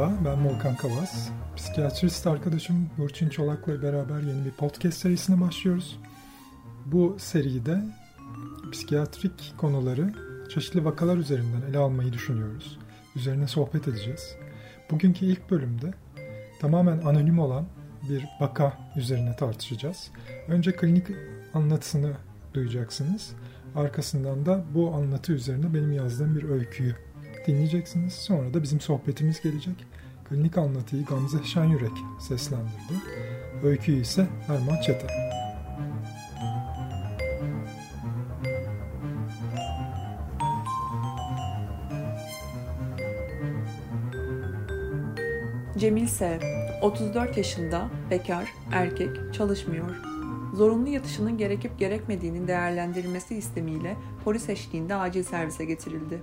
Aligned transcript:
Merhaba, 0.00 0.24
ben 0.24 0.44
Volkan 0.44 0.76
Kavas. 0.76 1.28
Psikiyatrist 1.56 2.26
arkadaşım 2.26 2.90
Burçin 2.98 3.28
Çolak'la 3.28 3.82
beraber 3.82 4.20
yeni 4.20 4.44
bir 4.44 4.50
podcast 4.50 4.98
serisine 4.98 5.40
başlıyoruz. 5.40 5.98
Bu 6.86 7.16
seride 7.18 7.78
psikiyatrik 8.72 9.54
konuları 9.58 10.12
çeşitli 10.48 10.84
vakalar 10.84 11.16
üzerinden 11.16 11.62
ele 11.70 11.78
almayı 11.78 12.12
düşünüyoruz. 12.12 12.78
Üzerine 13.16 13.46
sohbet 13.46 13.88
edeceğiz. 13.88 14.36
Bugünkü 14.90 15.26
ilk 15.26 15.50
bölümde 15.50 15.94
tamamen 16.60 16.98
anonim 16.98 17.38
olan 17.38 17.66
bir 18.08 18.24
vaka 18.40 18.78
üzerine 18.96 19.36
tartışacağız. 19.36 20.10
Önce 20.48 20.72
klinik 20.72 21.06
anlatısını 21.54 22.12
duyacaksınız. 22.54 23.32
Arkasından 23.74 24.46
da 24.46 24.64
bu 24.74 24.94
anlatı 24.94 25.32
üzerine 25.32 25.74
benim 25.74 25.92
yazdığım 25.92 26.36
bir 26.36 26.42
öyküyü 26.42 26.96
dinleyeceksiniz. 27.46 28.12
Sonra 28.12 28.54
da 28.54 28.62
bizim 28.62 28.80
sohbetimiz 28.80 29.40
gelecek. 29.40 29.89
Klinik 30.30 30.58
anlatıyı 30.58 31.04
Gamze 31.04 31.44
Şenyürek 31.44 31.92
seslendirdi. 32.18 32.94
Öyküyü 33.62 34.00
ise 34.00 34.26
Erman 34.48 34.80
Çete. 34.80 35.06
Cemil 45.78 46.06
S. 46.06 46.40
34 46.82 47.36
yaşında, 47.36 47.88
bekar, 48.10 48.48
erkek, 48.72 49.34
çalışmıyor. 49.34 49.96
Zorunlu 50.54 50.88
yatışının 50.88 51.38
gerekip 51.38 51.78
gerekmediğinin 51.78 52.48
değerlendirilmesi 52.48 53.36
istemiyle 53.36 53.96
polis 54.24 54.48
eşliğinde 54.48 54.94
acil 54.94 55.22
servise 55.22 55.64
getirildi. 55.64 56.22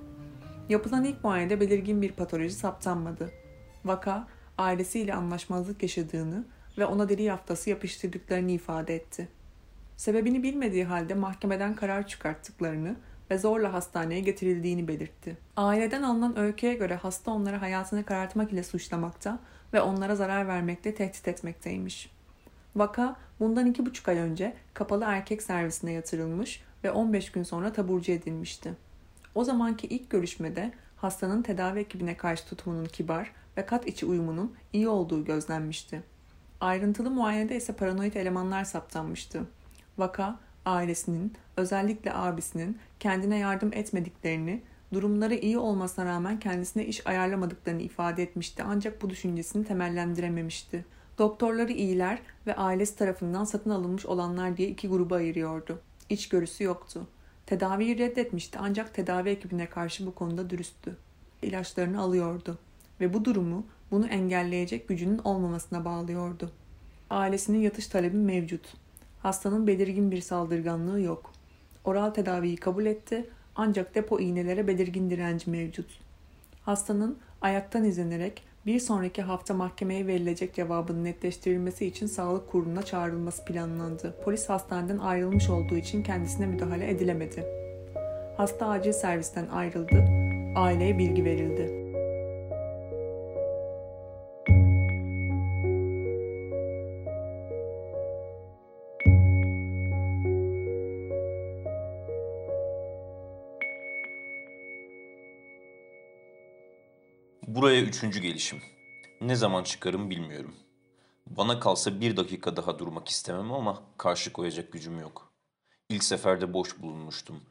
Yapılan 0.70 1.04
ilk 1.04 1.24
muayenede 1.24 1.60
belirgin 1.60 2.02
bir 2.02 2.12
patoloji 2.12 2.54
saptanmadı. 2.56 3.32
Vaka, 3.88 4.28
ailesiyle 4.58 5.14
anlaşmazlık 5.14 5.84
yaşadığını 5.84 6.46
ve 6.78 6.86
ona 6.86 7.10
deri 7.10 7.24
yaftası 7.24 7.70
yapıştırdıklarını 7.70 8.52
ifade 8.52 8.96
etti. 8.96 9.28
Sebebini 9.98 10.44
bilmediği 10.44 10.86
halde 10.86 11.14
mahkemeden 11.14 11.76
karar 11.76 12.08
çıkarttıklarını 12.08 12.96
ve 13.32 13.38
zorla 13.38 13.74
hastaneye 13.74 14.20
getirildiğini 14.20 14.88
belirtti. 14.88 15.38
Aileden 15.58 16.04
alınan 16.04 16.38
öyküye 16.38 16.74
göre 16.74 16.96
hasta 16.96 17.32
onları 17.32 17.56
hayatını 17.56 18.06
karartmak 18.06 18.54
ile 18.54 18.64
suçlamakta 18.64 19.40
ve 19.74 19.82
onlara 19.82 20.16
zarar 20.16 20.48
vermekle 20.48 20.96
tehdit 20.96 21.28
etmekteymiş. 21.28 22.12
Vaka 22.76 23.16
bundan 23.40 23.66
iki 23.66 23.86
buçuk 23.86 24.10
ay 24.10 24.18
önce 24.18 24.54
kapalı 24.74 25.04
erkek 25.08 25.42
servisine 25.42 25.92
yatırılmış 25.92 26.64
ve 26.84 26.92
15 26.92 27.32
gün 27.32 27.44
sonra 27.44 27.74
taburcu 27.74 28.12
edilmişti. 28.12 28.74
O 29.36 29.44
zamanki 29.44 29.88
ilk 29.88 30.10
görüşmede 30.10 30.72
hastanın 30.98 31.42
tedavi 31.42 31.80
ekibine 31.80 32.18
karşı 32.18 32.46
tutumunun 32.46 32.86
kibar 32.86 33.32
ve 33.58 33.66
kat 33.66 33.88
içi 33.88 34.06
uyumunun 34.06 34.56
iyi 34.74 34.88
olduğu 34.88 35.26
gözlenmişti. 35.26 36.04
Ayrıntılı 36.62 37.12
muayenede 37.12 37.56
ise 37.56 37.74
paranoid 37.74 38.14
elemanlar 38.14 38.64
saptanmıştı. 38.64 39.44
Vaka, 39.98 40.40
ailesinin, 40.66 41.34
özellikle 41.58 42.14
abisinin 42.14 42.78
kendine 43.00 43.38
yardım 43.38 43.74
etmediklerini, 43.74 44.62
durumları 44.94 45.36
iyi 45.36 45.58
olmasına 45.58 46.06
rağmen 46.06 46.40
kendisine 46.40 46.86
iş 46.86 47.08
ayarlamadıklarını 47.08 47.82
ifade 47.82 48.24
etmişti 48.24 48.64
ancak 48.66 49.02
bu 49.02 49.10
düşüncesini 49.10 49.66
temellendirememişti. 49.66 50.86
Doktorları 51.18 51.72
iyiler 51.72 52.20
ve 52.48 52.56
ailesi 52.56 52.96
tarafından 52.96 53.44
satın 53.44 53.70
alınmış 53.70 54.06
olanlar 54.06 54.58
diye 54.58 54.68
iki 54.70 54.88
gruba 54.88 55.16
ayırıyordu. 55.16 55.82
İçgörüsü 56.10 56.64
yoktu. 56.64 57.08
Tedaviyi 57.46 57.98
reddetmişti 57.98 58.58
ancak 58.62 58.94
tedavi 58.94 59.30
ekibine 59.30 59.70
karşı 59.70 60.06
bu 60.06 60.16
konuda 60.16 60.50
dürüsttü. 60.50 60.98
İlaçlarını 61.42 62.02
alıyordu 62.02 62.58
ve 63.02 63.14
bu 63.14 63.26
durumu 63.26 63.66
bunu 63.92 64.08
engelleyecek 64.08 64.88
gücünün 64.88 65.18
olmamasına 65.18 65.86
bağlıyordu. 65.86 66.52
Ailesinin 67.10 67.60
yatış 67.60 67.88
talebi 67.88 68.18
mevcut. 68.18 68.74
Hastanın 69.20 69.68
belirgin 69.68 70.12
bir 70.12 70.22
saldırganlığı 70.22 71.02
yok. 71.02 71.32
Oral 71.84 72.10
tedaviyi 72.10 72.56
kabul 72.56 72.86
etti 72.86 73.30
ancak 73.56 73.96
depo 73.96 74.20
iğnelere 74.20 74.68
belirgin 74.68 75.10
direnci 75.10 75.50
mevcut. 75.50 76.00
Hastanın 76.62 77.18
ayaktan 77.42 77.84
izlenerek 77.84 78.44
bir 78.66 78.80
sonraki 78.80 79.22
hafta 79.22 79.54
mahkemeye 79.54 80.08
verilecek 80.08 80.54
cevabın 80.54 81.04
netleştirilmesi 81.04 81.86
için 81.86 82.06
sağlık 82.08 82.52
kuruluna 82.52 82.84
çağrılması 82.84 83.46
planlandı. 83.46 84.16
Polis 84.24 84.50
hastaneden 84.50 84.98
ayrılmış 84.98 85.50
olduğu 85.50 85.78
için 85.78 86.04
kendisine 86.04 86.46
müdahale 86.46 86.90
edilemedi. 86.90 87.46
Hasta 88.38 88.68
acil 88.68 88.94
servisten 88.94 89.48
ayrıldı. 89.48 90.06
Aileye 90.56 90.98
bilgi 90.98 91.26
verildi. 91.26 91.77
Üçüncü 107.88 108.20
gelişim. 108.20 108.62
Ne 109.22 109.36
zaman 109.36 109.64
çıkarım 109.64 110.10
bilmiyorum. 110.10 110.56
Bana 111.28 111.60
kalsa 111.60 112.02
bir 112.02 112.18
dakika 112.18 112.56
daha 112.56 112.80
durmak 112.80 113.08
istemem 113.08 113.54
ama 113.54 113.84
karşı 113.98 114.34
koyacak 114.34 114.72
gücüm 114.72 115.00
yok. 115.00 115.34
İlk 115.90 116.04
seferde 116.04 116.54
boş 116.54 116.82
bulunmuştum. 116.82 117.42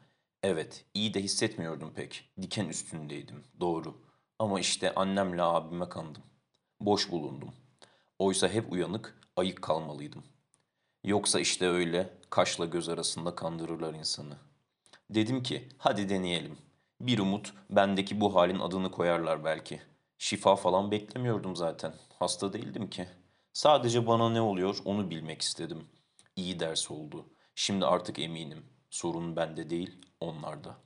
Evet, 0.43 0.85
iyi 0.93 1.13
de 1.13 1.21
hissetmiyordum 1.21 1.93
pek. 1.93 2.29
Diken 2.41 2.69
üstündeydim, 2.69 3.43
doğru. 3.59 3.97
Ama 4.39 4.59
işte 4.59 4.95
annemle 4.95 5.41
abime 5.41 5.89
kandım. 5.89 6.23
Boş 6.81 7.11
bulundum. 7.11 7.51
Oysa 8.19 8.49
hep 8.49 8.71
uyanık, 8.71 9.19
ayık 9.35 9.61
kalmalıydım. 9.61 10.23
Yoksa 11.03 11.39
işte 11.39 11.67
öyle 11.67 12.13
kaşla 12.29 12.65
göz 12.65 12.89
arasında 12.89 13.35
kandırırlar 13.35 13.93
insanı. 13.93 14.35
Dedim 15.09 15.43
ki, 15.43 15.69
hadi 15.77 16.09
deneyelim. 16.09 16.57
Bir 17.01 17.19
umut, 17.19 17.53
bendeki 17.69 18.21
bu 18.21 18.35
halin 18.35 18.59
adını 18.59 18.91
koyarlar 18.91 19.45
belki.'' 19.45 19.96
Şifa 20.17 20.55
falan 20.55 20.91
beklemiyordum 20.91 21.55
zaten. 21.55 21.93
Hasta 22.19 22.53
değildim 22.53 22.89
ki. 22.89 23.07
Sadece 23.53 24.07
bana 24.07 24.29
ne 24.29 24.41
oluyor 24.41 24.77
onu 24.85 25.09
bilmek 25.09 25.41
istedim. 25.41 25.87
İyi 26.35 26.59
ders 26.59 26.91
oldu. 26.91 27.25
Şimdi 27.55 27.85
artık 27.85 28.19
eminim. 28.19 28.65
Sorun 28.89 29.35
bende 29.35 29.69
değil, 29.69 30.01
onlarda. 30.19 30.77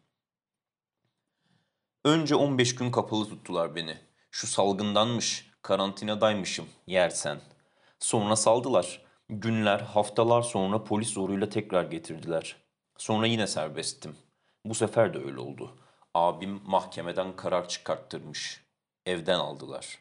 Önce 2.05 2.35
15 2.35 2.75
gün 2.75 2.91
kapalı 2.91 3.29
tuttular 3.29 3.75
beni. 3.75 3.97
Şu 4.31 4.47
salgındanmış, 4.47 5.51
karantinadaymışım, 5.61 6.65
yersen. 6.87 7.41
Sonra 7.99 8.35
saldılar. 8.35 9.01
Günler, 9.29 9.79
haftalar 9.79 10.41
sonra 10.41 10.83
polis 10.83 11.09
zoruyla 11.09 11.49
tekrar 11.49 11.83
getirdiler. 11.83 12.55
Sonra 12.97 13.27
yine 13.27 13.47
serbesttim. 13.47 14.15
Bu 14.65 14.75
sefer 14.75 15.13
de 15.13 15.17
öyle 15.17 15.39
oldu. 15.39 15.77
Abim 16.13 16.61
mahkemeden 16.65 17.35
karar 17.35 17.67
çıkarttırmış. 17.67 18.60
Evden 19.05 19.39
aldılar. 19.39 19.99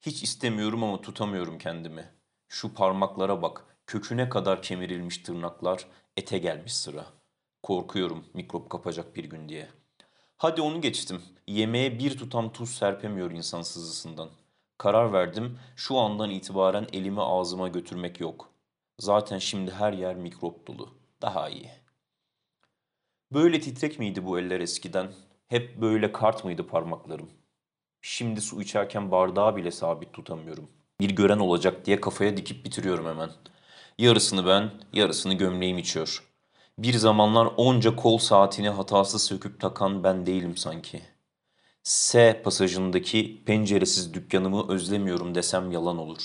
Hiç 0.00 0.22
istemiyorum 0.22 0.84
ama 0.84 1.00
tutamıyorum 1.00 1.58
kendimi. 1.58 2.10
Şu 2.48 2.74
parmaklara 2.74 3.42
bak, 3.42 3.64
köküne 3.86 4.28
kadar 4.28 4.62
kemirilmiş 4.62 5.18
tırnaklar, 5.18 5.86
ete 6.16 6.38
gelmiş 6.38 6.74
sıra. 6.76 7.06
Korkuyorum 7.62 8.24
mikrop 8.34 8.70
kapacak 8.70 9.16
bir 9.16 9.24
gün 9.24 9.48
diye. 9.48 9.68
Hadi 10.36 10.60
onu 10.60 10.80
geçtim. 10.80 11.22
Yemeğe 11.46 11.98
bir 11.98 12.18
tutam 12.18 12.52
tuz 12.52 12.70
serpemiyor 12.70 13.30
insan 13.30 13.62
sızısından. 13.62 14.30
Karar 14.78 15.12
verdim, 15.12 15.58
şu 15.76 15.98
andan 15.98 16.30
itibaren 16.30 16.86
elimi 16.92 17.22
ağzıma 17.22 17.68
götürmek 17.68 18.20
yok. 18.20 18.50
Zaten 18.98 19.38
şimdi 19.38 19.70
her 19.70 19.92
yer 19.92 20.16
mikrop 20.16 20.66
dolu. 20.66 20.94
Daha 21.22 21.48
iyi. 21.48 21.70
Böyle 23.32 23.60
titrek 23.60 23.98
miydi 23.98 24.26
bu 24.26 24.38
eller 24.38 24.60
eskiden? 24.60 25.12
Hep 25.48 25.80
böyle 25.80 26.12
kart 26.12 26.44
mıydı 26.44 26.66
parmaklarım? 26.66 27.30
Şimdi 28.08 28.40
su 28.40 28.62
içerken 28.62 29.10
bardağı 29.10 29.56
bile 29.56 29.70
sabit 29.70 30.12
tutamıyorum. 30.12 30.68
Bir 31.00 31.10
gören 31.10 31.38
olacak 31.38 31.86
diye 31.86 32.00
kafaya 32.00 32.36
dikip 32.36 32.64
bitiriyorum 32.64 33.06
hemen. 33.06 33.30
Yarısını 33.98 34.46
ben, 34.46 34.70
yarısını 34.92 35.34
gömleğim 35.34 35.78
içiyor. 35.78 36.24
Bir 36.78 36.94
zamanlar 36.94 37.48
onca 37.56 37.96
kol 37.96 38.18
saatini 38.18 38.68
hatasız 38.68 39.22
söküp 39.22 39.60
takan 39.60 40.04
ben 40.04 40.26
değilim 40.26 40.56
sanki. 40.56 41.02
S 41.82 42.42
pasajındaki 42.42 43.42
penceresiz 43.46 44.14
dükkanımı 44.14 44.72
özlemiyorum 44.72 45.34
desem 45.34 45.72
yalan 45.72 45.98
olur. 45.98 46.22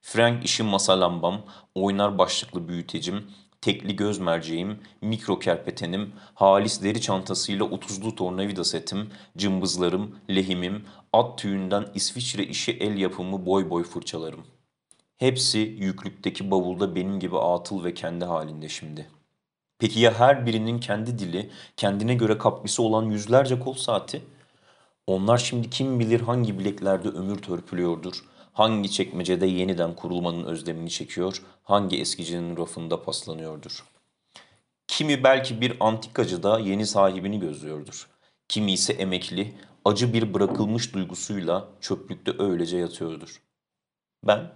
Frank 0.00 0.44
işi 0.44 0.62
masa 0.62 1.00
lambam, 1.00 1.42
oynar 1.74 2.18
başlıklı 2.18 2.68
büyütecim, 2.68 3.26
tekli 3.62 3.96
göz 3.96 4.18
merceğim, 4.18 4.80
mikro 5.00 5.38
kerpetenim, 5.38 6.12
halis 6.34 6.82
deri 6.82 7.00
çantasıyla 7.00 7.64
otuzlu 7.64 8.14
tornavida 8.16 8.64
setim, 8.64 9.10
cımbızlarım, 9.36 10.16
lehimim, 10.30 10.84
at 11.12 11.38
tüyünden 11.38 11.86
İsviçre 11.94 12.44
işi 12.44 12.72
el 12.72 12.96
yapımı 12.96 13.46
boy 13.46 13.70
boy 13.70 13.84
fırçalarım. 13.84 14.46
Hepsi 15.16 15.58
yüklükteki 15.58 16.50
bavulda 16.50 16.94
benim 16.94 17.20
gibi 17.20 17.38
atıl 17.38 17.84
ve 17.84 17.94
kendi 17.94 18.24
halinde 18.24 18.68
şimdi. 18.68 19.10
Peki 19.78 20.00
ya 20.00 20.20
her 20.20 20.46
birinin 20.46 20.80
kendi 20.80 21.18
dili, 21.18 21.50
kendine 21.76 22.14
göre 22.14 22.38
kaplısı 22.38 22.82
olan 22.82 23.04
yüzlerce 23.04 23.60
kol 23.60 23.74
saati? 23.74 24.22
Onlar 25.06 25.38
şimdi 25.38 25.70
kim 25.70 26.00
bilir 26.00 26.20
hangi 26.20 26.58
bileklerde 26.58 27.08
ömür 27.08 27.38
törpülüyordur, 27.38 28.24
hangi 28.52 28.90
çekmecede 28.90 29.46
yeniden 29.46 29.96
kurulmanın 29.96 30.44
özlemini 30.44 30.90
çekiyor, 30.90 31.42
hangi 31.62 32.00
eskicinin 32.00 32.56
rafında 32.56 33.02
paslanıyordur. 33.02 33.84
Kimi 34.86 35.24
belki 35.24 35.60
bir 35.60 35.76
antikacıda 35.80 36.58
yeni 36.58 36.86
sahibini 36.86 37.40
gözlüyordur. 37.40 38.08
Kimi 38.48 38.72
ise 38.72 38.92
emekli, 38.92 39.54
acı 39.84 40.12
bir 40.12 40.34
bırakılmış 40.34 40.94
duygusuyla 40.94 41.68
çöplükte 41.80 42.32
öylece 42.38 42.76
yatıyordur. 42.76 43.42
Ben 44.26 44.52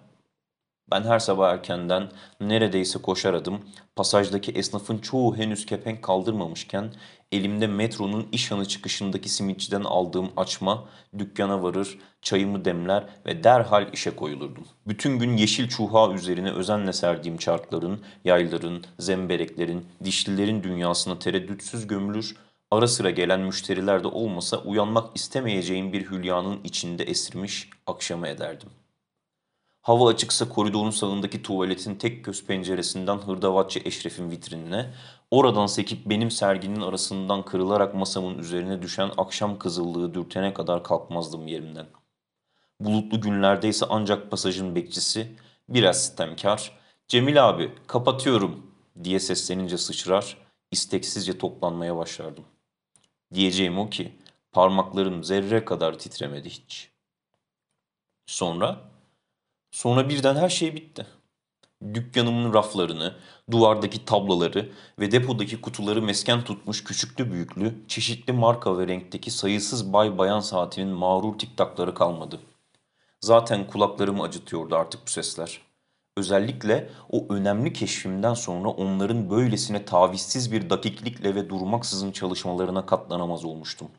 ben 0.91 1.03
her 1.03 1.19
sabah 1.19 1.53
erkenden 1.53 2.11
neredeyse 2.41 2.99
koşar 2.99 3.35
adım, 3.35 3.61
pasajdaki 3.97 4.53
esnafın 4.53 4.99
çoğu 4.99 5.37
henüz 5.37 5.67
kepenk 5.67 6.03
kaldırmamışken 6.03 6.93
elimde 7.33 7.67
metronun 7.67 8.29
işhanı 8.33 8.69
çıkışındaki 8.69 9.29
simitçiden 9.29 9.81
aldığım 9.85 10.31
açma, 10.37 10.89
dükkana 11.19 11.63
varır, 11.63 11.99
çayımı 12.23 12.65
demler 12.65 13.07
ve 13.27 13.45
derhal 13.45 13.93
işe 13.93 14.17
koyulurdum. 14.17 14.65
Bütün 14.87 15.19
gün 15.19 15.37
yeşil 15.37 15.69
çuha 15.69 16.13
üzerine 16.13 16.51
özenle 16.51 16.93
serdiğim 16.93 17.37
çarkların, 17.37 18.01
yayların, 18.25 18.85
zembereklerin, 18.99 19.87
dişlilerin 20.05 20.63
dünyasına 20.63 21.19
tereddütsüz 21.19 21.87
gömülür, 21.87 22.37
ara 22.71 22.89
sıra 22.89 23.11
gelen 23.11 23.41
müşteriler 23.41 24.05
de 24.05 24.09
olmasa 24.09 24.57
uyanmak 24.59 25.17
istemeyeceğim 25.17 25.93
bir 25.93 26.11
hülyanın 26.11 26.61
içinde 26.65 27.05
esirmiş 27.05 27.71
akşama 27.87 28.29
ederdim.'' 28.29 28.87
Hava 29.87 30.09
açıksa 30.09 30.49
koridorun 30.49 30.91
sağındaki 30.91 31.43
tuvaletin 31.43 31.95
tek 31.95 32.25
göz 32.25 32.45
penceresinden 32.45 33.17
hırdavatçı 33.17 33.81
Eşref'in 33.85 34.31
vitrinine, 34.31 34.95
oradan 35.31 35.67
sekip 35.67 36.07
benim 36.07 36.31
serginin 36.31 36.81
arasından 36.81 37.45
kırılarak 37.45 37.95
masamın 37.95 38.39
üzerine 38.39 38.83
düşen 38.83 39.11
akşam 39.17 39.59
kızıllığı 39.59 40.15
dürtene 40.15 40.55
kadar 40.55 40.85
kalkmazdım 40.85 41.47
yerimden. 41.47 41.87
Bulutlu 42.81 43.21
günlerde 43.21 43.69
ise 43.69 43.87
ancak 43.89 44.31
pasajın 44.31 44.75
bekçisi, 44.75 45.37
biraz 45.69 46.05
sitemkar, 46.05 46.79
''Cemil 47.09 47.49
abi, 47.49 47.73
kapatıyorum.'' 47.87 48.67
diye 49.05 49.21
seslenince 49.21 49.79
sıçrar, 49.79 50.37
isteksizce 50.71 51.39
toplanmaya 51.39 51.97
başlardım. 51.97 52.45
Diyeceğim 53.35 53.79
o 53.79 53.91
ki, 53.91 54.13
parmaklarım 54.53 55.25
zerre 55.25 55.65
kadar 55.65 55.99
titremedi 55.99 56.51
hiç. 56.51 56.91
Sonra 58.27 58.81
Sonra 59.77 60.09
birden 60.09 60.37
her 60.37 60.49
şey 60.49 60.75
bitti. 60.75 61.07
Dükkanımın 61.95 62.55
raflarını, 62.55 63.17
duvardaki 63.51 64.05
tabloları 64.05 64.73
ve 64.99 65.11
depodaki 65.13 65.61
kutuları 65.61 66.03
mesken 66.03 66.45
tutmuş 66.45 66.85
küçüklü 66.85 67.33
büyüklü, 67.33 67.75
çeşitli 67.89 68.33
marka 68.33 68.79
ve 68.79 68.89
renkteki 68.89 69.31
sayısız 69.31 69.93
bay 69.93 70.19
bayan 70.19 70.41
saatinin 70.41 70.89
mağrur 70.89 71.39
tiktakları 71.39 71.95
kalmadı. 71.95 72.41
Zaten 73.21 73.67
kulaklarımı 73.67 74.23
acıtıyordu 74.23 74.77
artık 74.77 75.07
bu 75.07 75.11
sesler. 75.11 75.66
Özellikle 76.17 76.91
o 77.11 77.27
önemli 77.31 77.73
keşfimden 77.73 78.35
sonra 78.35 78.69
onların 78.69 79.31
böylesine 79.31 79.85
tavizsiz 79.85 80.53
bir 80.53 80.71
dakiklikle 80.71 81.35
ve 81.35 81.49
durmaksızın 81.49 82.13
çalışmalarına 82.13 82.87
katlanamaz 82.87 83.45
olmuştum.'' 83.45 83.91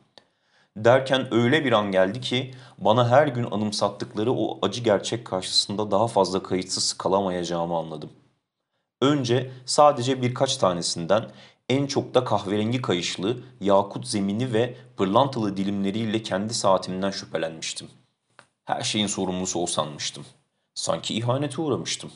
Derken 0.84 1.34
öyle 1.34 1.64
bir 1.64 1.72
an 1.72 1.92
geldi 1.92 2.20
ki 2.20 2.54
bana 2.78 3.10
her 3.10 3.26
gün 3.26 3.44
anımsattıkları 3.50 4.32
o 4.32 4.58
acı 4.62 4.82
gerçek 4.82 5.24
karşısında 5.26 5.90
daha 5.90 6.06
fazla 6.06 6.42
kayıtsız 6.42 6.92
kalamayacağımı 6.92 7.76
anladım. 7.76 8.10
Önce 9.02 9.50
sadece 9.66 10.22
birkaç 10.22 10.56
tanesinden 10.56 11.30
en 11.68 11.86
çok 11.86 12.14
da 12.14 12.24
kahverengi 12.24 12.82
kayışlı, 12.82 13.36
yakut 13.60 14.08
zemini 14.08 14.52
ve 14.52 14.74
pırlantalı 14.96 15.56
dilimleriyle 15.56 16.22
kendi 16.22 16.54
saatimden 16.54 17.10
şüphelenmiştim. 17.10 17.88
Her 18.64 18.82
şeyin 18.82 19.06
sorumlusu 19.06 19.60
o 19.60 19.66
sanmıştım. 19.66 20.24
Sanki 20.78 21.14
ihanete 21.14 21.62
uğramıştım. 21.62 22.10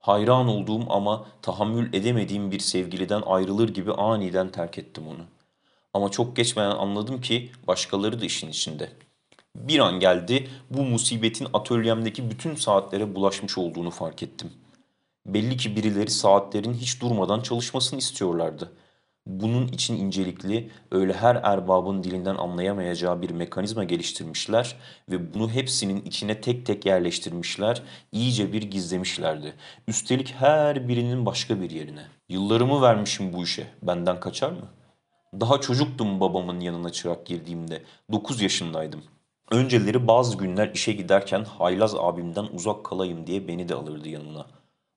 Hayran 0.00 0.48
olduğum 0.48 0.92
ama 0.92 1.26
tahammül 1.42 1.94
edemediğim 1.94 2.50
bir 2.50 2.58
sevgiliden 2.58 3.22
ayrılır 3.26 3.68
gibi 3.68 3.92
aniden 3.92 4.48
terk 4.48 4.78
ettim 4.78 5.08
onu. 5.08 5.24
Ama 5.94 6.10
çok 6.10 6.36
geçmeden 6.36 6.70
anladım 6.70 7.20
ki 7.20 7.50
başkaları 7.66 8.20
da 8.20 8.24
işin 8.24 8.48
içinde. 8.48 8.92
Bir 9.56 9.78
an 9.78 10.00
geldi 10.00 10.48
bu 10.70 10.82
musibetin 10.82 11.48
atölyemdeki 11.52 12.30
bütün 12.30 12.54
saatlere 12.54 13.14
bulaşmış 13.14 13.58
olduğunu 13.58 13.90
fark 13.90 14.22
ettim. 14.22 14.52
Belli 15.26 15.56
ki 15.56 15.76
birileri 15.76 16.10
saatlerin 16.10 16.74
hiç 16.74 17.00
durmadan 17.00 17.40
çalışmasını 17.40 17.98
istiyorlardı. 17.98 18.72
Bunun 19.26 19.68
için 19.68 19.96
incelikli, 19.96 20.70
öyle 20.90 21.12
her 21.12 21.36
erbabın 21.36 22.02
dilinden 22.02 22.34
anlayamayacağı 22.34 23.22
bir 23.22 23.30
mekanizma 23.30 23.84
geliştirmişler 23.84 24.76
ve 25.10 25.34
bunu 25.34 25.50
hepsinin 25.50 26.04
içine 26.04 26.40
tek 26.40 26.66
tek 26.66 26.86
yerleştirmişler, 26.86 27.82
iyice 28.12 28.52
bir 28.52 28.62
gizlemişlerdi. 28.62 29.54
Üstelik 29.88 30.34
her 30.38 30.88
birinin 30.88 31.26
başka 31.26 31.60
bir 31.60 31.70
yerine. 31.70 32.02
Yıllarımı 32.28 32.82
vermişim 32.82 33.32
bu 33.32 33.42
işe, 33.42 33.66
benden 33.82 34.20
kaçar 34.20 34.50
mı?'' 34.50 34.84
Daha 35.40 35.60
çocuktum 35.60 36.20
babamın 36.20 36.60
yanına 36.60 36.90
çırak 36.90 37.26
girdiğimde. 37.26 37.82
9 38.12 38.40
yaşındaydım. 38.42 39.02
Önceleri 39.50 40.08
bazı 40.08 40.38
günler 40.38 40.70
işe 40.74 40.92
giderken 40.92 41.44
haylaz 41.44 41.94
abimden 41.94 42.46
uzak 42.52 42.84
kalayım 42.84 43.26
diye 43.26 43.48
beni 43.48 43.68
de 43.68 43.74
alırdı 43.74 44.08
yanına. 44.08 44.46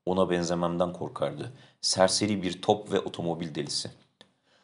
Ona 0.05 0.29
benzememden 0.29 0.93
korkardı. 0.93 1.53
Serseri 1.81 2.43
bir 2.43 2.61
top 2.61 2.91
ve 2.91 2.99
otomobil 2.99 3.55
delisi. 3.55 3.91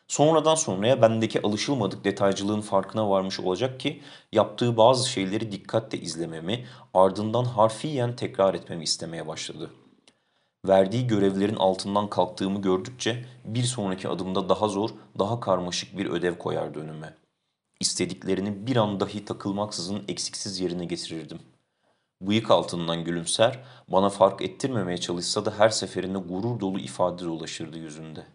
Sonradan 0.08 0.56
sonraya 0.56 1.02
bendeki 1.02 1.42
alışılmadık 1.42 2.06
detaycılığın 2.06 2.62
farkına 2.62 3.10
varmış 3.10 3.40
olacak 3.40 3.80
ki 3.80 4.02
yaptığı 4.32 4.78
bazı 4.78 5.10
şeyleri 5.10 5.52
dikkatle 5.52 6.00
izlememi, 6.00 6.66
ardından 6.94 7.46
harfiyen 7.46 8.16
tekrar 8.16 8.54
etmemi 8.54 8.84
istemeye 8.84 9.28
başladı.'' 9.28 9.84
Verdiği 10.68 11.08
görevlerin 11.08 11.56
altından 11.56 12.10
kalktığımı 12.10 12.62
gördükçe 12.62 13.26
bir 13.46 13.64
sonraki 13.64 14.08
adımda 14.08 14.50
daha 14.50 14.68
zor, 14.68 14.90
daha 15.20 15.40
karmaşık 15.40 15.98
bir 15.98 16.06
ödev 16.06 16.38
koyardı 16.38 16.80
önüme. 16.80 17.14
İstediklerini 17.80 18.68
bir 18.68 18.76
an 18.76 19.00
dahi 19.00 19.26
takılmaksızın 19.26 20.04
eksiksiz 20.08 20.60
yerine 20.60 20.86
getirirdim. 20.86 21.40
Bıyık 22.22 22.52
altından 22.52 23.04
gülümser, 23.04 23.64
bana 23.88 24.10
fark 24.10 24.42
ettirmemeye 24.42 24.98
çalışsa 24.98 25.46
da 25.46 25.60
her 25.60 25.70
seferinde 25.70 26.18
gurur 26.18 26.60
dolu 26.60 26.80
ifade 26.80 27.26
dolaşırdı 27.26 27.78
yüzünde. 27.78 28.26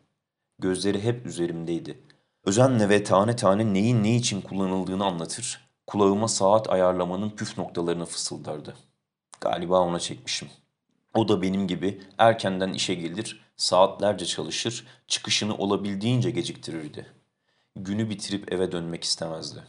Gözleri 0.59 1.03
hep 1.03 1.27
üzerimdeydi. 1.27 1.99
Özenle 2.45 2.89
ve 2.89 3.05
tane 3.05 3.37
tane 3.37 3.75
neyin 3.75 4.03
ne 4.03 4.17
için 4.17 4.41
kullanıldığını 4.41 5.05
anlatır, 5.05 5.69
kulağıma 5.87 6.29
saat 6.29 6.71
ayarlamanın 6.71 7.31
püf 7.31 7.59
noktalarını 7.59 8.07
fısıldardı. 8.07 8.77
Galiba 9.41 9.81
ona 9.81 9.99
çekmişim.'' 9.99 10.69
O 11.15 11.29
da 11.29 11.43
benim 11.43 11.69
gibi 11.69 12.01
erkenden 12.19 12.73
işe 12.73 12.95
gelir, 12.95 13.41
saatlerce 13.57 14.27
çalışır, 14.27 14.87
çıkışını 15.09 15.57
olabildiğince 15.57 16.31
geciktirirdi. 16.31 17.07
Günü 17.77 18.11
bitirip 18.11 18.53
eve 18.53 18.73
dönmek 18.73 19.05
istemezdi. 19.05 19.63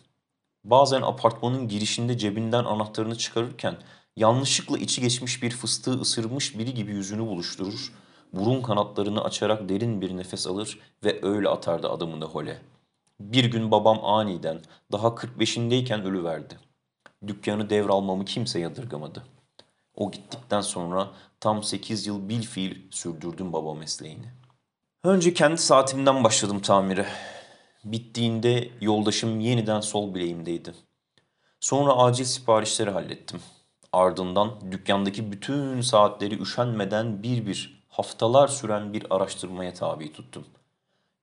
Bazen 0.63 1.01
apartmanın 1.01 1.67
girişinde 1.67 2.17
cebinden 2.17 2.63
anahtarını 2.63 3.17
çıkarırken 3.17 3.77
yanlışlıkla 4.15 4.77
içi 4.77 5.01
geçmiş 5.01 5.43
bir 5.43 5.51
fıstığı 5.51 6.01
ısırmış 6.01 6.57
biri 6.57 6.73
gibi 6.73 6.91
yüzünü 6.91 7.27
buluşturur, 7.27 7.93
burun 8.33 8.61
kanatlarını 8.61 9.23
açarak 9.23 9.69
derin 9.69 10.01
bir 10.01 10.17
nefes 10.17 10.47
alır 10.47 10.79
ve 11.03 11.19
öyle 11.21 11.49
atardı 11.49 11.89
adımını 11.89 12.25
hole. 12.25 12.61
Bir 13.19 13.45
gün 13.45 13.71
babam 13.71 14.05
aniden 14.05 14.61
daha 14.91 15.07
45'indeyken 15.07 16.03
ölüverdi. 16.03 16.57
Dükkanı 17.27 17.69
devralmamı 17.69 18.25
kimse 18.25 18.59
yadırgamadı. 18.59 19.23
O 19.95 20.11
gittikten 20.11 20.61
sonra 20.61 21.11
Tam 21.39 21.63
8 21.63 22.07
yıl 22.07 22.29
bil 22.29 22.41
fiil 22.41 22.91
sürdürdüm 22.91 23.53
baba 23.53 23.73
mesleğini. 23.73 24.25
Önce 25.03 25.33
kendi 25.33 25.57
saatimden 25.57 26.23
başladım 26.23 26.59
tamire. 26.59 27.05
Bittiğinde 27.83 28.69
yoldaşım 28.81 29.39
yeniden 29.39 29.81
sol 29.81 30.13
bileğimdeydi. 30.15 30.73
Sonra 31.59 31.93
acil 31.93 32.25
siparişleri 32.25 32.89
hallettim. 32.89 33.41
Ardından 33.93 34.71
dükkandaki 34.71 35.31
bütün 35.31 35.81
saatleri 35.81 36.41
üşenmeden 36.41 37.23
bir 37.23 37.45
bir 37.45 37.78
haftalar 37.89 38.47
süren 38.47 38.93
bir 38.93 39.15
araştırmaya 39.15 39.73
tabi 39.73 40.13
tuttum. 40.13 40.45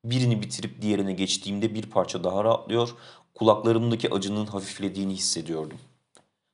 Birini 0.04 0.42
bitirip 0.42 0.82
diğerine 0.82 1.12
geçtiğimde 1.12 1.74
bir 1.74 1.90
parça 1.90 2.24
daha 2.24 2.44
rahatlıyor, 2.44 2.94
kulaklarımdaki 3.34 4.14
acının 4.14 4.46
hafiflediğini 4.46 5.14
hissediyordum. 5.14 5.78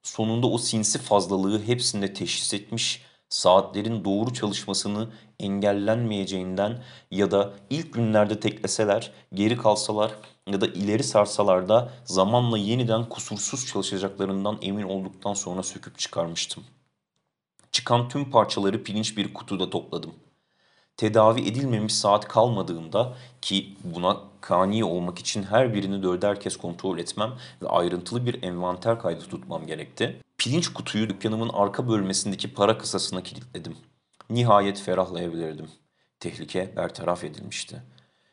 Sonunda 0.02 0.46
o 0.46 0.58
sinsi 0.58 0.98
fazlalığı 0.98 1.62
hepsinde 1.62 2.14
teşhis 2.14 2.54
etmiş, 2.54 3.02
saatlerin 3.28 4.04
doğru 4.04 4.34
çalışmasını 4.34 5.08
engellenmeyeceğinden 5.40 6.82
ya 7.10 7.30
da 7.30 7.52
ilk 7.70 7.94
günlerde 7.94 8.40
tekleseler, 8.40 9.12
geri 9.34 9.56
kalsalar 9.56 10.12
ya 10.46 10.60
da 10.60 10.66
ileri 10.66 11.04
sarsalar 11.04 11.68
da 11.68 11.92
zamanla 12.04 12.58
yeniden 12.58 13.08
kusursuz 13.08 13.66
çalışacaklarından 13.66 14.58
emin 14.62 14.82
olduktan 14.82 15.34
sonra 15.34 15.62
söküp 15.62 15.98
çıkarmıştım. 15.98 16.64
Çıkan 17.72 18.08
tüm 18.08 18.30
parçaları 18.30 18.82
pirinç 18.82 19.16
bir 19.16 19.34
kutuda 19.34 19.70
topladım. 19.70 20.14
Tedavi 20.96 21.40
edilmemiş 21.40 21.94
saat 21.94 22.28
kalmadığında 22.28 23.16
ki 23.42 23.74
buna 23.84 24.20
kani 24.40 24.84
olmak 24.84 25.18
için 25.18 25.42
her 25.42 25.74
birini 25.74 26.02
dörder 26.02 26.40
kez 26.40 26.56
kontrol 26.56 26.98
etmem 26.98 27.32
ve 27.62 27.68
ayrıntılı 27.68 28.26
bir 28.26 28.42
envanter 28.42 28.98
kaydı 28.98 29.24
tutmam 29.24 29.66
gerekti. 29.66 30.20
Pilinç 30.38 30.68
kutuyu 30.68 31.08
dükkanımın 31.08 31.48
arka 31.48 31.88
bölmesindeki 31.88 32.54
para 32.54 32.78
kasasına 32.78 33.22
kilitledim. 33.22 33.76
Nihayet 34.30 34.80
ferahlayabilirdim. 34.80 35.68
Tehlike 36.20 36.72
bertaraf 36.76 37.24
edilmişti. 37.24 37.82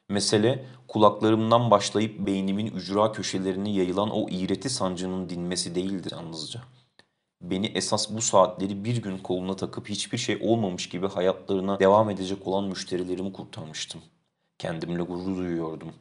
Mesele 0.09 0.65
kulaklarımdan 0.87 1.71
başlayıp 1.71 2.19
beynimin 2.19 2.67
ücra 2.67 3.11
köşelerine 3.11 3.71
yayılan 3.71 4.09
o 4.09 4.29
iğreti 4.29 4.69
sancının 4.69 5.29
dinmesi 5.29 5.75
değildi 5.75 6.07
yalnızca. 6.11 6.61
Beni 7.41 7.65
esas 7.65 8.09
bu 8.09 8.21
saatleri 8.21 8.83
bir 8.83 8.97
gün 8.97 9.17
koluna 9.17 9.55
takıp 9.55 9.89
hiçbir 9.89 10.17
şey 10.17 10.39
olmamış 10.41 10.89
gibi 10.89 11.07
hayatlarına 11.07 11.79
devam 11.79 12.09
edecek 12.09 12.47
olan 12.47 12.63
müşterilerimi 12.63 13.33
kurtarmıştım. 13.33 14.01
Kendimle 14.57 15.03
gurur 15.03 15.37
duyuyordum. 15.37 15.93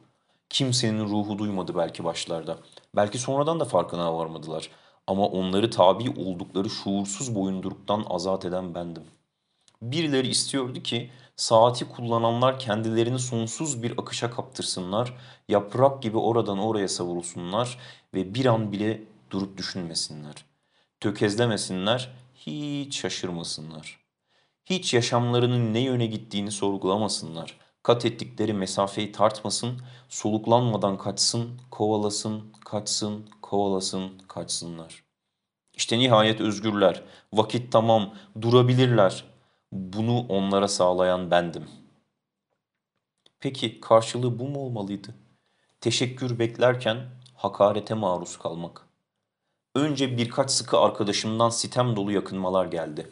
Kimsenin 0.49 1.05
ruhu 1.09 1.39
duymadı 1.39 1.75
belki 1.75 2.03
başlarda. 2.03 2.57
Belki 2.95 3.17
sonradan 3.17 3.59
da 3.59 3.65
farkına 3.65 4.17
varmadılar. 4.17 4.69
Ama 5.07 5.27
onları 5.27 5.69
tabi 5.69 6.09
oldukları 6.09 6.69
şuursuz 6.69 7.35
boyunduruktan 7.35 8.05
azat 8.09 8.45
eden 8.45 8.75
bendim. 8.75 9.03
Birileri 9.81 10.27
istiyordu 10.27 10.83
ki 10.83 11.09
saati 11.35 11.89
kullananlar 11.89 12.59
kendilerini 12.59 13.19
sonsuz 13.19 13.83
bir 13.83 13.91
akışa 13.97 14.31
kaptırsınlar, 14.31 15.13
yaprak 15.49 16.03
gibi 16.03 16.17
oradan 16.17 16.59
oraya 16.59 16.87
savrulsunlar 16.87 17.77
ve 18.13 18.33
bir 18.33 18.45
an 18.45 18.71
bile 18.71 19.03
durup 19.31 19.57
düşünmesinler. 19.57 20.48
Tökezlemesinler, 20.99 22.11
hiç 22.35 22.99
şaşırmasınlar. 22.99 23.99
Hiç 24.65 24.93
yaşamlarının 24.93 25.73
ne 25.73 25.79
yöne 25.79 26.05
gittiğini 26.05 26.51
sorgulamasınlar. 26.51 27.57
Kat 27.83 28.05
ettikleri 28.05 28.53
mesafeyi 28.53 29.11
tartmasın, 29.11 29.81
soluklanmadan 30.09 30.97
kaçsın, 30.97 31.61
kovalasın, 31.71 32.53
kaçsın, 32.65 33.29
kovalasın, 33.41 34.19
kaçsınlar. 34.27 35.03
İşte 35.73 35.99
nihayet 35.99 36.41
özgürler. 36.41 37.03
Vakit 37.33 37.71
tamam, 37.71 38.13
durabilirler. 38.41 39.25
Bunu 39.71 40.19
onlara 40.19 40.67
sağlayan 40.67 41.31
bendim. 41.31 41.69
Peki 43.39 43.81
karşılığı 43.81 44.39
bu 44.39 44.47
mu 44.47 44.59
olmalıydı? 44.59 45.15
Teşekkür 45.81 46.39
beklerken 46.39 46.97
hakarete 47.35 47.93
maruz 47.93 48.37
kalmak. 48.37 48.88
Önce 49.75 50.17
birkaç 50.17 50.51
sıkı 50.51 50.77
arkadaşımdan 50.77 51.49
sitem 51.49 51.95
dolu 51.95 52.11
yakınmalar 52.11 52.65
geldi. 52.65 53.09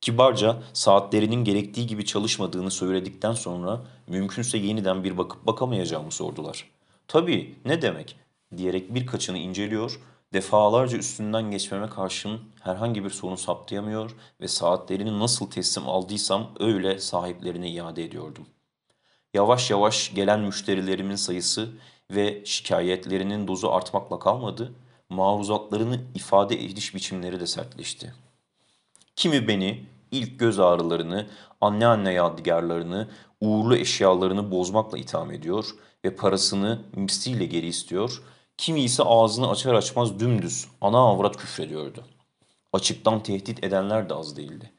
Kibarca 0.00 0.62
saatlerinin 0.72 1.44
gerektiği 1.44 1.86
gibi 1.86 2.04
çalışmadığını 2.04 2.70
söyledikten 2.70 3.32
sonra 3.32 3.80
mümkünse 4.06 4.58
yeniden 4.58 5.04
bir 5.04 5.18
bakıp 5.18 5.46
bakamayacağımı 5.46 6.12
sordular. 6.12 6.70
Tabii 7.08 7.54
ne 7.64 7.82
demek 7.82 8.16
diyerek 8.56 8.94
birkaçını 8.94 9.38
inceliyor, 9.38 10.00
defalarca 10.32 10.98
üstünden 10.98 11.50
geçmeme 11.50 11.88
karşın 11.88 12.40
herhangi 12.60 13.04
bir 13.04 13.10
sorun 13.10 13.36
saptayamıyor 13.36 14.10
ve 14.40 14.48
saatlerini 14.48 15.18
nasıl 15.18 15.50
teslim 15.50 15.88
aldıysam 15.88 16.50
öyle 16.60 16.98
sahiplerine 16.98 17.70
iade 17.70 18.04
ediyordum. 18.04 18.46
Yavaş 19.34 19.70
yavaş 19.70 20.14
gelen 20.14 20.40
müşterilerimin 20.40 21.16
sayısı 21.16 21.68
ve 22.10 22.44
şikayetlerinin 22.44 23.48
dozu 23.48 23.68
artmakla 23.68 24.18
kalmadı, 24.18 24.72
maruzatlarını 25.10 26.00
ifade 26.14 26.64
ediş 26.64 26.94
biçimleri 26.94 27.40
de 27.40 27.46
sertleşti. 27.46 28.14
Kimi 29.16 29.48
beni 29.48 29.84
ilk 30.10 30.38
göz 30.38 30.60
ağrılarını, 30.60 31.26
anne 31.60 31.86
anne 31.86 32.12
yadigarlarını, 32.12 33.08
uğurlu 33.40 33.76
eşyalarını 33.76 34.50
bozmakla 34.50 34.98
itham 34.98 35.32
ediyor 35.32 35.64
ve 36.04 36.16
parasını 36.16 36.82
misliyle 36.96 37.46
geri 37.46 37.66
istiyor. 37.66 38.22
Kimi 38.56 38.80
ise 38.80 39.02
ağzını 39.02 39.50
açar 39.50 39.74
açmaz 39.74 40.20
dümdüz 40.20 40.68
ana 40.80 40.98
avrat 40.98 41.36
küfrediyordu. 41.36 42.04
Açıktan 42.72 43.22
tehdit 43.22 43.64
edenler 43.64 44.08
de 44.08 44.14
az 44.14 44.36
değildi. 44.36 44.72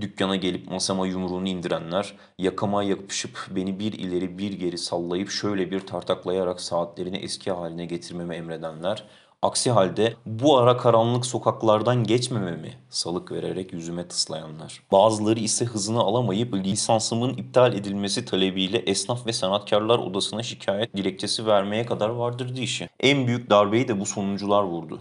Dükkana 0.00 0.36
gelip 0.36 0.70
masama 0.70 1.06
yumruğunu 1.06 1.48
indirenler, 1.48 2.14
yakama 2.38 2.82
yapışıp 2.82 3.46
beni 3.50 3.78
bir 3.78 3.92
ileri 3.92 4.38
bir 4.38 4.52
geri 4.52 4.78
sallayıp 4.78 5.30
şöyle 5.30 5.70
bir 5.70 5.80
tartaklayarak 5.80 6.60
saatlerini 6.60 7.16
eski 7.16 7.50
haline 7.50 7.86
getirmemi 7.86 8.34
emredenler, 8.34 9.04
Aksi 9.42 9.70
halde 9.70 10.16
bu 10.26 10.58
ara 10.58 10.76
karanlık 10.76 11.26
sokaklardan 11.26 12.04
geçmememi 12.04 12.74
salık 12.90 13.32
vererek 13.32 13.72
yüzüme 13.72 14.08
tıslayanlar. 14.08 14.82
Bazıları 14.92 15.40
ise 15.40 15.64
hızını 15.64 16.00
alamayıp 16.00 16.54
lisansımın 16.54 17.34
iptal 17.34 17.74
edilmesi 17.74 18.24
talebiyle 18.24 18.78
esnaf 18.78 19.26
ve 19.26 19.32
sanatkarlar 19.32 19.98
odasına 19.98 20.42
şikayet 20.42 20.96
dilekçesi 20.96 21.46
vermeye 21.46 21.86
kadar 21.86 22.08
vardırdı 22.08 22.60
işi. 22.60 22.88
En 23.00 23.26
büyük 23.26 23.50
darbeyi 23.50 23.88
de 23.88 24.00
bu 24.00 24.06
sonuncular 24.06 24.62
vurdu. 24.62 25.00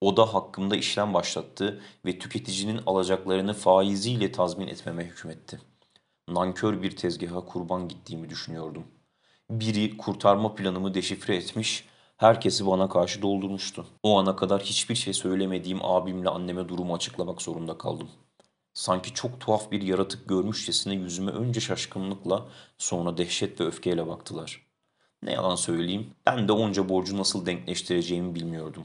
Oda 0.00 0.34
hakkımda 0.34 0.76
işlem 0.76 1.14
başlattı 1.14 1.80
ve 2.06 2.18
tüketicinin 2.18 2.80
alacaklarını 2.86 3.54
faiziyle 3.54 4.32
tazmin 4.32 4.68
etmeme 4.68 5.04
hükmetti. 5.04 5.60
Nankör 6.28 6.82
bir 6.82 6.96
tezgaha 6.96 7.40
kurban 7.44 7.88
gittiğimi 7.88 8.30
düşünüyordum. 8.30 8.84
Biri 9.50 9.96
kurtarma 9.96 10.54
planımı 10.54 10.94
deşifre 10.94 11.36
etmiş 11.36 11.84
Herkesi 12.18 12.66
bana 12.66 12.88
karşı 12.88 13.22
doldurmuştu. 13.22 13.86
O 14.02 14.18
ana 14.18 14.36
kadar 14.36 14.62
hiçbir 14.62 14.94
şey 14.94 15.14
söylemediğim 15.14 15.84
abimle 15.84 16.28
anneme 16.28 16.68
durumu 16.68 16.94
açıklamak 16.94 17.42
zorunda 17.42 17.78
kaldım. 17.78 18.08
Sanki 18.74 19.14
çok 19.14 19.40
tuhaf 19.40 19.70
bir 19.70 19.82
yaratık 19.82 20.28
görmüşçesine 20.28 20.94
yüzüme 20.94 21.30
önce 21.30 21.60
şaşkınlıkla 21.60 22.46
sonra 22.78 23.16
dehşet 23.16 23.60
ve 23.60 23.64
öfkeyle 23.64 24.06
baktılar. 24.06 24.66
Ne 25.22 25.32
yalan 25.32 25.54
söyleyeyim 25.54 26.10
ben 26.26 26.48
de 26.48 26.52
onca 26.52 26.88
borcu 26.88 27.18
nasıl 27.18 27.46
denkleştireceğimi 27.46 28.34
bilmiyordum. 28.34 28.84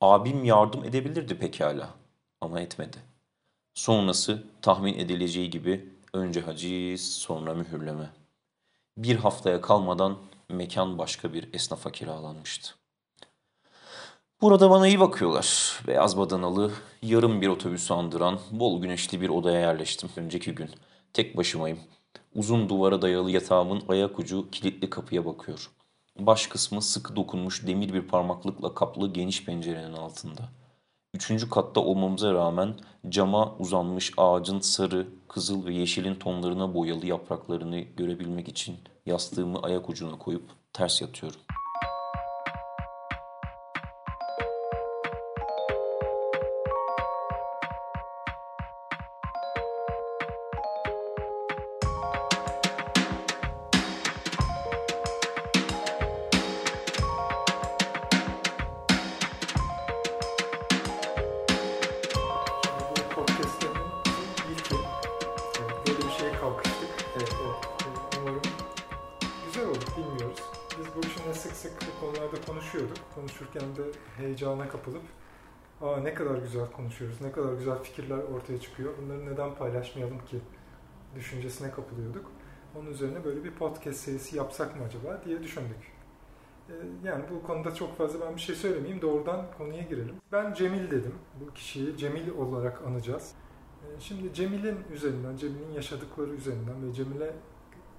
Abim 0.00 0.44
yardım 0.44 0.84
edebilirdi 0.84 1.38
pekala 1.38 1.90
ama 2.40 2.60
etmedi. 2.60 2.96
Sonrası 3.74 4.44
tahmin 4.62 4.98
edileceği 4.98 5.50
gibi 5.50 5.88
önce 6.12 6.40
haciz 6.40 7.12
sonra 7.14 7.54
mühürleme. 7.54 8.10
Bir 8.96 9.16
haftaya 9.16 9.60
kalmadan 9.60 10.16
mekan 10.54 10.98
başka 10.98 11.32
bir 11.32 11.54
esnafa 11.54 11.92
kiralanmıştı. 11.92 12.74
Burada 14.40 14.70
bana 14.70 14.88
iyi 14.88 15.00
bakıyorlar. 15.00 15.80
Beyaz 15.86 16.18
badanalı, 16.18 16.72
yarım 17.02 17.40
bir 17.40 17.48
otobüsü 17.48 17.94
andıran, 17.94 18.38
bol 18.50 18.82
güneşli 18.82 19.20
bir 19.20 19.28
odaya 19.28 19.60
yerleştim 19.60 20.10
önceki 20.16 20.54
gün. 20.54 20.70
Tek 21.12 21.36
başımayım. 21.36 21.78
Uzun 22.34 22.68
duvara 22.68 23.02
dayalı 23.02 23.30
yatağımın 23.30 23.82
ayak 23.88 24.18
ucu 24.18 24.50
kilitli 24.50 24.90
kapıya 24.90 25.26
bakıyor. 25.26 25.70
Baş 26.18 26.46
kısmı 26.46 26.82
sıkı 26.82 27.16
dokunmuş 27.16 27.66
demir 27.66 27.92
bir 27.92 28.02
parmaklıkla 28.02 28.74
kaplı 28.74 29.12
geniş 29.12 29.44
pencerenin 29.44 29.92
altında. 29.92 30.48
Üçüncü 31.14 31.50
katta 31.50 31.80
olmamıza 31.80 32.34
rağmen 32.34 32.74
cama 33.08 33.56
uzanmış 33.58 34.12
ağacın 34.16 34.60
sarı, 34.60 35.06
kızıl 35.28 35.66
ve 35.66 35.74
yeşilin 35.74 36.14
tonlarına 36.14 36.74
boyalı 36.74 37.06
yapraklarını 37.06 37.80
görebilmek 37.80 38.48
için 38.48 38.76
Yastığımı 39.06 39.58
ayak 39.62 39.90
ucuna 39.90 40.18
koyup 40.18 40.42
ters 40.72 41.02
yatıyorum. 41.02 41.40
Heyecana 74.44 74.68
kapılıp 74.68 75.02
Aa, 75.82 75.96
ne 75.96 76.14
kadar 76.14 76.38
güzel 76.38 76.66
konuşuyoruz, 76.72 77.20
ne 77.20 77.32
kadar 77.32 77.52
güzel 77.52 77.78
fikirler 77.78 78.18
ortaya 78.18 78.60
çıkıyor. 78.60 78.92
Bunları 79.02 79.26
neden 79.26 79.54
paylaşmayalım 79.54 80.18
ki 80.18 80.40
düşüncesine 81.14 81.70
kapılıyorduk. 81.70 82.30
Onun 82.76 82.90
üzerine 82.90 83.24
böyle 83.24 83.44
bir 83.44 83.50
podcast 83.50 84.00
serisi 84.00 84.36
yapsak 84.36 84.76
mı 84.76 84.84
acaba 84.84 85.22
diye 85.24 85.42
düşündük. 85.42 85.92
Ee, 86.68 86.72
yani 87.04 87.24
bu 87.30 87.46
konuda 87.46 87.74
çok 87.74 87.98
fazla 87.98 88.26
ben 88.26 88.36
bir 88.36 88.40
şey 88.40 88.54
söylemeyeyim. 88.54 89.02
Doğrudan 89.02 89.46
konuya 89.58 89.82
girelim. 89.82 90.14
Ben 90.32 90.54
Cemil 90.54 90.90
dedim. 90.90 91.14
Bu 91.40 91.54
kişiyi 91.54 91.96
Cemil 91.96 92.28
olarak 92.28 92.82
anacağız. 92.86 93.32
Ee, 93.82 94.00
şimdi 94.00 94.34
Cemil'in 94.34 94.78
üzerinden, 94.92 95.36
Cemil'in 95.36 95.72
yaşadıkları 95.72 96.30
üzerinden 96.30 96.88
ve 96.88 96.92
Cemil'e 96.92 97.36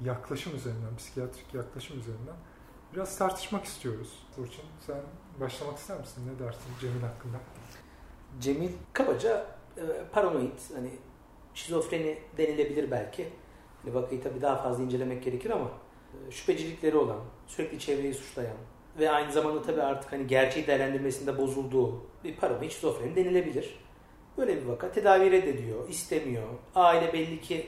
yaklaşım 0.01 0.55
üzerinden, 0.55 0.95
psikiyatrik 0.97 1.53
yaklaşım 1.53 1.99
üzerinden 1.99 2.35
biraz 2.95 3.17
tartışmak 3.17 3.65
istiyoruz. 3.65 4.19
Burçin 4.37 4.63
sen 4.87 4.97
başlamak 5.39 5.77
ister 5.77 5.99
misin? 5.99 6.23
Ne 6.27 6.45
dersin 6.45 6.71
Cemil 6.81 7.01
hakkında? 7.01 7.37
Cemil 8.39 8.69
kabaca 8.93 9.45
e, 9.77 9.81
paranoid, 10.11 10.59
hani 10.75 10.89
şizofreni 11.53 12.17
denilebilir 12.37 12.91
belki. 12.91 13.29
Vakayı 13.85 14.23
tabii 14.23 14.41
daha 14.41 14.55
fazla 14.55 14.83
incelemek 14.83 15.23
gerekir 15.23 15.49
ama 15.49 15.71
e, 16.27 16.31
şüphecilikleri 16.31 16.97
olan, 16.97 17.19
sürekli 17.47 17.79
çevreyi 17.79 18.13
suçlayan 18.13 18.57
ve 18.99 19.11
aynı 19.11 19.31
zamanda 19.31 19.61
tabii 19.61 19.81
artık 19.81 20.11
hani 20.11 20.27
gerçeği 20.27 20.67
değerlendirmesinde 20.67 21.37
bozulduğu 21.37 22.01
bir 22.23 22.35
paranoid 22.35 22.71
şizofreni 22.71 23.15
denilebilir. 23.15 23.79
Böyle 24.37 24.61
bir 24.61 24.65
vaka. 24.65 24.91
Tedavi 24.91 25.31
reddediyor, 25.31 25.89
istemiyor. 25.89 26.47
Aile 26.75 27.13
belli 27.13 27.41
ki 27.41 27.67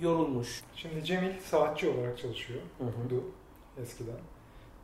yorulmuş. 0.00 0.62
Şimdi 0.74 1.04
Cemil 1.04 1.40
saatçi 1.40 1.88
olarak 1.88 2.18
çalışıyor. 2.18 2.60
Hı 2.78 2.84
hı. 2.84 3.20
Eskiden. 3.82 4.20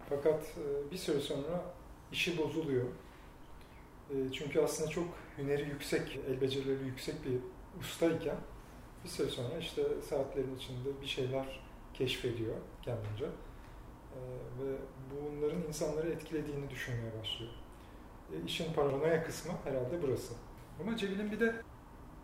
Fakat 0.08 0.42
e, 0.44 0.90
bir 0.90 0.96
süre 0.96 1.20
sonra 1.20 1.64
işi 2.12 2.38
bozuluyor. 2.38 2.84
E, 4.10 4.14
Çünkü 4.32 4.60
aslında 4.60 4.90
çok 4.90 5.04
hüneri 5.38 5.62
yüksek, 5.68 6.20
el 6.28 6.40
becerileri 6.40 6.84
yüksek 6.84 7.14
bir 7.24 7.38
ustayken 7.80 8.36
bir 9.04 9.08
süre 9.08 9.30
sonra 9.30 9.58
işte 9.58 9.82
saatlerin 10.10 10.56
içinde 10.56 11.00
bir 11.02 11.06
şeyler 11.06 11.60
keşfediyor 11.94 12.56
kendince. 12.82 13.24
E, 13.24 14.20
Ve 14.60 14.76
bunların 15.10 15.62
insanları 15.68 16.10
etkilediğini 16.10 16.70
düşünmeye 16.70 17.12
başlıyor. 17.20 17.52
İşin 18.46 18.72
paranoya 18.72 19.24
kısmı 19.24 19.52
herhalde 19.64 20.02
burası. 20.02 20.34
Ama 20.80 20.96
Cemil'in 20.96 21.32
bir 21.32 21.40
de 21.40 21.54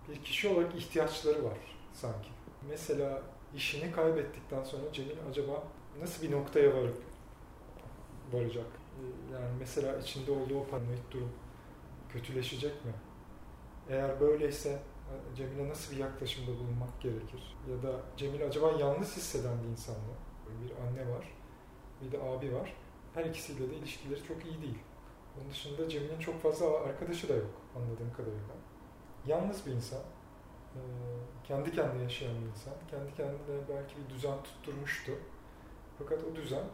bir 0.08 0.22
kişi 0.24 0.48
olarak 0.48 0.74
ihtiyaçları 0.74 1.44
var 1.44 1.58
sanki. 1.92 2.28
Mesela 2.68 3.22
işini 3.56 3.92
kaybettikten 3.92 4.64
sonra 4.64 4.92
Cemil 4.92 5.16
acaba 5.30 5.64
nasıl 6.00 6.22
bir 6.22 6.32
noktaya 6.32 6.74
varıp 6.74 7.02
varacak? 8.32 8.66
Yani 9.32 9.50
mesela 9.58 9.98
içinde 9.98 10.30
olduğu 10.30 10.58
o 10.58 10.66
paranoid 10.66 11.10
durum 11.10 11.32
kötüleşecek 12.08 12.84
mi? 12.84 12.92
Eğer 13.88 14.20
böyleyse 14.20 14.68
e, 14.70 15.36
Cemil'e 15.36 15.68
nasıl 15.68 15.92
bir 15.94 16.00
yaklaşımda 16.00 16.50
bulunmak 16.58 17.00
gerekir? 17.00 17.56
Ya 17.70 17.82
da 17.82 18.00
Cemil 18.16 18.46
acaba 18.46 18.72
yalnız 18.80 19.16
hisseden 19.16 19.62
bir 19.62 19.68
insan 19.68 19.94
mı? 19.94 20.14
Bir 20.64 20.70
anne 20.86 21.12
var, 21.12 21.32
bir 22.02 22.12
de 22.12 22.22
abi 22.22 22.54
var. 22.54 22.74
Her 23.14 23.24
ikisiyle 23.24 23.70
de 23.70 23.74
ilişkileri 23.74 24.22
çok 24.22 24.44
iyi 24.44 24.62
değil. 24.62 24.78
Onun 25.38 25.50
dışında 25.50 25.88
Cemil'in 25.88 26.18
çok 26.18 26.42
fazla 26.42 26.80
arkadaşı 26.80 27.28
da 27.28 27.34
yok 27.34 27.50
anladığım 27.76 28.12
kadarıyla. 28.16 28.54
Yalnız 29.26 29.66
bir 29.66 29.72
insan, 29.72 30.00
e, 30.74 30.80
kendi 31.44 31.72
kendine 31.72 32.02
yaşayan 32.02 32.34
bir 32.42 32.46
insan, 32.46 32.74
kendi 32.90 33.14
kendine 33.14 33.68
belki 33.68 33.94
bir 33.96 34.14
düzen 34.14 34.42
tutturmuştu. 34.42 35.12
Fakat 36.00 36.24
o 36.32 36.36
düzen 36.36 36.64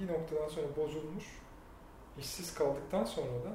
bir 0.00 0.12
noktadan 0.12 0.48
sonra 0.48 0.66
bozulmuş, 0.76 1.24
işsiz 2.18 2.54
kaldıktan 2.54 3.04
sonra 3.04 3.44
da 3.44 3.52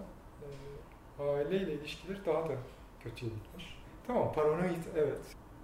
e, 1.19 1.23
aileyle 1.23 1.73
ilişkileri 1.73 2.25
daha 2.25 2.49
da 2.49 2.53
kötüye 2.99 3.31
gitmiş. 3.31 3.79
Tamam 4.07 4.33
paranoid 4.33 4.83
evet. 4.95 5.21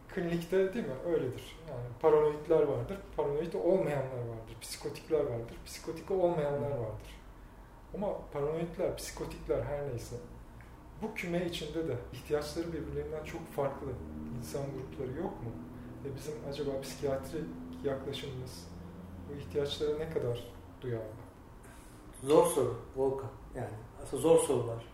Klinikte 0.07 0.73
değil 0.73 0.85
mi? 0.85 0.93
Öyledir. 1.05 1.57
Yani 1.69 1.85
paranoidler 2.01 2.61
vardır, 2.61 2.97
paranoid 3.17 3.53
olmayanlar 3.53 4.19
vardır, 4.19 4.57
psikotikler 4.61 5.19
vardır, 5.19 5.55
psikotik 5.65 6.11
olmayanlar 6.11 6.71
vardır. 6.71 7.19
Ama 7.93 8.17
paranoidler, 8.33 8.95
psikotikler 8.97 9.63
her 9.63 9.87
neyse 9.89 10.15
bu 11.01 11.13
küme 11.15 11.45
içinde 11.45 11.87
de 11.87 11.95
ihtiyaçları 12.13 12.73
birbirlerinden 12.73 13.23
çok 13.23 13.53
farklı 13.53 13.87
insan 14.37 14.61
grupları 14.61 15.17
yok 15.17 15.43
mu? 15.43 15.49
Ve 16.03 16.15
bizim 16.15 16.33
acaba 16.49 16.81
psikiyatri 16.81 17.39
yaklaşımımız 17.83 18.74
bu 19.29 19.39
ihtiyaçlara 19.39 19.97
ne 19.97 20.09
kadar 20.09 20.43
duyarlı? 20.81 21.05
Zor 22.23 22.45
soru 22.45 22.75
Volkan. 22.95 23.29
Yani 23.55 23.69
aslında 24.03 24.21
zor 24.21 24.39
sorular. 24.39 24.85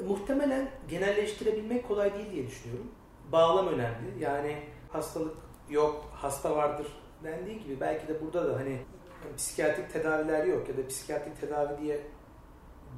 E, 0.00 0.02
muhtemelen 0.02 0.70
genelleştirebilmek 0.88 1.88
kolay 1.88 2.14
değil 2.14 2.32
diye 2.32 2.46
düşünüyorum. 2.46 2.90
Bağlam 3.32 3.68
önemli. 3.68 4.20
Yani 4.20 4.58
hastalık 4.92 5.36
yok, 5.70 6.04
hasta 6.12 6.56
vardır 6.56 6.86
dendiği 7.24 7.62
gibi 7.62 7.80
belki 7.80 8.08
de 8.08 8.20
burada 8.20 8.48
da 8.48 8.60
hani 8.60 8.78
psikiyatrik 9.36 9.92
tedaviler 9.92 10.44
yok 10.44 10.68
ya 10.68 10.76
da 10.76 10.88
psikiyatrik 10.88 11.40
tedavi 11.40 11.82
diye 11.82 12.00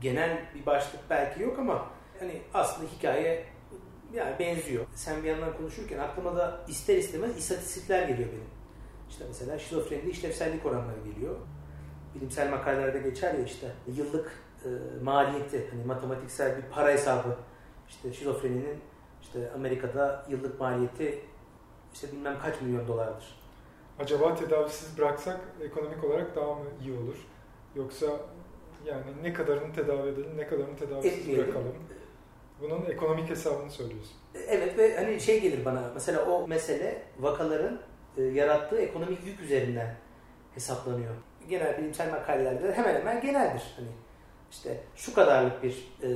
genel 0.00 0.42
bir 0.54 0.66
başlık 0.66 1.00
belki 1.10 1.42
yok 1.42 1.58
ama 1.58 1.86
hani 2.18 2.42
aslında 2.54 2.88
hikaye 2.98 3.44
yani 4.14 4.38
benziyor. 4.38 4.86
Sen 4.94 5.22
bir 5.22 5.28
yandan 5.28 5.56
konuşurken 5.56 5.98
aklıma 5.98 6.36
da 6.36 6.60
ister 6.68 6.96
istemez 6.96 7.38
istatistikler 7.38 8.08
geliyor 8.08 8.28
benim. 8.28 8.63
İşte 9.14 9.24
mesela 9.28 9.58
şizofrenide 9.58 10.10
işlevsellik 10.10 10.66
oranları 10.66 11.00
geliyor. 11.04 11.34
Bilimsel 12.14 12.50
makalelerde 12.50 12.98
geçer 12.98 13.34
ya 13.34 13.44
işte 13.44 13.72
yıllık 13.96 14.32
e, 14.64 14.68
maliyeti 15.04 15.68
hani 15.70 15.84
matematiksel 15.84 16.56
bir 16.56 16.62
para 16.62 16.88
hesabı 16.90 17.36
işte 17.88 18.12
şizofreninin 18.12 18.78
işte 19.22 19.50
Amerika'da 19.54 20.26
yıllık 20.28 20.60
maliyeti 20.60 21.20
işte 21.94 22.12
bilmem 22.12 22.36
kaç 22.42 22.60
milyon 22.60 22.88
dolardır. 22.88 23.40
Acaba 23.98 24.34
tedavisiz 24.34 24.98
bıraksak 24.98 25.40
ekonomik 25.60 26.04
olarak 26.04 26.36
daha 26.36 26.54
mı 26.54 26.64
iyi 26.84 26.92
olur? 26.98 27.26
Yoksa 27.76 28.06
yani 28.86 29.04
ne 29.22 29.32
kadarını 29.32 29.74
tedavi 29.74 30.08
edelim, 30.08 30.36
ne 30.36 30.46
kadarını 30.46 30.76
tedavisiz 30.76 31.18
Etmeyelim. 31.18 31.44
bırakalım? 31.44 31.74
Bunun 32.60 32.84
ekonomik 32.84 33.30
hesabını 33.30 33.70
söylüyorsun. 33.70 34.16
Evet 34.48 34.78
ve 34.78 34.96
hani 34.96 35.20
şey 35.20 35.40
gelir 35.40 35.64
bana 35.64 35.90
mesela 35.94 36.24
o 36.24 36.48
mesele 36.48 37.02
vakaların 37.18 37.80
e, 38.16 38.22
yarattığı 38.22 38.80
ekonomik 38.80 39.26
yük 39.26 39.40
üzerinden 39.40 39.94
hesaplanıyor. 40.54 41.14
Genel 41.48 41.78
bilimsel 41.78 42.10
makalelerde 42.10 42.72
hemen 42.72 42.94
hemen 42.94 43.20
geneldir. 43.20 43.62
Hani 43.76 43.88
işte 44.50 44.80
şu 44.96 45.14
kadarlık 45.14 45.62
bir 45.62 45.92
e, 46.02 46.08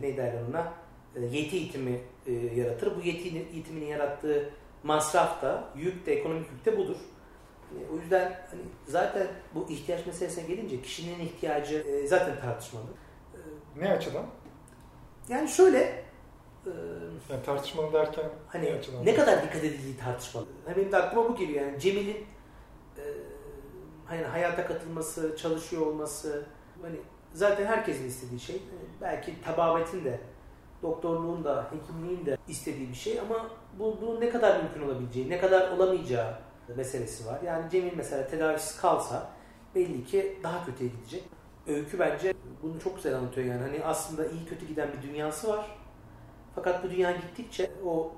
ne 0.00 0.16
derler 0.16 0.42
ona 0.50 0.72
e, 1.16 1.20
yeti 1.20 1.58
itimi 1.58 2.00
e, 2.26 2.32
yaratır. 2.32 2.96
Bu 2.96 3.00
yeti 3.00 3.28
itiminin 3.38 3.86
yarattığı 3.86 4.50
masraf 4.82 5.42
da 5.42 5.64
yük 5.76 6.06
de 6.06 6.12
ekonomik 6.12 6.46
yük 6.52 6.64
de 6.64 6.78
budur. 6.78 6.96
Hani 7.70 7.86
o 7.92 8.00
yüzden 8.00 8.32
hani 8.50 8.62
zaten 8.86 9.26
bu 9.54 9.66
ihtiyaç 9.70 10.06
meselesine 10.06 10.46
gelince 10.46 10.82
kişinin 10.82 11.20
ihtiyacı 11.20 11.76
e, 11.76 12.06
zaten 12.06 12.40
tartışmalı. 12.40 12.86
Ne 13.76 13.92
açıdan? 13.92 14.26
Yani 15.28 15.48
şöyle 15.48 15.78
e, 15.78 16.04
Yani 17.30 17.42
tartışmalı 17.46 17.92
derken 17.92 18.24
Hani 18.48 18.80
ne 19.04 19.14
kadar 19.14 19.42
dikkat 19.42 19.64
edildiği 19.64 19.96
tartışmalı. 19.96 20.46
Hani 20.64 20.76
benim 20.76 20.92
de 20.92 20.96
aklıma 20.96 21.28
bu 21.28 21.36
geliyor 21.36 21.66
yani 21.66 21.80
Cemil'in 21.80 22.26
e, 22.98 23.02
hani 24.06 24.22
hayata 24.22 24.66
katılması, 24.66 25.36
çalışıyor 25.36 25.86
olması 25.86 26.44
hani 26.82 26.96
zaten 27.32 27.66
herkesin 27.66 28.08
istediği 28.08 28.40
şey. 28.40 28.56
Hani 28.56 28.88
belki 29.00 29.42
tababetin 29.42 30.04
de 30.04 30.20
doktorluğun 30.82 31.44
da 31.44 31.66
hekimliğin 31.72 32.26
de 32.26 32.38
istediği 32.48 32.88
bir 32.88 32.94
şey 32.94 33.20
ama 33.20 33.50
bu 33.78 33.98
bunun 34.02 34.20
ne 34.20 34.30
kadar 34.30 34.62
mümkün 34.62 34.82
olabileceği, 34.82 35.30
ne 35.30 35.38
kadar 35.38 35.70
olamayacağı 35.70 36.34
meselesi 36.76 37.26
var. 37.26 37.40
Yani 37.46 37.70
Cemil 37.70 37.92
mesela 37.96 38.26
tedavisiz 38.26 38.80
kalsa 38.80 39.30
belli 39.74 40.04
ki 40.04 40.38
daha 40.42 40.66
kötüye 40.66 40.90
gidecek. 40.90 41.24
Öykü 41.66 41.98
bence 41.98 42.34
bunu 42.62 42.80
çok 42.80 42.96
güzel 42.96 43.16
anlatıyor 43.16 43.46
yani. 43.46 43.62
Hani 43.62 43.84
aslında 43.84 44.26
iyi 44.26 44.44
kötü 44.46 44.66
giden 44.66 44.88
bir 44.92 45.08
dünyası 45.08 45.48
var. 45.48 45.76
Fakat 46.56 46.84
bu 46.84 46.90
dünya 46.90 47.12
gittikçe 47.12 47.70
o 47.84 48.12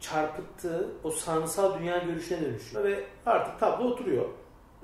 çarpıttığı 0.00 0.88
o 1.04 1.10
sanrısal 1.10 1.78
dünya 1.78 1.98
görüşüne 1.98 2.40
dönüşüyor 2.40 2.84
ve 2.84 3.04
artık 3.26 3.60
tablo 3.60 3.84
oturuyor. 3.84 4.28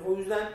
O 0.07 0.15
yüzden 0.15 0.49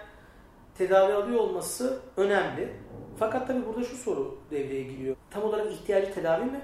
tedavi 0.78 1.14
alıyor 1.14 1.40
olması 1.40 2.00
önemli. 2.18 2.74
Fakat 3.20 3.48
tabii 3.48 3.66
burada 3.66 3.84
şu 3.84 3.98
soru 3.98 4.40
devreye 4.52 4.84
giriyor. 4.84 5.16
Tam 5.30 5.44
olarak 5.44 5.72
ihtiyacı 5.72 6.14
tedavi 6.14 6.46
mi? 6.46 6.62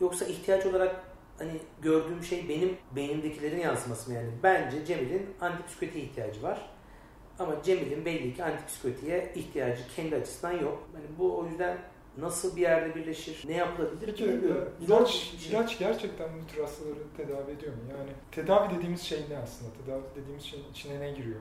Yoksa 0.00 0.24
ihtiyaç 0.24 0.66
olarak 0.66 0.96
hani 1.38 1.52
gördüğüm 1.82 2.22
şey 2.22 2.48
benim 2.48 2.76
beynimdekilerin 2.96 3.60
yansıması 3.60 4.10
mı 4.10 4.16
yani? 4.16 4.30
Bence 4.42 4.84
Cemil'in 4.84 5.26
antipsikotiğe 5.40 6.04
ihtiyacı 6.04 6.42
var. 6.42 6.70
Ama 7.38 7.62
Cemil'in 7.62 8.04
belli 8.04 8.34
ki 8.34 8.44
antipsikotiğe 8.44 9.32
ihtiyacı 9.34 9.82
kendi 9.96 10.16
açısından 10.16 10.52
yok. 10.52 10.88
Hani 10.92 11.18
bu 11.18 11.38
o 11.38 11.46
yüzden 11.46 11.78
nasıl 12.20 12.56
bir 12.56 12.60
yerde 12.62 12.94
birleşir, 12.94 13.44
ne 13.48 13.52
yapılabilir 13.56 14.06
Peki 14.06 14.24
bilmiyorum. 14.28 14.72
e, 14.80 14.84
ilaç, 14.84 15.10
şey. 15.10 15.50
ilaç 15.50 15.78
gerçekten 15.78 16.28
bu 16.42 16.46
tür 16.46 16.62
hastaları 16.62 16.94
tedavi 17.16 17.50
ediyor 17.52 17.72
mu? 17.72 17.80
Yani 17.98 18.10
tedavi 18.32 18.74
dediğimiz 18.74 19.00
şey 19.02 19.24
ne 19.30 19.38
aslında? 19.38 19.70
Tedavi 19.84 20.02
dediğimiz 20.16 20.44
şeyin 20.44 20.70
içine 20.70 21.00
ne 21.00 21.10
giriyor? 21.12 21.40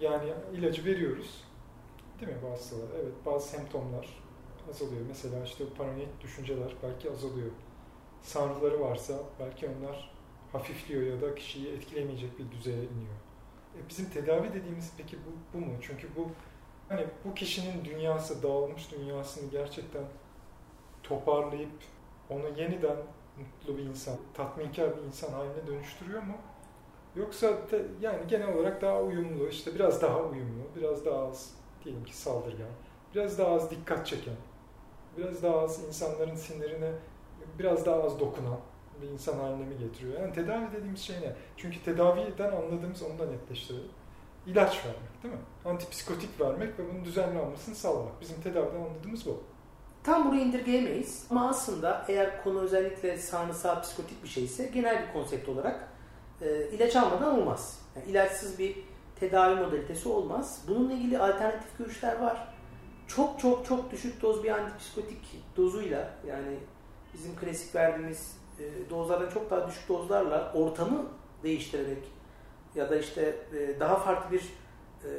Yani 0.00 0.32
ilacı 0.52 0.84
veriyoruz. 0.84 1.44
Değil 2.20 2.32
mi 2.32 2.38
bu 2.42 2.50
hastalara? 2.50 2.92
Evet 3.02 3.12
bazı 3.26 3.48
semptomlar 3.48 4.22
azalıyor. 4.70 5.00
Mesela 5.08 5.44
işte 5.44 5.64
paranoid 5.78 6.20
düşünceler 6.22 6.76
belki 6.82 7.10
azalıyor. 7.10 7.50
Sanrıları 8.22 8.80
varsa 8.80 9.14
belki 9.40 9.68
onlar 9.68 10.10
hafifliyor 10.52 11.02
ya 11.02 11.20
da 11.20 11.34
kişiyi 11.34 11.68
etkilemeyecek 11.68 12.38
bir 12.38 12.50
düzeye 12.50 12.76
iniyor. 12.76 13.14
E 13.76 13.88
bizim 13.88 14.10
tedavi 14.10 14.48
dediğimiz 14.54 14.92
peki 14.96 15.16
bu, 15.16 15.58
bu 15.58 15.66
mu? 15.66 15.72
Çünkü 15.80 16.08
bu 16.16 16.28
hani 16.88 17.06
bu 17.24 17.34
kişinin 17.34 17.84
dünyası, 17.84 18.42
dağılmış 18.42 18.92
dünyasını 18.92 19.50
gerçekten 19.50 20.04
toparlayıp 21.02 21.70
onu 22.30 22.48
yeniden 22.48 22.96
mutlu 23.38 23.78
bir 23.78 23.82
insan, 23.82 24.16
tatminkar 24.34 24.96
bir 24.96 25.02
insan 25.02 25.32
haline 25.32 25.66
dönüştürüyor 25.66 26.22
mu? 26.22 26.34
Yoksa 27.16 27.66
te- 27.66 27.86
yani 28.00 28.26
genel 28.28 28.54
olarak 28.54 28.82
daha 28.82 29.02
uyumlu, 29.02 29.48
işte 29.48 29.74
biraz 29.74 30.02
daha 30.02 30.20
uyumlu, 30.22 30.62
biraz 30.76 31.04
daha 31.06 31.26
az 31.28 31.54
diyelim 31.84 32.04
ki 32.04 32.16
saldırgan, 32.16 32.68
biraz 33.14 33.38
daha 33.38 33.48
az 33.54 33.70
dikkat 33.70 34.06
çeken, 34.06 34.34
biraz 35.18 35.42
daha 35.42 35.58
az 35.60 35.84
insanların 35.84 36.34
sinirine 36.34 36.92
biraz 37.58 37.86
daha 37.86 38.02
az 38.02 38.20
dokunan 38.20 38.60
bir 39.02 39.08
insan 39.08 39.38
haline 39.38 39.64
mi 39.66 39.78
getiriyor? 39.78 40.20
Yani 40.20 40.32
tedavi 40.32 40.72
dediğimiz 40.72 41.00
şey 41.00 41.16
ne? 41.20 41.36
Çünkü 41.56 41.84
tedaviden 41.84 42.52
anladığımız 42.52 43.02
onu 43.02 43.18
da 43.18 43.26
netleştirelim. 43.26 43.90
İlaç 44.46 44.84
vermek 44.84 45.22
değil 45.22 45.34
mi? 45.34 45.40
Antipsikotik 45.64 46.40
vermek 46.40 46.78
ve 46.78 46.88
bunun 46.92 47.04
düzenli 47.04 47.38
almasını 47.38 47.74
sağlamak. 47.74 48.20
Bizim 48.20 48.40
tedaviden 48.40 48.80
anladığımız 48.80 49.26
bu. 49.26 49.42
Tam 50.02 50.28
buraya 50.28 50.40
indirgeyemeyiz 50.40 51.26
ama 51.30 51.48
aslında 51.48 52.04
eğer 52.08 52.44
konu 52.44 52.60
özellikle 52.60 53.18
sağnısal 53.18 53.82
psikotik 53.82 54.22
bir 54.22 54.28
şeyse 54.28 54.66
genel 54.66 55.06
bir 55.06 55.12
konsept 55.12 55.48
olarak 55.48 55.88
e, 56.40 56.68
ilaç 56.72 56.96
almadan 56.96 57.40
olmaz. 57.40 57.80
Yani 57.96 58.10
ilaçsız 58.10 58.58
bir 58.58 58.76
tedavi 59.20 59.60
modalitesi 59.60 60.08
olmaz. 60.08 60.64
Bununla 60.68 60.92
ilgili 60.92 61.18
alternatif 61.18 61.78
görüşler 61.78 62.20
var. 62.20 62.48
Çok 63.08 63.40
çok 63.40 63.66
çok 63.66 63.90
düşük 63.90 64.22
doz 64.22 64.44
bir 64.44 64.50
antipsikotik 64.50 65.42
dozuyla 65.56 66.10
yani 66.26 66.56
bizim 67.14 67.36
klasik 67.36 67.74
verdiğimiz 67.74 68.36
e, 68.58 68.90
dozlardan 68.90 69.30
çok 69.30 69.50
daha 69.50 69.68
düşük 69.68 69.88
dozlarla 69.88 70.52
ortamı 70.54 71.06
değiştirerek 71.42 72.13
ya 72.74 72.90
da 72.90 72.96
işte 72.96 73.36
e, 73.58 73.80
daha 73.80 73.96
farklı 73.96 74.30
bir 74.30 74.40
e, 75.04 75.10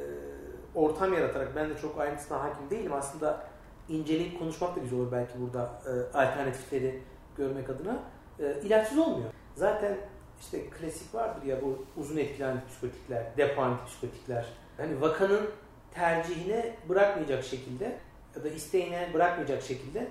ortam 0.75 1.13
yaratarak 1.13 1.55
ben 1.55 1.69
de 1.69 1.77
çok 1.77 1.99
ayrıntısına 1.99 2.43
hakim 2.43 2.69
değilim 2.69 2.93
aslında 2.93 3.43
inceleyip 3.89 4.39
konuşmak 4.39 4.75
da 4.75 4.79
güzel 4.79 4.99
olur 4.99 5.11
belki 5.11 5.33
burada 5.41 5.81
e, 5.85 6.17
alternatifleri 6.17 7.01
görmek 7.37 7.69
adına 7.69 7.99
e, 8.39 8.61
ilaçsız 8.63 8.97
olmuyor. 8.97 9.29
Zaten 9.55 9.97
işte 10.41 10.69
klasik 10.69 11.15
vardır 11.15 11.43
ya 11.43 11.61
bu 11.61 11.85
uzun 11.97 12.17
etkili 12.17 12.45
antipsikotikler, 12.45 13.37
depo 13.37 13.61
antipsikotikler. 13.61 14.45
Hani 14.77 15.01
vakanın 15.01 15.49
tercihine 15.93 16.75
bırakmayacak 16.89 17.43
şekilde 17.43 17.97
ya 18.35 18.43
da 18.43 18.49
isteğine 18.49 19.09
bırakmayacak 19.13 19.63
şekilde 19.63 20.07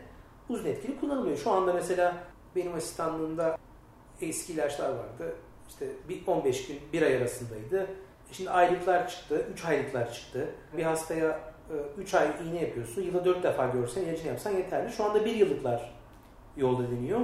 uzun 0.48 0.64
etkili 0.64 1.00
kullanılmıyor. 1.00 1.36
Şu 1.36 1.50
anda 1.50 1.72
mesela 1.72 2.16
benim 2.56 2.74
asistanlığımda 2.74 3.58
eski 4.20 4.52
ilaçlar 4.52 4.88
vardı. 4.88 5.34
İşte 5.68 5.86
bir 6.08 6.26
15 6.26 6.66
gün, 6.66 6.80
bir 6.92 7.02
ay 7.02 7.16
arasındaydı. 7.16 7.86
Şimdi 8.32 8.50
aylıklar 8.50 9.08
çıktı, 9.08 9.46
3 9.52 9.64
aylıklar 9.64 10.12
çıktı. 10.12 10.48
Bir 10.76 10.82
hastaya 10.82 11.40
3 11.98 12.14
ay 12.14 12.28
iğne 12.48 12.62
yapıyorsun. 12.62 13.02
Yılda 13.02 13.24
4 13.24 13.42
defa 13.42 13.66
görsen 13.66 14.02
ilacını 14.02 14.28
yapsan 14.28 14.50
yeterli. 14.50 14.92
Şu 14.92 15.04
anda 15.04 15.24
1 15.24 15.36
yıllıklar 15.36 15.94
yolda 16.56 16.90
deniyor. 16.90 17.20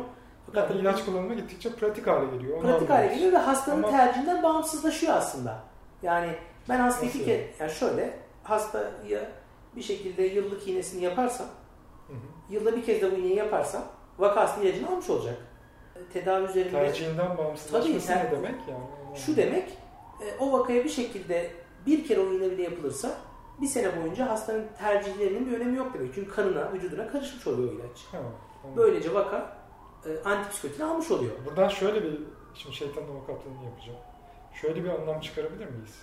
Fakat 0.46 0.70
yani 0.70 0.80
ilaç 0.80 1.04
kullanımı 1.04 1.34
gittikçe 1.34 1.70
pratik 1.70 2.06
hale 2.06 2.36
geliyor. 2.36 2.58
Onu 2.58 2.66
pratik 2.66 2.90
hale 2.90 3.14
geliyor 3.14 3.32
ve 3.32 3.36
hastanın 3.36 3.82
Ama... 3.82 3.90
tercihinden 3.90 4.42
bağımsızlaşıyor 4.42 5.12
aslında. 5.14 5.58
Yani 6.02 6.34
ben 6.68 6.80
hastayı 6.80 7.10
iki 7.10 7.24
kere, 7.24 7.50
yani 7.60 7.70
şöyle 7.70 8.18
hastaya 8.42 9.30
bir 9.76 9.82
şekilde 9.82 10.22
yıllık 10.22 10.68
iğnesini 10.68 11.04
yaparsam, 11.04 11.46
hı 12.06 12.12
hı. 12.12 12.54
yılda 12.54 12.76
bir 12.76 12.84
kez 12.84 13.02
de 13.02 13.12
bu 13.12 13.16
iğneyi 13.16 13.36
yaparsam 13.36 13.82
vakasının 14.18 14.66
ilacını 14.66 14.88
almış 14.88 15.10
olacak. 15.10 15.36
Tedavi 16.12 16.44
üzerinde... 16.44 16.70
Tercihinden 16.70 17.38
bağımsızlaşması 17.38 18.06
Tabii, 18.06 18.26
ne 18.26 18.30
demek 18.30 18.54
yani? 18.68 18.84
Şu 19.14 19.36
demek, 19.36 19.68
e, 20.20 20.36
o 20.40 20.52
vakaya 20.52 20.84
bir 20.84 20.88
şekilde 20.88 21.50
bir 21.86 22.06
kere 22.06 22.20
o 22.20 22.32
iğne 22.32 22.50
bile 22.50 22.62
yapılırsa 22.62 23.16
bir 23.60 23.66
sene 23.66 24.00
boyunca 24.00 24.28
hastanın 24.28 24.66
tercihlerinin 24.78 25.46
bir 25.46 25.60
önemi 25.60 25.76
yok 25.76 25.94
demek. 25.94 26.14
Çünkü 26.14 26.30
kanına, 26.30 26.72
vücuduna 26.72 27.08
karışmış 27.08 27.46
oluyor 27.46 27.72
ilaç. 27.72 28.04
Ha, 28.12 28.18
Böylece 28.76 29.14
vaka 29.14 29.56
e, 30.06 30.84
almış 30.84 31.10
oluyor. 31.10 31.32
Buradan 31.46 31.68
şöyle 31.68 32.02
bir, 32.02 32.18
şimdi 32.54 32.76
şeytan 32.76 33.02
avukatlığını 33.02 33.64
yapacağım. 33.64 33.98
Şöyle 34.54 34.84
bir 34.84 34.88
anlam 34.88 35.20
çıkarabilir 35.20 35.66
miyiz? 35.66 36.02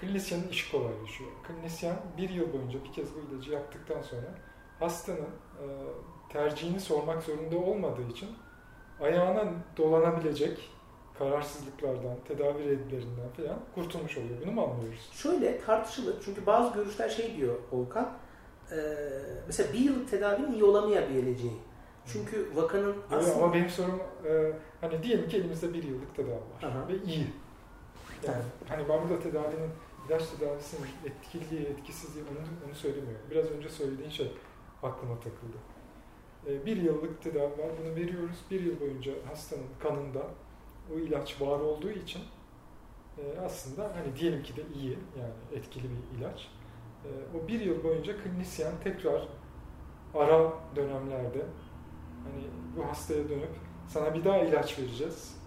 Klinisyenin 0.00 0.48
işi 0.48 0.72
kolaylaşıyor. 0.72 1.30
Klinisyen 1.46 1.96
bir 2.18 2.30
yıl 2.30 2.52
boyunca 2.52 2.84
bir 2.84 2.92
kez 2.92 3.08
bu 3.14 3.34
ilacı 3.34 3.52
yaptıktan 3.52 4.02
sonra 4.02 4.34
hastanın 4.80 5.20
e, 5.20 5.64
tercihini 6.28 6.80
sormak 6.80 7.22
zorunda 7.22 7.56
olmadığı 7.56 8.08
için 8.10 8.28
ayağına 9.00 9.44
dolanabilecek 9.76 10.70
kararsızlıklardan, 11.18 12.16
tedavi 12.28 12.64
reddlerinden 12.64 13.28
falan 13.36 13.58
kurtulmuş 13.74 14.18
oluyor. 14.18 14.40
Bunu 14.42 14.52
mu 14.52 14.62
anlıyoruz? 14.62 15.10
Şöyle 15.12 15.60
tartışılır. 15.60 16.16
Çünkü 16.24 16.46
bazı 16.46 16.74
görüşler 16.74 17.08
şey 17.08 17.36
diyor 17.36 17.54
Volkan. 17.72 18.12
E, 18.72 18.76
mesela 19.46 19.72
bir 19.72 19.78
yıllık 19.78 20.10
tedavinin 20.10 20.52
iyi 20.52 20.64
olamayabileceği. 20.64 21.56
Çünkü 22.12 22.48
vakanın 22.54 22.96
aslında... 23.10 23.36
ama 23.36 23.54
benim 23.54 23.70
sorum 23.70 24.00
e, 24.26 24.52
hani 24.80 25.02
diyelim 25.02 25.28
ki 25.28 25.36
elimizde 25.36 25.74
bir 25.74 25.82
yıllık 25.82 26.16
tedavi 26.16 26.32
var 26.32 26.62
Aha. 26.62 26.88
ve 26.88 26.96
iyi. 27.06 27.26
Yani 28.26 28.42
hani 28.68 28.88
ben 28.88 29.02
burada 29.02 29.22
tedavinin 29.22 29.70
ilaç 30.08 30.22
tedavisinin 30.28 30.86
etkiliği, 31.06 31.66
etkisizliği 31.66 32.24
onu, 32.24 32.38
onu 32.66 32.74
söylemiyorum. 32.74 33.26
Biraz 33.30 33.46
önce 33.50 33.68
söylediğin 33.68 34.10
şey 34.10 34.32
aklıma 34.82 35.14
takıldı. 35.14 35.56
E, 36.48 36.66
bir 36.66 36.76
yıllık 36.76 37.22
tedavi 37.22 37.58
var. 37.58 37.70
Bunu 37.82 37.94
veriyoruz. 37.96 38.44
Bir 38.50 38.60
yıl 38.60 38.80
boyunca 38.80 39.12
hastanın 39.28 39.66
kanında 39.80 40.22
o 40.94 40.98
ilaç 40.98 41.40
var 41.40 41.60
olduğu 41.60 41.90
için 41.90 42.22
e, 43.18 43.40
aslında 43.40 43.82
hani 43.96 44.16
diyelim 44.16 44.42
ki 44.42 44.56
de 44.56 44.62
iyi 44.74 44.98
yani 45.18 45.58
etkili 45.58 45.84
bir 45.84 46.18
ilaç. 46.18 46.48
E, 47.04 47.08
o 47.36 47.48
bir 47.48 47.60
yıl 47.60 47.84
boyunca 47.84 48.22
klinisyen 48.22 48.72
tekrar 48.84 49.28
ara 50.14 50.52
dönemlerde 50.76 51.42
hani 52.24 52.44
bu 52.76 52.84
hastaya 52.84 53.28
dönüp 53.28 53.50
sana 53.88 54.14
bir 54.14 54.24
daha 54.24 54.38
ilaç 54.38 54.78
vereceğiz 54.78 55.38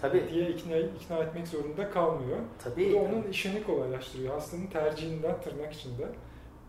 Tabii. 0.00 0.28
diye 0.32 0.50
ikna, 0.50 0.76
ikna 0.76 1.16
etmek 1.16 1.48
zorunda 1.48 1.90
kalmıyor. 1.90 2.38
Tabii. 2.58 2.90
Bu 2.90 2.94
da 2.94 2.98
onun 2.98 3.22
işini 3.22 3.64
kolaylaştırıyor. 3.64 4.34
Hastanın 4.34 4.66
tercihinden 4.66 5.40
tırnak 5.40 5.72
içinde 5.72 6.06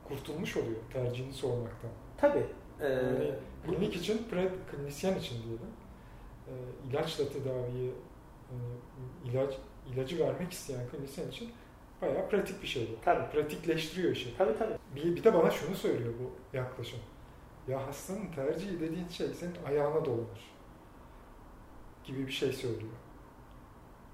kurtulmuş 0.07 0.57
oluyor 0.57 0.79
tercihini 0.93 1.33
sormaktan. 1.33 1.91
Tabii. 2.17 2.45
Ee, 2.81 2.85
yani 2.85 3.31
klinik 3.67 3.95
için, 3.95 4.27
pre 4.29 4.51
klinisyen 4.71 5.15
için 5.15 5.43
diyelim. 5.43 5.67
E, 6.47 6.53
ilaçla 6.89 7.29
tedaviyi 7.29 7.93
yani 8.51 9.31
ilaç 9.31 9.53
ilacı 9.93 10.19
vermek 10.19 10.51
isteyen 10.51 10.89
klinisyen 10.91 11.27
için 11.27 11.51
bayağı 12.01 12.29
pratik 12.29 12.61
bir 12.61 12.67
şey 12.67 12.89
bu. 12.91 13.05
Tabii. 13.05 13.31
Pratikleştiriyor 13.31 14.11
işi. 14.11 14.37
Tabii 14.37 14.57
tabii. 14.57 14.73
Bir, 14.95 15.15
bir 15.15 15.23
de 15.23 15.33
bana 15.33 15.51
şunu 15.51 15.75
söylüyor 15.75 16.13
bu 16.19 16.57
yaklaşım. 16.57 16.99
Ya 17.67 17.87
hastanın 17.87 18.27
tercihi 18.35 18.79
dediğin 18.79 19.07
şey 19.07 19.27
senin 19.27 19.55
ayağına 19.67 20.05
dolanır 20.05 20.57
gibi 22.03 22.27
bir 22.27 22.31
şey 22.31 22.53
söylüyor. 22.53 22.93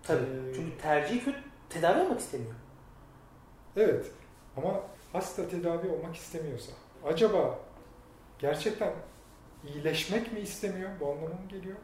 Tabii. 0.03 0.23
Ee, 0.23 0.53
Çünkü 0.55 0.77
tercihi 0.77 1.23
kötü, 1.23 1.37
tedavi 1.69 2.01
olmak 2.01 2.19
istemiyor. 2.19 2.53
Evet. 3.77 4.11
Ama 4.57 4.81
hasta 5.13 5.47
tedavi 5.47 5.89
olmak 5.89 6.15
istemiyorsa 6.15 6.71
acaba 7.05 7.59
gerçekten 8.39 8.93
iyileşmek 9.67 10.33
mi 10.33 10.39
istemiyor? 10.39 10.89
Bu 10.99 11.11
anlamına 11.11 11.33
mı 11.33 11.47
geliyor? 11.49 11.77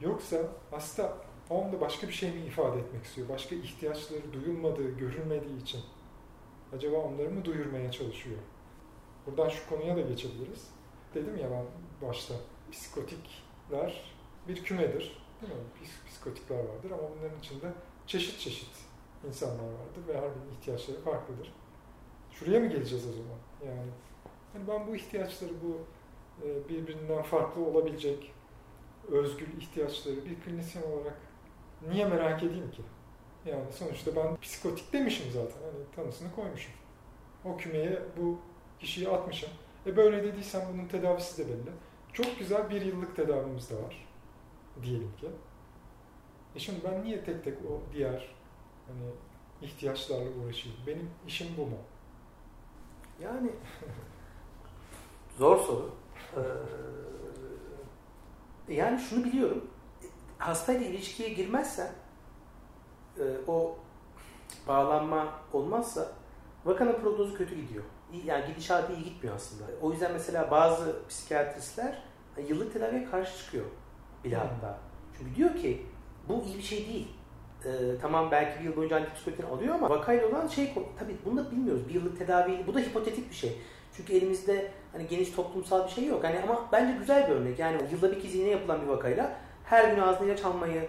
Yoksa 0.00 0.38
hasta 0.70 1.16
onda 1.50 1.80
başka 1.80 2.08
bir 2.08 2.12
şey 2.12 2.30
mi 2.30 2.40
ifade 2.40 2.80
etmek 2.80 3.04
istiyor? 3.04 3.28
Başka 3.28 3.54
ihtiyaçları 3.54 4.32
duyulmadığı, 4.32 4.90
görülmediği 4.90 5.62
için 5.62 5.80
acaba 6.76 6.96
onları 6.96 7.30
mı 7.30 7.44
duyurmaya 7.44 7.92
çalışıyor? 7.92 8.38
Buradan 9.26 9.48
şu 9.48 9.68
konuya 9.68 9.96
da 9.96 10.00
geçebiliriz. 10.00 10.70
Dedim 11.14 11.36
ya 11.36 11.50
ben 11.50 11.64
başta 12.08 12.34
psikotikler 12.72 14.14
bir 14.48 14.64
kümedir. 14.64 15.24
Değil 15.42 15.52
mi? 15.52 15.60
Psikotikler 16.08 16.56
vardır 16.56 16.90
ama 16.90 17.02
bunların 17.16 17.38
içinde 17.38 17.72
çeşit 18.06 18.40
çeşit 18.40 18.70
insanlar 19.28 19.64
vardır 19.64 20.08
ve 20.08 20.16
her 20.16 20.22
birinin 20.22 20.52
ihtiyaçları 20.60 21.00
farklıdır. 21.00 21.52
Şuraya 22.30 22.60
mı 22.60 22.66
geleceğiz 22.66 23.06
o 23.06 23.12
zaman? 23.12 23.38
Yani 23.66 23.90
yani 24.54 24.68
ben 24.68 24.86
bu 24.86 24.96
ihtiyaçları 24.96 25.50
bu 25.62 25.78
birbirinden 26.68 27.22
farklı 27.22 27.64
olabilecek 27.64 28.32
özgür 29.08 29.48
ihtiyaçları 29.60 30.16
bir 30.16 30.40
klinisyen 30.40 30.82
olarak 30.82 31.16
niye 31.88 32.06
merak 32.06 32.42
edeyim 32.42 32.70
ki? 32.70 32.82
Yani 33.46 33.72
sonuçta 33.72 34.16
ben 34.16 34.36
psikotik 34.36 34.92
demişim 34.92 35.26
zaten. 35.32 35.56
Hani 35.62 35.84
tanısını 35.96 36.34
koymuşum. 36.34 36.72
O 37.44 37.56
kümeye 37.56 38.02
bu 38.20 38.38
kişiyi 38.80 39.08
atmışım. 39.08 39.50
E 39.86 39.96
böyle 39.96 40.22
dediysem 40.22 40.62
bunun 40.72 40.88
tedavisi 40.88 41.44
de 41.44 41.48
belli. 41.48 41.70
Çok 42.12 42.38
güzel 42.38 42.70
bir 42.70 42.82
yıllık 42.82 43.16
tedavimiz 43.16 43.70
de 43.70 43.74
var. 43.74 44.06
Diyelim 44.82 45.12
ki. 45.20 45.26
E 46.56 46.58
şimdi 46.58 46.80
ben 46.84 47.04
niye 47.04 47.24
tek 47.24 47.44
tek 47.44 47.58
o 47.58 47.92
diğer 47.92 48.34
hani 48.86 49.10
ihtiyaçlarla 49.62 50.30
uğraşayım? 50.30 50.78
Benim 50.86 51.10
işim 51.26 51.48
bu 51.56 51.66
mu? 51.66 51.76
Yani 53.22 53.50
zor 55.38 55.58
soru. 55.58 55.90
Ee, 56.36 56.40
yani 58.74 58.98
şunu 59.00 59.24
biliyorum. 59.24 59.70
Hastayla 60.38 60.86
ilişkiye 60.86 61.28
girmezsen 61.28 61.92
e, 63.18 63.22
o 63.46 63.76
bağlanma 64.68 65.28
olmazsa 65.52 66.12
vakanın 66.64 67.00
prognozu 67.00 67.34
kötü 67.34 67.54
gidiyor 67.54 67.84
yani 68.24 68.46
gidişatı 68.46 68.92
iyi 68.92 69.04
gitmiyor 69.04 69.36
aslında. 69.36 69.64
O 69.82 69.92
yüzden 69.92 70.12
mesela 70.12 70.50
bazı 70.50 70.96
psikiyatristler 71.08 72.02
yıllık 72.48 72.72
tedaviye 72.72 73.04
karşı 73.04 73.38
çıkıyor 73.38 73.64
bile 74.24 74.36
hatta. 74.36 74.78
Çünkü 75.18 75.34
diyor 75.34 75.56
ki 75.56 75.86
bu 76.28 76.44
iyi 76.46 76.58
bir 76.58 76.62
şey 76.62 76.86
değil. 76.86 77.08
Ee, 77.64 77.70
tamam 78.00 78.30
belki 78.30 78.60
bir 78.60 78.64
yıl 78.64 78.76
boyunca 78.76 78.96
antipsikotini 78.96 79.46
alıyor 79.46 79.74
ama 79.74 79.90
vakayla 79.90 80.28
olan 80.28 80.46
şey 80.46 80.74
tabii 80.98 81.16
bunu 81.24 81.36
da 81.36 81.50
bilmiyoruz. 81.50 81.88
Bir 81.88 81.94
yıllık 81.94 82.18
tedavi 82.18 82.66
bu 82.66 82.74
da 82.74 82.80
hipotetik 82.80 83.30
bir 83.30 83.34
şey. 83.34 83.58
Çünkü 83.96 84.12
elimizde 84.12 84.70
hani 84.92 85.06
geniş 85.06 85.30
toplumsal 85.30 85.86
bir 85.86 85.92
şey 85.92 86.06
yok. 86.06 86.24
Hani 86.24 86.40
ama 86.42 86.68
bence 86.72 86.98
güzel 86.98 87.28
bir 87.28 87.34
örnek. 87.34 87.58
Yani 87.58 87.76
yılda 87.92 88.12
bir 88.12 88.20
kez 88.20 88.34
iğne 88.34 88.50
yapılan 88.50 88.82
bir 88.82 88.86
vakayla 88.86 89.32
her 89.64 89.94
gün 89.94 90.02
ağzına 90.02 90.26
ilaç 90.26 90.44
almayı 90.44 90.88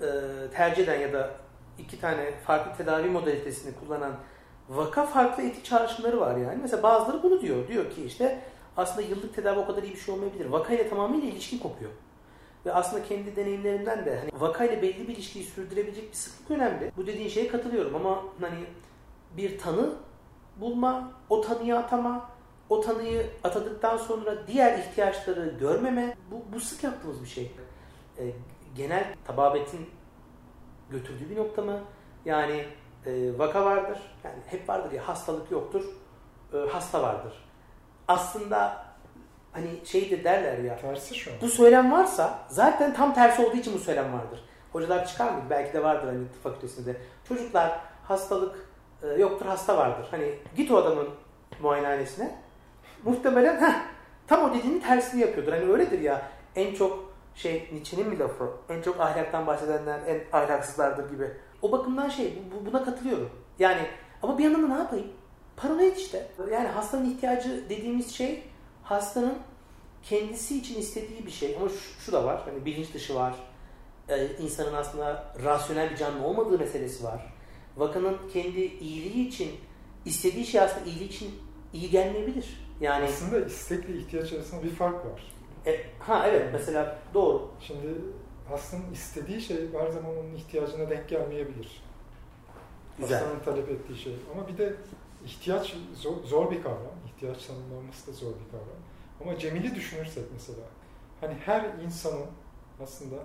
e, 0.00 0.06
tercih 0.54 0.84
eden 0.84 1.00
ya 1.00 1.12
da 1.12 1.30
iki 1.78 2.00
tane 2.00 2.32
farklı 2.46 2.76
tedavi 2.76 3.10
modalitesini 3.10 3.74
kullanan 3.74 4.12
vaka 4.68 5.06
farklı 5.06 5.42
etik 5.42 5.64
çağrışımları 5.64 6.20
var 6.20 6.36
yani. 6.36 6.58
Mesela 6.62 6.82
bazıları 6.82 7.22
bunu 7.22 7.40
diyor. 7.40 7.68
Diyor 7.68 7.90
ki 7.90 8.04
işte 8.04 8.40
aslında 8.76 9.02
yıllık 9.02 9.34
tedavi 9.34 9.58
o 9.58 9.66
kadar 9.66 9.82
iyi 9.82 9.92
bir 9.92 9.98
şey 9.98 10.14
olmayabilir. 10.14 10.46
Vakayla 10.46 10.88
tamamıyla 10.88 11.28
ilişkin 11.28 11.58
kopuyor. 11.58 11.90
Ve 12.66 12.72
aslında 12.72 13.04
kendi 13.04 13.36
deneyimlerimden 13.36 14.04
de 14.04 14.18
hani 14.18 14.40
vakayla 14.40 14.82
belli 14.82 15.08
bir 15.08 15.14
ilişkiyi 15.14 15.44
sürdürebilecek 15.44 16.10
bir 16.10 16.16
sıklık 16.16 16.50
önemli. 16.50 16.92
Bu 16.96 17.06
dediğin 17.06 17.28
şeye 17.28 17.48
katılıyorum 17.48 17.94
ama 17.94 18.22
hani 18.40 18.58
bir 19.36 19.58
tanı 19.58 19.90
bulma, 20.56 21.12
o 21.30 21.40
tanıyı 21.40 21.78
atama, 21.78 22.30
o 22.68 22.80
tanıyı 22.80 23.30
atadıktan 23.44 23.96
sonra 23.96 24.46
diğer 24.46 24.78
ihtiyaçları 24.78 25.54
görmeme 25.60 26.16
bu, 26.30 26.42
bu 26.52 26.60
sık 26.60 26.84
yaptığımız 26.84 27.22
bir 27.22 27.28
şey. 27.28 27.52
E, 28.18 28.22
genel 28.74 29.14
tababetin 29.26 29.90
götürdüğü 30.90 31.30
bir 31.30 31.36
nokta 31.36 31.62
mı? 31.62 31.80
Yani 32.24 32.64
e, 33.06 33.38
vaka 33.38 33.64
vardır. 33.64 33.98
Yani 34.24 34.36
hep 34.46 34.68
vardır 34.68 34.92
ya 34.92 35.08
hastalık 35.08 35.50
yoktur. 35.50 35.84
E, 36.52 36.56
hasta 36.56 37.02
vardır. 37.02 37.32
Aslında 38.08 38.84
hani 39.52 39.68
şey 39.84 40.10
de 40.10 40.24
derler 40.24 40.58
ya. 40.58 40.76
Tersi 40.76 41.14
şu. 41.14 41.30
Bu 41.40 41.48
söylem 41.48 41.92
varsa 41.92 42.38
zaten 42.48 42.94
tam 42.94 43.14
tersi 43.14 43.46
olduğu 43.46 43.56
için 43.56 43.74
bu 43.74 43.78
söylem 43.78 44.12
vardır. 44.12 44.44
Hocalar 44.72 45.06
çıkar 45.06 45.32
mı? 45.32 45.42
Belki 45.50 45.72
de 45.72 45.84
vardır 45.84 46.06
hani 46.06 46.28
tıp 46.28 46.42
fakültesinde. 46.42 46.96
Çocuklar 47.28 47.80
hastalık 48.04 48.68
e, 49.02 49.06
yoktur 49.06 49.46
hasta 49.46 49.76
vardır. 49.76 50.06
Hani 50.10 50.38
git 50.56 50.70
o 50.70 50.76
adamın 50.76 51.08
muayenehanesine. 51.62 52.43
Muhtemelen 53.04 53.60
heh, 53.60 53.74
tam 54.26 54.50
o 54.50 54.54
dediğinin 54.54 54.80
tersini 54.80 55.20
yapıyordur. 55.20 55.52
Hani 55.52 55.72
öyledir 55.72 56.00
ya 56.00 56.30
en 56.56 56.74
çok 56.74 57.14
şey 57.34 57.68
Nietzsche'nin 57.72 58.08
mi 58.08 58.18
lafı? 58.18 58.50
En 58.68 58.82
çok 58.82 59.00
ahlaktan 59.00 59.46
bahsedenler 59.46 60.00
en 60.06 60.20
ahlaksızlardır 60.32 61.10
gibi. 61.10 61.30
O 61.62 61.72
bakımdan 61.72 62.08
şey 62.08 62.42
bu, 62.52 62.66
buna 62.66 62.84
katılıyorum. 62.84 63.30
Yani 63.58 63.86
ama 64.22 64.38
bir 64.38 64.44
yandan 64.44 64.62
da 64.62 64.68
ne 64.68 64.82
yapayım? 64.82 65.06
Paranoid 65.56 65.96
işte. 65.96 66.26
Yani 66.52 66.68
hastanın 66.68 67.10
ihtiyacı 67.10 67.64
dediğimiz 67.68 68.14
şey 68.14 68.42
hastanın 68.82 69.38
kendisi 70.02 70.58
için 70.58 70.80
istediği 70.80 71.26
bir 71.26 71.30
şey. 71.30 71.56
Ama 71.56 71.68
şu, 71.68 72.00
şu 72.00 72.12
da 72.12 72.24
var. 72.24 72.42
Hani 72.44 72.64
bilinç 72.64 72.94
dışı 72.94 73.14
var. 73.14 73.34
Ee, 74.08 74.26
insanın 74.42 74.74
aslında 74.74 75.34
rasyonel 75.44 75.90
bir 75.90 75.96
canlı 75.96 76.26
olmadığı 76.26 76.58
meselesi 76.58 77.04
var. 77.04 77.34
Vakanın 77.76 78.16
kendi 78.32 78.60
iyiliği 78.60 79.28
için 79.28 79.50
istediği 80.04 80.46
şey 80.46 80.60
aslında 80.60 80.86
iyiliği 80.86 81.08
için 81.08 81.30
iyi 81.72 81.90
gelmeyebilir. 81.90 82.63
Yani 82.80 83.04
aslında 83.04 83.46
istekle 83.46 83.96
ihtiyaç 83.96 84.32
arasında 84.32 84.62
bir 84.62 84.70
fark 84.70 84.94
var. 84.94 85.32
E, 85.66 85.80
ha 85.98 86.28
evet 86.28 86.48
mesela 86.52 86.98
doğru. 87.14 87.50
Şimdi 87.60 87.88
hastanın 88.48 88.92
istediği 88.92 89.40
şey 89.40 89.56
her 89.72 89.90
zaman 89.90 90.16
onun 90.18 90.34
ihtiyacına 90.34 90.90
denk 90.90 91.08
gelmeyebilir. 91.08 91.82
Güzel. 92.98 93.18
Hastanın 93.18 93.40
talep 93.40 93.70
ettiği 93.70 93.98
şey. 93.98 94.16
Ama 94.32 94.48
bir 94.48 94.58
de 94.58 94.74
ihtiyaç 95.24 95.76
zor, 95.94 96.24
zor 96.24 96.50
bir 96.50 96.62
kavram. 96.62 96.94
İhtiyaç 97.06 97.46
tanımlaması 97.46 98.06
da 98.06 98.12
zor 98.12 98.30
bir 98.30 98.50
kavram. 98.50 98.80
Ama 99.20 99.38
Cemil'i 99.38 99.74
düşünürsek 99.74 100.24
mesela 100.32 100.66
hani 101.20 101.34
her 101.34 101.64
insanın 101.84 102.26
aslında 102.82 103.16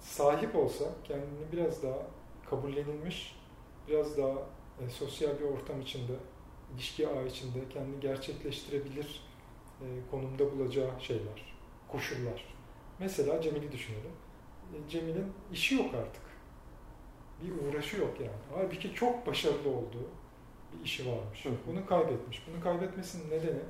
sahip 0.00 0.56
olsa 0.56 0.84
kendini 1.04 1.52
biraz 1.52 1.82
daha 1.82 1.98
kabullenilmiş, 2.50 3.36
biraz 3.88 4.18
daha 4.18 4.32
e, 4.80 4.90
sosyal 4.90 5.38
bir 5.38 5.44
ortam 5.44 5.80
içinde, 5.80 6.12
ilişki 6.74 7.08
ağı 7.08 7.26
içinde 7.26 7.68
kendini 7.68 8.00
gerçekleştirebilir 8.00 9.22
e, 9.80 9.86
konumda 10.10 10.52
bulacağı 10.52 10.90
şeyler, 11.00 11.56
koşullar. 11.88 12.54
Mesela 12.98 13.40
Cemil'i 13.40 13.72
düşünelim. 13.72 14.12
E, 14.74 14.88
Cemil'in 14.90 15.32
işi 15.52 15.74
yok 15.74 15.94
artık. 15.94 16.22
Bir 17.42 17.68
uğraşı 17.68 17.96
yok 17.96 18.20
yani. 18.20 18.30
Halbuki 18.54 18.94
çok 18.94 19.26
başarılı 19.26 19.68
olduğu 19.68 20.08
bir 20.72 20.84
işi 20.84 21.06
varmış. 21.06 21.44
Hı. 21.44 21.50
Bunu 21.66 21.86
kaybetmiş. 21.86 22.42
Bunu 22.48 22.62
kaybetmesinin 22.62 23.30
nedeni 23.30 23.60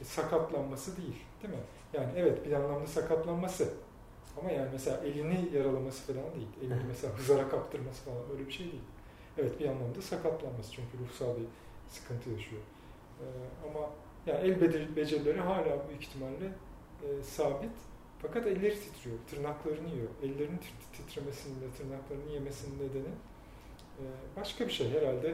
e, 0.00 0.04
sakatlanması 0.04 0.96
değil. 0.96 1.16
Değil 1.42 1.54
mi? 1.54 1.60
Yani 1.92 2.12
evet 2.16 2.46
bir 2.46 2.52
anlamda 2.52 2.86
sakatlanması. 2.86 3.74
Ama 4.40 4.50
yani 4.50 4.68
mesela 4.72 5.04
elini 5.04 5.48
yaralaması 5.56 6.12
falan 6.12 6.34
değil. 6.34 6.48
Elini 6.62 6.84
mesela 6.88 7.14
hızara 7.14 7.48
kaptırması 7.48 8.04
falan 8.04 8.22
öyle 8.32 8.46
bir 8.46 8.52
şey 8.52 8.66
değil. 8.66 8.82
Evet 9.38 9.60
bir 9.60 9.68
anlamda 9.68 10.02
sakatlanması 10.02 10.72
çünkü 10.72 10.98
ruhsal 11.04 11.36
bir 11.36 11.46
sıkıntı 11.88 12.30
yaşıyor. 12.30 12.62
Ee, 13.20 13.24
ama 13.68 13.90
yani 14.26 14.38
el 14.48 14.60
be- 14.60 14.96
becerileri 14.96 15.40
hala 15.40 15.88
büyük 15.88 16.02
ihtimalle 16.02 16.52
e, 17.02 17.22
sabit. 17.22 17.70
Fakat 18.22 18.46
elleri 18.46 18.80
titriyor, 18.80 19.16
tırnaklarını 19.30 19.88
yiyor. 19.88 20.08
Ellerinin 20.22 20.58
tit- 20.58 20.96
titremesinin 20.96 21.54
ve 21.60 21.70
tırnaklarını 21.76 22.30
yemesinin 22.32 22.74
nedeni 22.76 23.12
e, 24.00 24.04
başka 24.36 24.66
bir 24.66 24.72
şey. 24.72 24.90
Herhalde 24.90 25.28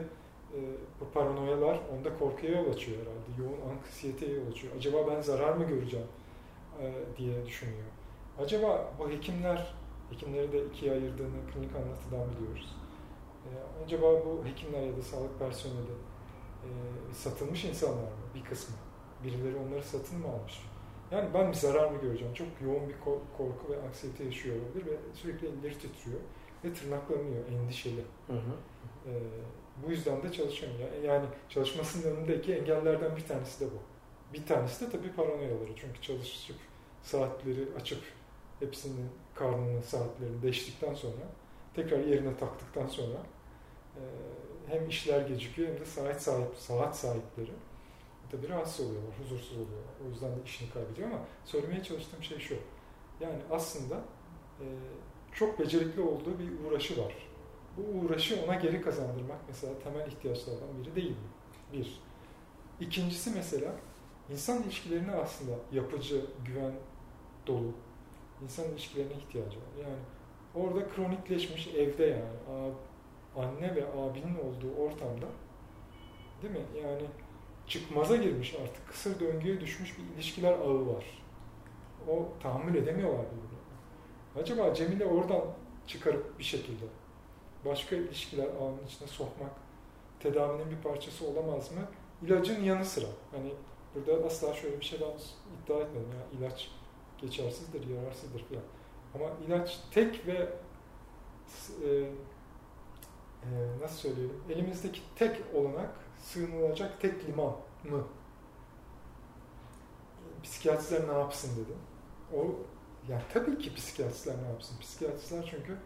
e, 0.55 0.59
bu 1.01 1.05
paranoyalar 1.13 1.79
onda 1.93 2.17
korkuya 2.17 2.61
yol 2.61 2.73
açıyor 2.73 2.97
herhalde. 2.97 3.41
Yoğun 3.41 3.69
anksiyeteye 3.75 4.33
yol 4.33 4.47
açıyor. 4.51 4.75
Acaba 4.77 5.07
ben 5.11 5.21
zarar 5.21 5.53
mı 5.53 5.63
göreceğim 5.63 6.07
e, 6.81 6.93
diye 7.17 7.45
düşünüyor. 7.45 7.83
Acaba 8.39 8.93
bu 8.99 9.09
hekimler, 9.09 9.73
hekimleri 10.09 10.51
de 10.51 10.65
ikiye 10.65 10.91
ayırdığını 10.91 11.51
klinik 11.53 11.75
anlatıdan 11.75 12.35
biliyoruz. 12.35 12.75
E, 13.45 13.49
acaba 13.85 14.07
bu 14.25 14.45
hekimler 14.45 14.81
ya 14.81 14.97
da 14.97 15.01
sağlık 15.01 15.39
personeli 15.39 15.91
e, 16.63 17.13
satılmış 17.13 17.65
insanlar 17.65 18.03
mı? 18.03 18.09
Bir 18.35 18.43
kısmı. 18.43 18.75
Birileri 19.23 19.55
onları 19.55 19.83
satın 19.83 20.19
mı 20.19 20.27
almış? 20.27 20.61
Yani 21.11 21.29
ben 21.33 21.49
bir 21.49 21.57
zarar 21.57 21.91
mı 21.91 22.01
göreceğim? 22.01 22.33
Çok 22.33 22.47
yoğun 22.61 22.89
bir 22.89 22.93
ko- 22.93 23.19
korku 23.37 23.73
ve 23.73 23.81
anksiyete 23.81 24.23
yaşıyor 24.23 24.55
olabilir 24.55 24.85
ve 24.85 24.97
sürekli 25.13 25.47
elleri 25.47 25.79
titriyor 25.79 26.19
ve 26.63 26.73
tırnaklarını 26.73 27.29
yiyor, 27.29 27.47
endişeli. 27.47 28.03
Hı 28.27 28.33
hı. 28.33 28.53
Ee, 29.07 29.11
bu 29.85 29.91
yüzden 29.91 30.23
de 30.23 30.31
çalışamıyor. 30.31 30.89
Yani 31.03 31.25
çalışmasının 31.49 32.15
önündeki 32.15 32.53
engellerden 32.53 33.15
bir 33.15 33.27
tanesi 33.27 33.65
de 33.65 33.71
bu. 33.71 33.77
Bir 34.33 34.45
tanesi 34.45 34.85
de 34.85 34.91
tabii 34.91 35.11
paranoyaları. 35.11 35.75
Çünkü 35.75 36.01
çalışıp 36.01 36.55
saatleri 37.01 37.67
açıp 37.81 37.99
hepsinin 38.59 39.09
karnını, 39.35 39.83
saatlerini 39.83 40.41
deştikten 40.41 40.93
sonra 40.93 41.23
tekrar 41.73 41.99
yerine 41.99 42.37
taktıktan 42.37 42.87
sonra 42.87 43.17
e, 43.95 44.01
hem 44.67 44.89
işler 44.89 45.21
gecikiyor 45.27 45.67
hem 45.67 45.79
de 45.79 45.85
saat 45.85 46.21
sahip 46.21 46.55
saat 46.57 46.97
sahipleri 46.97 47.51
tabii 48.31 48.49
rahatsız 48.49 48.85
oluyorlar, 48.85 49.11
huzursuz 49.19 49.57
oluyorlar. 49.57 49.93
O 50.05 50.09
yüzden 50.09 50.29
de 50.31 50.43
işini 50.45 50.69
kaybediyor 50.69 51.07
ama 51.09 51.19
söylemeye 51.45 51.83
çalıştığım 51.83 52.23
şey 52.23 52.39
şu. 52.39 52.55
Yani 53.19 53.39
aslında 53.51 53.95
e, 54.59 54.65
çok 55.33 55.59
becerikli 55.59 56.01
olduğu 56.01 56.39
bir 56.39 56.65
uğraşı 56.65 57.01
var. 57.01 57.13
Bu 57.77 57.99
uğraşı 57.99 58.43
ona 58.45 58.55
geri 58.55 58.81
kazandırmak 58.81 59.39
mesela 59.47 59.73
temel 59.83 60.07
ihtiyaçlardan 60.07 60.83
biri 60.83 60.95
değil 60.95 61.09
mi? 61.09 61.15
Bir. 61.73 62.01
İkincisi 62.79 63.31
mesela 63.35 63.75
insan 64.31 64.63
ilişkilerine 64.63 65.11
aslında 65.11 65.51
yapıcı, 65.71 66.25
güven 66.45 66.73
dolu 67.47 67.71
insan 68.43 68.65
ilişkilerine 68.65 69.13
ihtiyacı 69.13 69.57
var. 69.57 69.83
Yani 69.83 69.99
orada 70.55 70.89
kronikleşmiş 70.89 71.67
evde 71.67 72.05
yani 72.05 72.73
anne 73.37 73.75
ve 73.75 73.85
abinin 73.87 74.35
olduğu 74.35 74.75
ortamda 74.81 75.27
değil 76.41 76.53
mi? 76.53 76.81
Yani 76.83 77.01
çıkmaza 77.67 78.15
girmiş 78.15 78.55
artık 78.63 78.87
kısır 78.87 79.19
döngüye 79.19 79.61
düşmüş 79.61 79.97
bir 79.97 80.15
ilişkiler 80.15 80.51
ağı 80.51 80.87
var. 80.87 81.23
O 82.07 82.27
tahammül 82.43 82.75
edemiyorlar 82.75 83.25
birbirine. 83.25 84.43
Acaba 84.43 84.73
Cemile 84.73 85.05
oradan 85.05 85.41
çıkarıp 85.87 86.39
bir 86.39 86.43
şekilde 86.43 86.85
başka 87.65 87.95
ilişkiler 87.95 88.47
ağının 88.47 88.85
içine 88.87 89.07
sokmak 89.07 89.51
tedavinin 90.19 90.71
bir 90.71 90.89
parçası 90.89 91.27
olamaz 91.27 91.71
mı? 91.71 91.81
İlacın 92.21 92.63
yanı 92.63 92.85
sıra. 92.85 93.07
Hani 93.31 93.53
burada 93.95 94.25
asla 94.25 94.53
şöyle 94.53 94.79
bir 94.79 94.85
şeyden 94.85 95.11
iddia 95.63 95.81
etmedim 95.81 96.09
ya 96.11 96.39
ilaç 96.39 96.71
geçersizdir, 97.17 97.87
yararsızdır 97.87 98.43
falan. 98.43 98.63
Ama 99.15 99.35
ilaç 99.47 99.79
tek 99.91 100.27
ve 100.27 100.49
e, 101.87 101.89
e, 103.51 103.83
nasıl 103.83 103.95
söyleyelim? 103.95 104.41
Elimizdeki 104.49 105.01
tek 105.15 105.41
olanak 105.53 105.89
sığınılacak 106.17 107.01
tek 107.01 107.27
liman 107.27 107.55
mı? 107.83 108.07
Psikiyatristler 110.43 111.07
ne 111.07 111.19
yapsın 111.19 111.51
dedim. 111.55 111.77
O 112.33 112.45
yani 113.09 113.21
tabii 113.33 113.57
ki 113.57 113.75
psikiyatristler 113.75 114.35
ne 114.43 114.47
yapsın? 114.47 114.79
Psikiyatristler 114.79 115.47
çünkü 115.51 115.77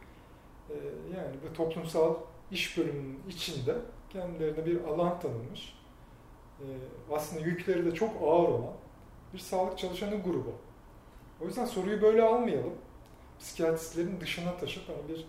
e, 0.70 0.76
yani 1.18 1.36
bu 1.44 1.54
toplumsal 1.54 2.16
iş 2.52 2.78
bölümünün 2.78 3.20
içinde 3.30 3.76
kendilerine 4.10 4.66
bir 4.66 4.84
alan 4.84 5.20
tanınmış. 5.20 5.78
E, 6.60 6.66
aslında 7.12 7.42
yükleri 7.42 7.86
de 7.86 7.94
çok 7.94 8.16
ağır 8.22 8.50
olan 8.50 8.74
bir 9.34 9.40
sağlık 9.40 9.78
çalışanı 9.78 10.22
grubu. 10.24 10.56
O 11.42 11.46
yüzden 11.46 11.66
soruyu 11.66 12.02
böyle 12.02 12.24
almayalım. 12.24 12.74
Psikiyatristlerin 13.40 14.22
dışına 14.22 14.58
taşıp 14.58 14.90
hani 14.90 15.10
bir 15.10 15.26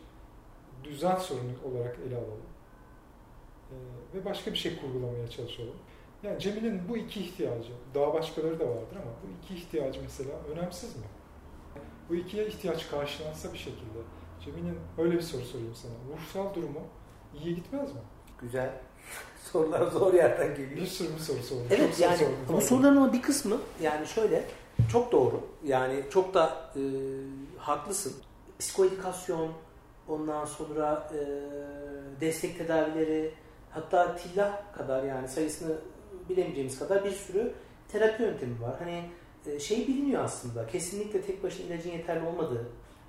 düzen 0.85 1.17
sorunu 1.17 1.53
olarak 1.64 1.97
ele 2.09 2.17
alalım. 2.17 2.43
Ee, 3.71 3.75
ve 4.14 4.25
başka 4.25 4.53
bir 4.53 4.57
şey 4.59 4.81
kurgulamaya 4.81 5.31
çalışalım. 5.31 5.75
Yani 6.23 6.38
Cemil'in 6.41 6.88
bu 6.88 6.97
iki 6.97 7.21
ihtiyacı, 7.21 7.73
daha 7.95 8.14
başkaları 8.14 8.61
da 8.61 8.64
vardır 8.69 8.97
ama 8.97 9.11
bu 9.23 9.27
iki 9.45 9.55
ihtiyacı 9.55 10.01
mesela 10.03 10.31
önemsiz 10.55 10.97
mi? 10.97 11.03
Bu 12.09 12.14
ikiye 12.14 12.47
ihtiyaç 12.47 12.88
karşılansa 12.91 13.53
bir 13.53 13.59
şekilde. 13.59 13.99
Cemil'in 14.45 14.79
öyle 14.99 15.17
bir 15.17 15.21
soru 15.23 15.43
sorayım 15.45 15.75
sana. 15.75 15.93
Ruhsal 16.17 16.55
durumu 16.55 16.81
iyi 17.45 17.55
gitmez 17.55 17.93
mi? 17.95 18.01
Güzel. 18.41 18.71
Sorular 19.53 19.87
zor 19.87 20.14
yerden 20.14 20.49
geliyor. 20.55 20.77
Bir 20.81 20.87
sürü 20.87 21.14
bir 21.14 21.19
soru 21.19 21.43
sordum. 21.43 21.67
Evet 21.71 21.81
Çok 21.81 21.95
soru 21.95 22.03
yani 22.05 22.17
sordum. 22.19 22.37
bu 22.53 22.61
soruların 22.61 22.97
ama 22.97 23.12
bir 23.12 23.23
kısmı 23.23 23.57
yani 23.83 24.07
şöyle 24.07 24.45
çok 24.93 25.12
doğru. 25.12 25.41
Yani 25.64 26.03
çok 26.11 26.35
da 26.35 26.71
e, 26.77 26.81
haklısın. 27.59 28.12
Psikoedikasyon 28.59 29.53
ondan 30.09 30.44
sonra 30.44 31.11
e, 31.14 31.21
destek 32.21 32.59
tedavileri 32.59 33.35
hatta 33.71 34.16
tillah 34.16 34.75
kadar 34.75 35.05
yani 35.05 35.29
sayısını 35.29 35.77
bilemeyeceğimiz 36.29 36.79
kadar 36.79 37.05
bir 37.05 37.11
sürü 37.11 37.53
terapi 37.88 38.23
yöntemi 38.23 38.62
var. 38.62 38.77
Hani 38.79 39.05
e, 39.47 39.59
şey 39.59 39.88
biliniyor 39.88 40.25
aslında. 40.25 40.66
Kesinlikle 40.66 41.23
tek 41.23 41.42
başına 41.42 41.66
ilacın 41.66 41.90
yeterli 41.90 42.27
olmadığı. 42.27 42.66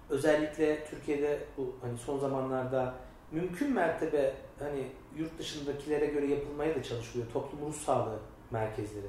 Özellikle 0.10 0.86
Türkiye'de 0.86 1.40
bu 1.58 1.76
hani 1.82 1.98
son 1.98 2.20
zamanlarda 2.20 2.94
mümkün 3.32 3.72
mertebe 3.74 4.34
hani 4.60 4.88
yurt 5.18 5.40
dışındakilere 5.40 6.06
göre 6.06 6.26
yapılmaya 6.28 6.76
da 6.76 6.84
çalışılıyor. 6.84 7.32
Toplum 7.34 7.62
ruh 7.62 7.74
sağlığı 7.74 8.20
merkezleri. 8.52 9.08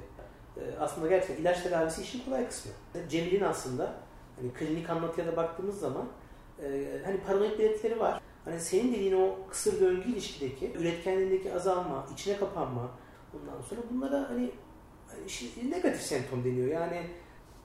E, 0.57 0.61
aslında 0.79 1.07
gerçekten 1.07 1.41
ilaç 1.41 1.63
tedavisi 1.63 2.01
işin 2.01 2.25
kolay 2.25 2.47
kısmı. 2.47 2.71
Cemil'in 3.09 3.43
aslında 3.43 3.93
hani 4.35 4.53
klinik 4.53 4.89
anlatıya 4.89 5.27
da 5.27 5.37
baktığımız 5.37 5.79
zaman 5.79 6.07
e, 6.61 6.67
hani 7.05 7.17
paranoid 7.17 7.59
belirtileri 7.59 7.99
var. 7.99 8.21
Hani 8.45 8.59
senin 8.59 8.93
dediğin 8.93 9.13
o 9.21 9.35
kısır 9.49 9.79
döngü 9.81 10.09
ilişkideki 10.09 10.71
üretkenliğindeki 10.73 11.53
azalma, 11.53 12.07
içine 12.13 12.37
kapanma 12.37 12.91
bundan 13.33 13.61
sonra 13.61 13.81
bunlara 13.91 14.29
hani 14.29 14.51
hani 15.07 15.71
negatif 15.71 16.01
semptom 16.01 16.43
deniyor. 16.43 16.67
Yani 16.67 17.01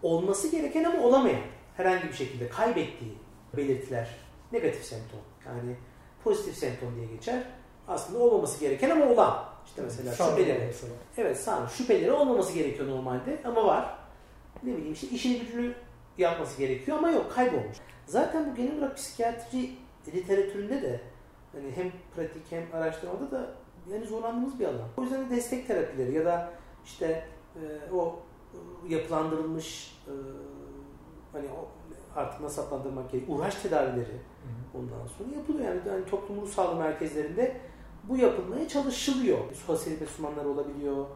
olması 0.02 0.48
gereken 0.48 0.84
ama 0.84 1.02
olamayan 1.02 1.40
herhangi 1.76 2.08
bir 2.08 2.12
şekilde 2.12 2.48
kaybettiği 2.48 3.14
belirtiler 3.56 4.08
negatif 4.52 4.84
semptom. 4.84 5.20
Yani 5.46 5.76
pozitif 6.24 6.56
semptom 6.56 6.96
diye 6.96 7.06
geçer. 7.06 7.42
Aslında 7.88 8.18
olmaması 8.18 8.60
gereken 8.60 8.90
ama 8.90 9.06
olan. 9.06 9.44
İşte 9.66 9.82
mesela 9.82 10.12
Sağ 10.12 10.30
şüpheleri. 10.30 10.66
mesela. 10.66 10.92
Evet 11.16 11.40
sağ 11.40 11.68
şüpheleri 11.68 12.12
olmaması 12.12 12.52
gerekiyor 12.52 12.88
normalde 12.88 13.38
ama 13.44 13.64
var. 13.64 13.98
Ne 14.62 14.76
bileyim 14.76 14.92
işte 14.92 15.06
işini 15.06 15.40
gücünü 15.40 15.74
yapması 16.18 16.58
gerekiyor 16.58 16.98
ama 16.98 17.10
yok 17.10 17.32
kaybolmuş. 17.34 17.76
Zaten 18.06 18.50
bu 18.50 18.54
genel 18.54 18.78
olarak 18.78 18.96
psikiyatri 18.96 19.70
literatüründe 20.14 20.82
de 20.82 21.00
hani 21.52 21.70
hem 21.76 21.92
pratik 22.16 22.52
hem 22.52 22.64
araştırmada 22.72 23.30
da 23.30 23.50
yani 23.92 24.06
zorlandığımız 24.06 24.60
bir 24.60 24.64
alan. 24.64 24.88
O 24.96 25.02
yüzden 25.02 25.30
de 25.30 25.36
destek 25.36 25.66
terapileri 25.66 26.14
ya 26.14 26.24
da 26.24 26.52
işte 26.84 27.24
e, 27.56 27.92
o 27.94 28.18
e, 28.54 28.94
yapılandırılmış 28.94 29.98
e, 30.06 30.12
hani 31.32 31.46
o 31.48 31.68
artık 32.16 32.40
nasıl 32.40 32.62
adlandırmak 32.62 33.10
gerekiyor 33.10 33.38
uğraş 33.38 33.54
tedavileri 33.54 34.20
ondan 34.74 35.06
sonra 35.06 35.36
yapılıyor. 35.36 35.68
Yani, 35.68 35.80
yani 35.88 36.04
toplum 36.04 36.40
ruh 36.40 36.48
sağlığı 36.48 36.76
merkezlerinde 36.76 37.60
bu 38.04 38.16
yapılmaya 38.16 38.68
çalışılıyor. 38.68 39.38
Sosyal 39.66 39.94
uzmanları 40.00 40.48
olabiliyor, 40.48 41.06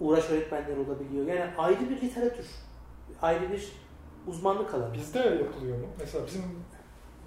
uğraş 0.00 0.30
öğretmenleri 0.30 0.80
olabiliyor. 0.80 1.26
Yani 1.26 1.50
ayrı 1.58 1.90
bir 1.90 2.00
literatür, 2.00 2.46
ayrı 3.22 3.52
bir 3.52 3.72
uzmanlık 4.26 4.74
alanı. 4.74 4.94
Bizde 4.94 5.18
yapılıyor 5.18 5.78
mu? 5.78 5.86
Mesela 6.00 6.26
bizim 6.26 6.42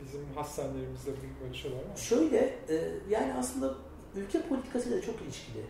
bizim 0.04 0.26
hastanelerimizde 0.36 1.12
böyle 1.44 1.54
şeyler 1.54 1.78
var 1.78 1.84
mı? 1.84 1.98
Şöyle, 1.98 2.38
e, 2.70 2.92
yani 3.10 3.34
aslında 3.34 3.74
ülke 4.16 4.42
politikasıyla 4.42 5.02
çok 5.02 5.22
ilişkili. 5.22 5.66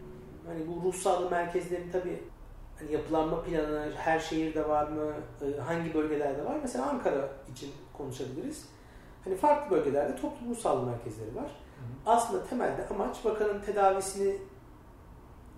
Hani 0.47 0.59
bu 0.67 0.87
ruh 0.87 0.93
sağlığı 0.93 1.29
merkezleri 1.29 1.91
tabii 1.91 2.23
hani 2.79 2.91
yapılanma 2.91 3.43
planı 3.43 3.91
her 3.97 4.19
şehirde 4.19 4.69
var 4.69 4.87
mı, 4.87 5.13
e, 5.41 5.59
hangi 5.59 5.93
bölgelerde 5.93 6.45
var? 6.45 6.57
Mesela 6.61 6.89
Ankara 6.89 7.29
için 7.51 7.71
konuşabiliriz. 7.93 8.65
Hani 9.23 9.35
farklı 9.35 9.77
bölgelerde 9.77 10.15
toplum 10.15 10.49
ruh 10.49 10.57
sağlığı 10.57 10.85
merkezleri 10.85 11.35
var. 11.35 11.51
Aslında 12.05 12.45
temelde 12.45 12.87
amaç 12.87 13.25
vakanın 13.25 13.61
tedavisini, 13.61 14.37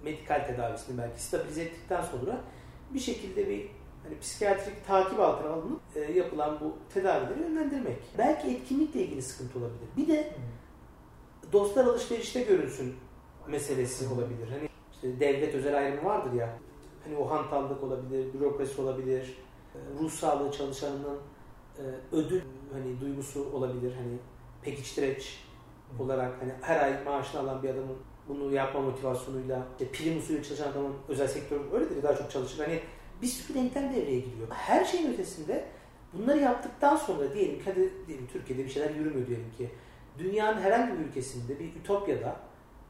medikal 0.03 0.47
tedavisini 0.47 0.97
belki 0.97 1.21
stabilize 1.21 1.62
ettikten 1.62 2.01
sonra 2.01 2.38
bir 2.93 2.99
şekilde 2.99 3.49
bir 3.49 3.69
hani 4.12 4.19
psikiyatrik 4.19 4.88
takip 4.88 5.19
altına 5.19 5.50
alınıp 5.50 5.82
e, 5.95 6.00
yapılan 6.00 6.58
bu 6.62 6.93
tedavileri 6.93 7.39
yönlendirmek. 7.39 7.97
Belki 8.17 8.47
etkinlikle 8.47 9.02
ilgili 9.02 9.21
sıkıntı 9.21 9.60
olabilir. 9.60 9.88
Bir 9.97 10.08
de 10.08 10.34
dostlar 11.54 11.86
alışverişte 11.86 12.41
görünsün 12.43 12.95
meselesi 13.47 14.13
olabilir. 14.13 14.47
Hani 14.50 14.69
işte 14.93 15.19
devlet 15.19 15.56
özel 15.56 15.78
ayrımı 15.78 16.06
vardır 16.06 16.34
ya. 16.34 16.58
Hani 17.04 17.17
o 17.17 17.30
hantallık 17.30 17.84
olabilir, 17.84 18.34
bürokrasi 18.34 18.82
olabilir, 18.82 19.38
e, 19.76 19.78
ruh 20.00 20.12
sağlığı 20.12 20.52
çalışanının 20.52 21.17
e, 21.78 21.84
ödül 22.12 22.41
hani 22.74 23.02
duygusu 23.02 23.45
olabilir. 23.54 23.93
Hani 23.95 24.17
pekiştireç 24.62 25.43
olarak 26.00 26.41
hani 26.41 26.52
her 26.62 26.84
ay 26.84 27.04
maaşını 27.04 27.41
alan 27.41 27.63
bir 27.63 27.69
adamın 27.69 27.97
bunu 28.28 28.54
yapma 28.54 28.82
motivasyonuyla 28.82 29.67
işte 29.71 29.91
prim 29.91 30.17
usulü 30.17 30.43
çalışan 30.43 30.71
adamın 30.71 30.93
özel 31.10 31.28
sektör 31.28 31.60
öyledir 31.74 32.04
daha 32.04 32.15
çok 32.15 32.32
çalışır. 32.32 32.60
Hani 32.60 32.80
bir 33.21 33.27
sürü 33.27 33.57
denklem 33.57 33.95
devreye 33.95 34.19
giriyor. 34.19 34.47
Her 34.49 34.86
şeyin 34.86 35.13
ötesinde 35.13 35.65
bunları 36.13 36.39
yaptıktan 36.39 36.95
sonra 36.95 37.34
diyelim 37.34 37.60
ki 37.60 37.63
hadi 37.65 38.07
diyelim 38.07 38.27
Türkiye'de 38.27 38.65
bir 38.65 38.69
şeyler 38.69 38.89
yürümüyor 38.89 39.27
diyelim 39.27 39.51
ki 39.57 39.69
dünyanın 40.19 40.62
herhangi 40.62 40.93
bir 40.93 41.05
ülkesinde 41.05 41.60
bir 41.60 41.75
ütopyada 41.75 42.36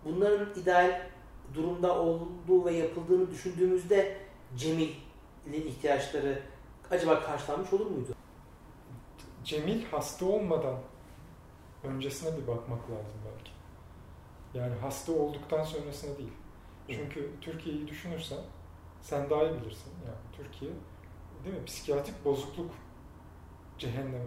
bunların 0.06 0.62
ideal 0.62 1.02
durumda 1.54 2.00
olduğu 2.00 2.66
ve 2.66 2.74
yapıldığını 2.74 3.32
düşündüğümüzde 3.32 4.18
Cemil'in 4.58 5.68
ihtiyaçları 5.68 6.42
acaba 6.92 7.24
karşılanmış 7.24 7.74
olur 7.74 7.86
muydu? 7.86 8.16
Cemil 9.44 9.86
hasta 9.86 10.26
olmadan 10.26 10.76
öncesine 11.84 12.38
bir 12.38 12.48
bakmak 12.48 12.92
lazım 12.92 13.20
belki. 13.26 13.52
Yani 14.54 14.76
hasta 14.82 15.12
olduktan 15.12 15.64
sonrasına 15.64 16.18
değil. 16.18 16.34
Çünkü 16.90 17.30
Türkiye'yi 17.42 17.88
düşünürsen 17.88 18.40
sen 19.02 19.30
daha 19.30 19.44
iyi 19.44 19.62
bilirsin. 19.62 19.92
Yani 20.06 20.18
Türkiye 20.38 20.72
değil 21.46 21.56
mi? 21.56 21.66
Psikiyatrik 21.66 22.26
bozukluk 22.26 22.72
cehenneme. 23.78 24.26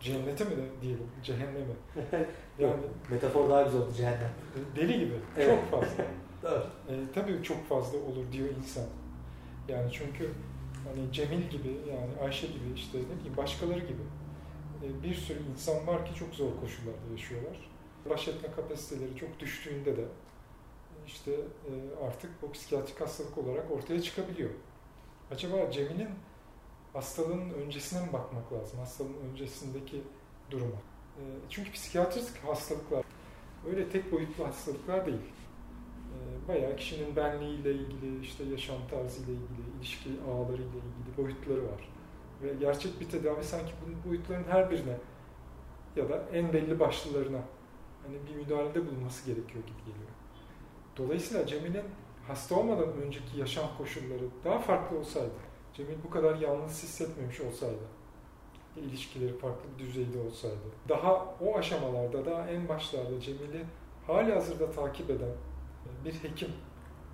Cennete 0.00 0.44
mi 0.44 0.50
de 0.50 0.62
diyelim? 0.82 1.06
Cehenneme. 1.22 1.74
Yani 2.58 2.82
Metafor 3.10 3.50
daha 3.50 3.62
güzel 3.62 3.80
oldu 3.80 3.92
cehennem. 3.96 4.30
deli 4.76 4.98
gibi. 4.98 5.14
Evet. 5.38 5.58
Çok 5.70 5.70
fazla. 5.80 6.04
Evet. 6.44 6.66
E, 6.88 7.12
tabii 7.14 7.42
çok 7.42 7.68
fazla 7.68 7.98
olur 7.98 8.32
diyor 8.32 8.48
insan. 8.58 8.84
Yani 9.68 9.92
çünkü 9.92 10.30
hani 10.88 11.12
Cemil 11.12 11.42
gibi 11.42 11.68
yani 11.90 12.10
Ayşe 12.24 12.46
gibi 12.46 12.72
işte 12.74 12.98
ne 12.98 13.16
bileyim 13.18 13.36
başkaları 13.36 13.78
gibi 13.78 14.02
e, 14.84 15.02
bir 15.02 15.14
sürü 15.14 15.38
insan 15.52 15.86
var 15.86 16.06
ki 16.06 16.14
çok 16.14 16.34
zor 16.34 16.48
koşullarda 16.60 17.10
yaşıyorlar. 17.12 17.70
Baş 18.10 18.28
etme 18.28 18.48
kapasiteleri 18.56 19.16
çok 19.16 19.40
düştüğünde 19.40 19.96
de 19.96 20.04
işte 21.06 21.32
e, 21.32 21.72
artık 22.06 22.42
bu 22.42 22.52
psikiyatrik 22.52 23.00
hastalık 23.00 23.38
olarak 23.38 23.70
ortaya 23.70 24.02
çıkabiliyor. 24.02 24.50
Acaba 25.30 25.70
Cemil'in 25.70 26.08
hastalığın 26.92 27.50
öncesine 27.50 28.06
mi 28.06 28.12
bakmak 28.12 28.52
lazım? 28.52 28.78
Hastalığın 28.78 29.16
öncesindeki 29.30 30.02
duruma. 30.50 30.76
E, 31.16 31.22
çünkü 31.48 31.72
psikiyatrik 31.72 32.44
hastalıklar 32.44 33.04
öyle 33.66 33.88
tek 33.88 34.12
boyutlu 34.12 34.46
hastalıklar 34.46 35.06
değil. 35.06 35.18
E, 35.18 36.48
bayağı 36.48 36.76
kişinin 36.76 37.16
benliğiyle 37.16 37.72
ilgili, 37.72 38.20
işte 38.20 38.44
yaşam 38.44 38.76
tarzıyla 38.90 39.32
ilgili, 39.32 39.76
ilişki 39.78 40.10
ağlarıyla 40.30 40.64
ilgili 40.64 41.16
boyutları 41.16 41.64
var. 41.64 41.88
Ve 42.42 42.54
gerçek 42.54 43.00
bir 43.00 43.08
tedavi 43.08 43.44
sanki 43.44 43.72
bu 43.82 44.08
boyutların 44.08 44.44
her 44.44 44.70
birine 44.70 44.96
ya 45.96 46.08
da 46.08 46.24
en 46.32 46.52
belli 46.52 46.80
başlılarına 46.80 47.40
hani 48.06 48.16
bir 48.26 48.34
müdahalede 48.34 48.86
bulunması 48.86 49.26
gerekiyor 49.26 49.64
gibi 49.64 49.78
geliyor. 49.78 50.11
Dolayısıyla 50.96 51.46
Cemil'in 51.46 51.84
hasta 52.28 52.54
olmadan 52.54 52.92
önceki 52.92 53.38
yaşam 53.40 53.64
koşulları 53.78 54.24
daha 54.44 54.58
farklı 54.58 54.98
olsaydı, 54.98 55.30
Cemil 55.74 55.94
bu 56.04 56.10
kadar 56.10 56.36
yalnız 56.36 56.82
hissetmemiş 56.82 57.40
olsaydı, 57.40 57.82
ilişkileri 58.76 59.38
farklı 59.38 59.64
bir 59.78 59.84
düzeyde 59.84 60.18
olsaydı, 60.20 60.56
daha 60.88 61.34
o 61.40 61.58
aşamalarda, 61.58 62.24
daha 62.26 62.48
en 62.48 62.68
başlarda 62.68 63.20
Cemil'i 63.20 63.64
hali 64.06 64.32
hazırda 64.32 64.70
takip 64.70 65.10
eden 65.10 65.32
bir 66.04 66.12
hekim 66.14 66.48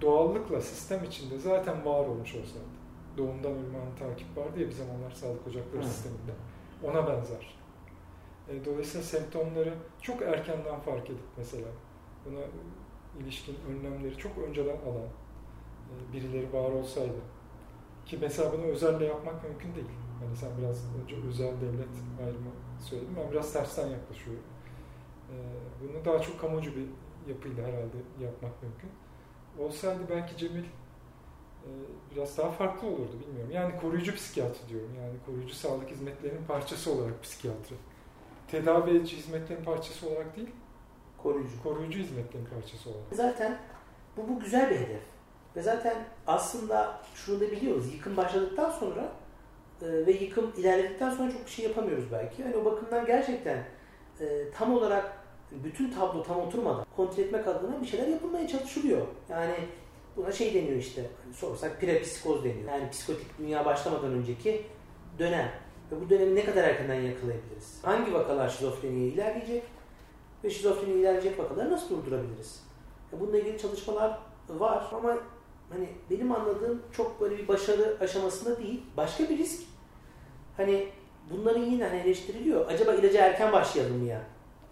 doğallıkla 0.01 0.61
sistem 0.61 1.05
içinde 1.05 1.39
zaten 1.39 1.85
var 1.85 2.07
olmuş 2.07 2.35
olsaydı. 2.35 2.79
Doğumdan 3.19 3.53
ölüme 3.53 3.79
anı 3.79 3.97
takip 3.99 4.37
vardı 4.37 4.61
ya 4.61 4.67
bir 4.67 4.73
zamanlar 4.73 5.11
sağlık 5.11 5.47
ocakları 5.47 5.83
Hı. 5.83 5.87
sisteminde. 5.89 6.33
Ona 6.85 7.07
benzer. 7.07 7.59
E, 8.49 8.65
Dolayısıyla 8.65 9.07
semptomları 9.07 9.75
çok 10.03 10.23
erkenden 10.23 10.81
fark 10.81 11.11
edip 11.11 11.25
mesela 11.37 11.69
buna 12.27 12.41
ilişkin 13.23 13.57
önlemleri 13.71 14.17
çok 14.19 14.39
önceden 14.39 14.77
alan 14.77 15.09
e, 15.91 16.13
birileri 16.13 16.53
var 16.53 16.71
olsaydı 16.71 17.19
ki 18.07 18.19
mesela 18.21 18.53
bunu 18.53 18.63
özelle 18.63 19.05
yapmak 19.05 19.45
mümkün 19.45 19.75
değil. 19.75 19.87
Hani 20.25 20.37
sen 20.37 20.51
biraz 20.59 20.85
önce 21.03 21.17
özel 21.29 21.61
devlet 21.61 21.89
ayrımı 22.27 22.51
söyledin. 22.81 23.17
Ben 23.25 23.31
biraz 23.33 23.53
tersten 23.53 23.87
yaklaşıyorum. 23.89 24.43
E, 25.31 25.35
Bunu 25.83 26.05
daha 26.05 26.23
çok 26.23 26.41
kamucu 26.41 26.71
bir 26.77 26.87
yapıyla 27.31 27.67
herhalde 27.69 27.97
yapmak 28.21 28.63
mümkün. 28.63 28.91
Olsaydı 29.59 30.01
belki 30.11 30.37
Cemil 30.37 30.65
e, 30.65 31.69
biraz 32.15 32.39
daha 32.39 32.51
farklı 32.51 32.89
olurdu 32.89 33.21
bilmiyorum. 33.21 33.51
Yani 33.53 33.81
koruyucu 33.81 34.15
psikiyatri 34.15 34.69
diyorum. 34.69 34.91
Yani 34.99 35.15
koruyucu 35.27 35.55
sağlık 35.55 35.91
hizmetlerinin 35.91 36.45
parçası 36.45 36.93
olarak 36.93 37.23
psikiyatri. 37.23 37.75
Tedavi 38.51 38.91
edici 38.91 39.17
hizmetlerin 39.17 39.65
parçası 39.65 40.09
olarak 40.09 40.37
değil, 40.37 40.49
Koruyucu. 41.23 41.63
koruyucu 41.63 41.99
hizmetlerin 41.99 42.45
parçası 42.45 42.91
olarak. 42.91 43.05
Zaten 43.13 43.59
bu, 44.17 44.29
bu 44.29 44.41
güzel 44.41 44.71
bir 44.71 44.77
hedef. 44.77 45.03
Ve 45.57 45.63
zaten 45.63 45.97
aslında 46.27 47.01
şunu 47.15 47.41
da 47.41 47.51
biliyoruz. 47.51 47.95
Yıkım 47.95 48.17
başladıktan 48.17 48.71
sonra 48.71 49.13
e, 49.83 50.07
ve 50.07 50.13
yıkım 50.13 50.53
ilerledikten 50.57 51.11
sonra 51.11 51.33
çok 51.33 51.47
bir 51.47 51.51
şey 51.51 51.65
yapamıyoruz 51.65 52.05
belki. 52.13 52.43
Yani 52.43 52.57
o 52.57 52.65
bakımdan 52.65 53.07
gerçekten 53.07 53.65
e, 54.21 54.51
tam 54.59 54.73
olarak 54.73 55.13
bütün 55.53 55.91
tablo 55.91 56.23
tam 56.23 56.41
oturmadan 56.41 56.87
kontrol 56.97 57.23
etmek 57.23 57.47
adına 57.47 57.81
bir 57.81 57.87
şeyler 57.87 58.07
yapılmaya 58.09 58.49
çalışılıyor. 58.49 59.07
Yani 59.29 59.55
buna 60.17 60.33
şey 60.33 60.55
deniyor 60.55 60.77
işte, 60.77 61.03
hani 61.25 61.35
sorsak 61.35 61.81
prepsikoz 61.81 62.45
deniyor. 62.45 62.73
Yani 62.73 62.91
psikotik 62.91 63.39
dünya 63.39 63.65
başlamadan 63.65 64.13
önceki 64.13 64.67
dönem. 65.19 65.51
Ve 65.93 66.01
bu 66.01 66.11
dönemi 66.11 66.35
ne 66.35 66.45
kadar 66.45 66.65
erkenden 66.65 66.95
yakalayabiliriz? 66.95 67.79
Hangi 67.83 68.15
vakalar 68.15 68.49
şizofreniye 68.49 69.09
ilerleyecek? 69.09 69.63
Ve 70.45 70.51
şizofreni 70.51 70.93
ilerleyecek 70.93 71.39
vakaları 71.39 71.71
nasıl 71.71 71.91
durdurabiliriz? 71.91 72.63
Ya 73.13 73.21
Bununla 73.21 73.39
ilgili 73.39 73.59
çalışmalar 73.59 74.19
var 74.49 74.85
ama 74.93 75.17
hani 75.71 75.89
benim 76.11 76.33
anladığım 76.33 76.83
çok 76.93 77.21
böyle 77.21 77.39
bir 77.39 77.49
başarı 77.49 77.97
aşamasında 78.01 78.59
değil. 78.59 78.83
Başka 78.97 79.29
bir 79.29 79.39
risk. 79.39 79.63
Hani 80.57 80.89
bunların 81.31 81.63
yine 81.63 81.85
hani 81.85 82.01
eleştiriliyor. 82.01 82.67
Acaba 82.67 82.95
ilaca 82.95 83.27
erken 83.27 83.53
başlayalım 83.53 83.97
mı 83.97 84.05
ya? 84.05 84.23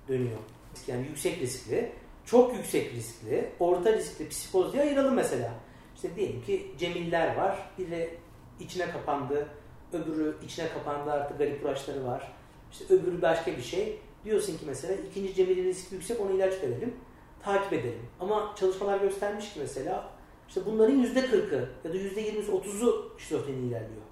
Dönüyor. 0.09 0.39
Yani 0.87 1.07
yüksek 1.07 1.41
riskli, 1.41 1.93
çok 2.25 2.55
yüksek 2.55 2.93
riskli, 2.93 3.51
orta 3.61 3.93
riskli 3.93 4.29
psikoz 4.29 4.73
diye 4.73 4.83
ayıralım 4.83 5.15
mesela. 5.15 5.53
İşte 5.95 6.17
diyelim 6.17 6.43
ki 6.43 6.73
Cemiller 6.79 7.37
var. 7.37 7.71
Biri 7.79 8.19
içine 8.61 8.91
kapandı. 8.91 9.49
Öbürü 9.93 10.37
içine 10.45 10.69
kapandı 10.69 11.13
artık 11.13 11.39
garip 11.39 11.65
uğraşları 11.65 12.05
var. 12.05 12.33
İşte 12.73 12.95
öbürü 12.95 13.23
başka 13.23 13.57
bir 13.57 13.63
şey. 13.63 13.99
Diyorsun 14.27 14.59
ki 14.59 14.65
mesela 14.67 14.95
ikinci 15.11 15.35
Cemil'in 15.35 15.65
riski 15.65 15.95
yüksek 15.95 16.21
ona 16.21 16.31
ilaç 16.31 16.63
verelim. 16.63 16.95
Takip 17.43 17.73
edelim. 17.73 18.07
Ama 18.21 18.55
çalışmalar 18.57 19.01
göstermiş 19.01 19.53
ki 19.53 19.61
mesela 19.61 20.11
işte 20.49 20.61
bunların 20.67 20.95
yüzde 20.95 21.27
kırkı 21.27 21.69
ya 21.85 21.93
da 21.93 21.97
yüzde 21.97 22.21
yirmisi 22.21 22.51
otuzu 22.53 23.13
şizofreni 23.19 23.67
ilerliyor. 23.67 24.03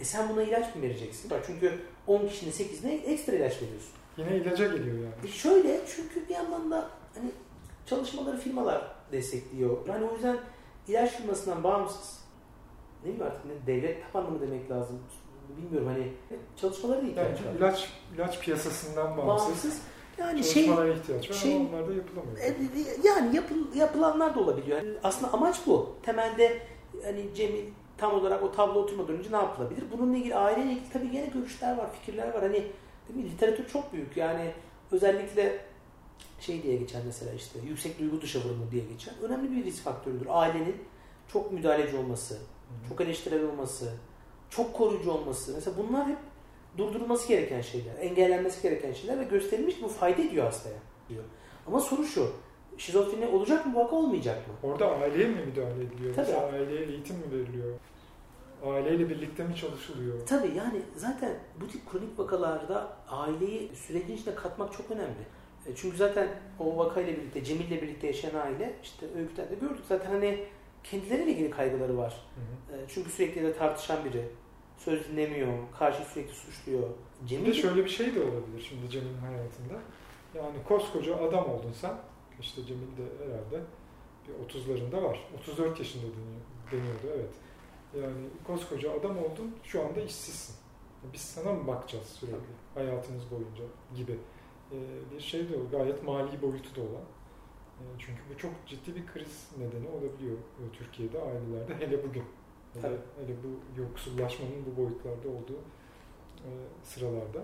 E 0.00 0.04
sen 0.04 0.28
buna 0.28 0.42
ilaç 0.42 0.76
mı 0.76 0.82
vereceksin? 0.82 1.30
Bak 1.30 1.44
Çünkü 1.46 1.78
10 2.06 2.26
kişinin 2.26 2.52
8'ine 2.52 3.02
ekstra 3.02 3.32
ilaç 3.32 3.62
veriyorsun. 3.62 3.92
Yine 4.16 4.36
ilaca 4.36 4.66
geliyor 4.66 4.96
yani. 4.98 5.14
E 5.24 5.28
şöyle 5.28 5.80
çünkü 5.86 6.28
bir 6.28 6.34
yandan 6.34 6.70
da 6.70 6.90
hani 7.14 7.30
çalışmaları 7.86 8.36
firmalar 8.36 8.94
destekliyor. 9.12 9.88
Yani 9.88 10.04
o 10.04 10.14
yüzden 10.14 10.38
ilaç 10.88 11.10
firmasından 11.10 11.64
bağımsız 11.64 12.18
ne 13.02 13.08
bileyim 13.08 13.26
artık 13.26 13.44
ne 13.44 13.66
devlet 13.66 14.12
tabanlı 14.12 14.30
mı 14.30 14.40
demek 14.40 14.70
lazım 14.70 14.98
bilmiyorum 15.56 15.88
hani 15.88 16.08
çalışmaları 16.56 17.02
da 17.16 17.20
Yani 17.20 17.32
var. 17.32 17.54
ilaç 17.58 17.88
ilaç 18.16 18.40
piyasasından 18.40 19.16
bağımsız, 19.16 19.46
Bağımsız. 19.48 19.82
Yani 20.18 20.44
şey 20.44 20.62
ihtiyaç 20.64 21.30
var 21.30 21.34
şey- 21.34 21.56
ama 21.56 21.68
onlar 21.68 21.88
da 21.88 21.92
yapılamıyor. 21.94 22.36
E, 22.38 22.54
Yani 23.04 23.36
yapıl, 23.36 23.74
yapılanlar 23.74 24.34
da 24.34 24.40
olabiliyor. 24.40 24.78
Yani 24.78 24.92
aslında 25.04 25.32
amaç 25.32 25.56
bu. 25.66 25.96
Temelde 26.02 26.58
hani 27.04 27.34
Cemil 27.34 27.64
tam 27.98 28.14
olarak 28.14 28.42
o 28.42 28.52
tablo 28.52 28.78
oturmadan 28.80 29.16
önce 29.18 29.32
ne 29.32 29.36
yapılabilir? 29.36 29.84
Bununla 29.92 30.16
ilgili 30.16 30.34
aileyle 30.36 30.70
ilgili 30.72 30.90
tabii 30.92 31.10
gene 31.10 31.26
görüşler 31.26 31.76
var, 31.78 31.86
fikirler 32.00 32.26
var. 32.34 32.42
Hani 32.42 32.52
değil 33.08 33.24
mi? 33.26 33.30
Literatür 33.32 33.68
çok 33.68 33.92
büyük. 33.92 34.16
Yani 34.16 34.50
özellikle 34.92 35.64
şey 36.40 36.62
diye 36.62 36.76
geçer 36.76 37.02
mesela 37.06 37.32
işte 37.32 37.58
yüksek 37.68 37.98
duygu 37.98 38.20
dışa 38.20 38.38
vurumu 38.38 38.70
diye 38.70 38.84
geçer. 38.84 39.14
Önemli 39.22 39.50
bir 39.56 39.64
risk 39.64 39.84
faktörüdür. 39.84 40.26
Ailenin 40.30 40.76
çok 41.32 41.52
müdahaleci 41.52 41.96
olması, 41.96 42.38
çok 42.88 43.00
eleştirel 43.00 43.44
olması, 43.44 43.92
çok 44.56 44.74
koruyucu 44.74 45.10
olması. 45.10 45.54
Mesela 45.54 45.76
bunlar 45.76 46.06
hep 46.08 46.16
durdurulması 46.78 47.28
gereken 47.28 47.60
şeyler, 47.60 47.96
engellenmesi 48.00 48.62
gereken 48.62 48.92
şeyler 48.92 49.20
ve 49.20 49.24
gösterilmiş 49.24 49.82
bu 49.82 49.88
fayda 49.88 50.22
ediyor 50.22 50.44
hastaya 50.44 50.76
diyor. 51.08 51.24
Ama 51.66 51.80
soru 51.80 52.04
şu, 52.04 52.32
şizofreni 52.78 53.26
olacak 53.26 53.66
mı 53.66 53.74
vaka 53.74 53.96
olmayacak 53.96 54.48
mı? 54.48 54.70
Orada 54.70 54.90
aileye 54.96 55.28
mi 55.28 55.44
müdahale 55.46 55.82
ediliyor? 55.84 56.14
Tabii. 56.14 56.26
Mesela 56.26 56.46
aileye 56.46 56.86
eğitim 56.86 57.16
mi 57.16 57.22
veriliyor? 57.32 57.74
Aileyle 58.66 59.10
birlikte 59.10 59.44
mi 59.44 59.56
çalışılıyor? 59.56 60.26
Tabii 60.26 60.50
yani 60.56 60.82
zaten 60.96 61.32
bu 61.60 61.68
tip 61.68 61.90
kronik 61.92 62.18
vakalarda 62.18 62.96
aileyi 63.08 63.70
sürecin 63.76 64.16
içine 64.16 64.34
katmak 64.34 64.72
çok 64.72 64.90
önemli. 64.90 65.22
E, 65.66 65.74
Çünkü 65.76 65.96
zaten 65.96 66.28
o 66.58 66.76
vakayla 66.76 67.12
birlikte, 67.12 67.44
Cemil'le 67.44 67.70
birlikte 67.82 68.06
yaşayan 68.06 68.34
aile 68.34 68.74
işte 68.82 69.06
öyküden 69.18 69.50
de 69.50 69.54
gördük 69.54 69.84
zaten 69.88 70.10
hani 70.10 70.44
kendileriyle 70.84 71.30
ilgili 71.30 71.50
kaygıları 71.50 71.96
var. 71.98 72.26
Hı 72.34 72.74
hı. 72.74 72.78
E, 72.78 72.84
Çünkü 72.88 73.10
sürekli 73.10 73.42
de 73.42 73.56
tartışan 73.56 74.04
biri. 74.04 74.24
Söz 74.84 75.08
dinlemiyor, 75.08 75.52
karşı 75.78 76.04
sürekli 76.04 76.34
suçluyor. 76.34 76.82
Bir 76.82 77.24
de 77.24 77.28
Cemil 77.28 77.52
şöyle 77.52 77.84
bir 77.84 77.90
şey 77.90 78.14
de 78.14 78.20
olabilir 78.20 78.66
şimdi 78.68 78.90
Cemil'in 78.90 79.18
hayatında. 79.18 79.74
Yani 80.34 80.56
koskoca 80.68 81.16
adam 81.16 81.50
oldun 81.50 81.72
sen. 81.72 81.94
İşte 82.40 82.64
Cemil 82.66 82.80
de 82.80 83.24
herhalde 83.24 83.64
bir 84.28 84.48
30'larında 84.48 85.02
var. 85.02 85.28
34 85.40 85.78
yaşında 85.78 86.02
deniyor, 86.02 86.40
deniyordu 86.72 87.06
evet. 87.16 87.34
Yani 88.02 88.26
koskoca 88.46 88.92
adam 89.00 89.18
oldun 89.18 89.56
şu 89.62 89.82
anda 89.86 90.00
işsizsin. 90.00 90.56
Biz 91.12 91.20
sana 91.20 91.52
mı 91.52 91.66
bakacağız 91.66 92.06
sürekli 92.06 92.52
hayatınız 92.74 93.30
boyunca 93.30 93.64
gibi 93.96 94.18
Ee, 94.72 94.76
bir 95.14 95.20
şey 95.20 95.40
de 95.48 95.56
o 95.56 95.70
gayet 95.70 96.02
mali 96.02 96.42
boyutu 96.42 96.76
da 96.76 96.80
olan. 96.80 97.02
Ee, 97.80 97.84
Çünkü 97.98 98.20
bu 98.34 98.38
çok 98.38 98.50
ciddi 98.66 98.96
bir 98.96 99.06
kriz 99.06 99.48
nedeni 99.58 99.88
olabiliyor 99.88 100.36
e, 100.36 100.62
Türkiye'de 100.72 101.18
ailelerde 101.22 101.86
hele 101.86 102.04
bugün. 102.04 102.24
Tabii. 102.80 102.86
hele 102.86 103.36
bu 103.44 103.80
yoksullaşmanın 103.80 104.66
bu 104.66 104.82
boyutlarda 104.82 105.28
olduğu 105.28 105.58
e, 106.44 106.50
sıralarda. 106.82 107.42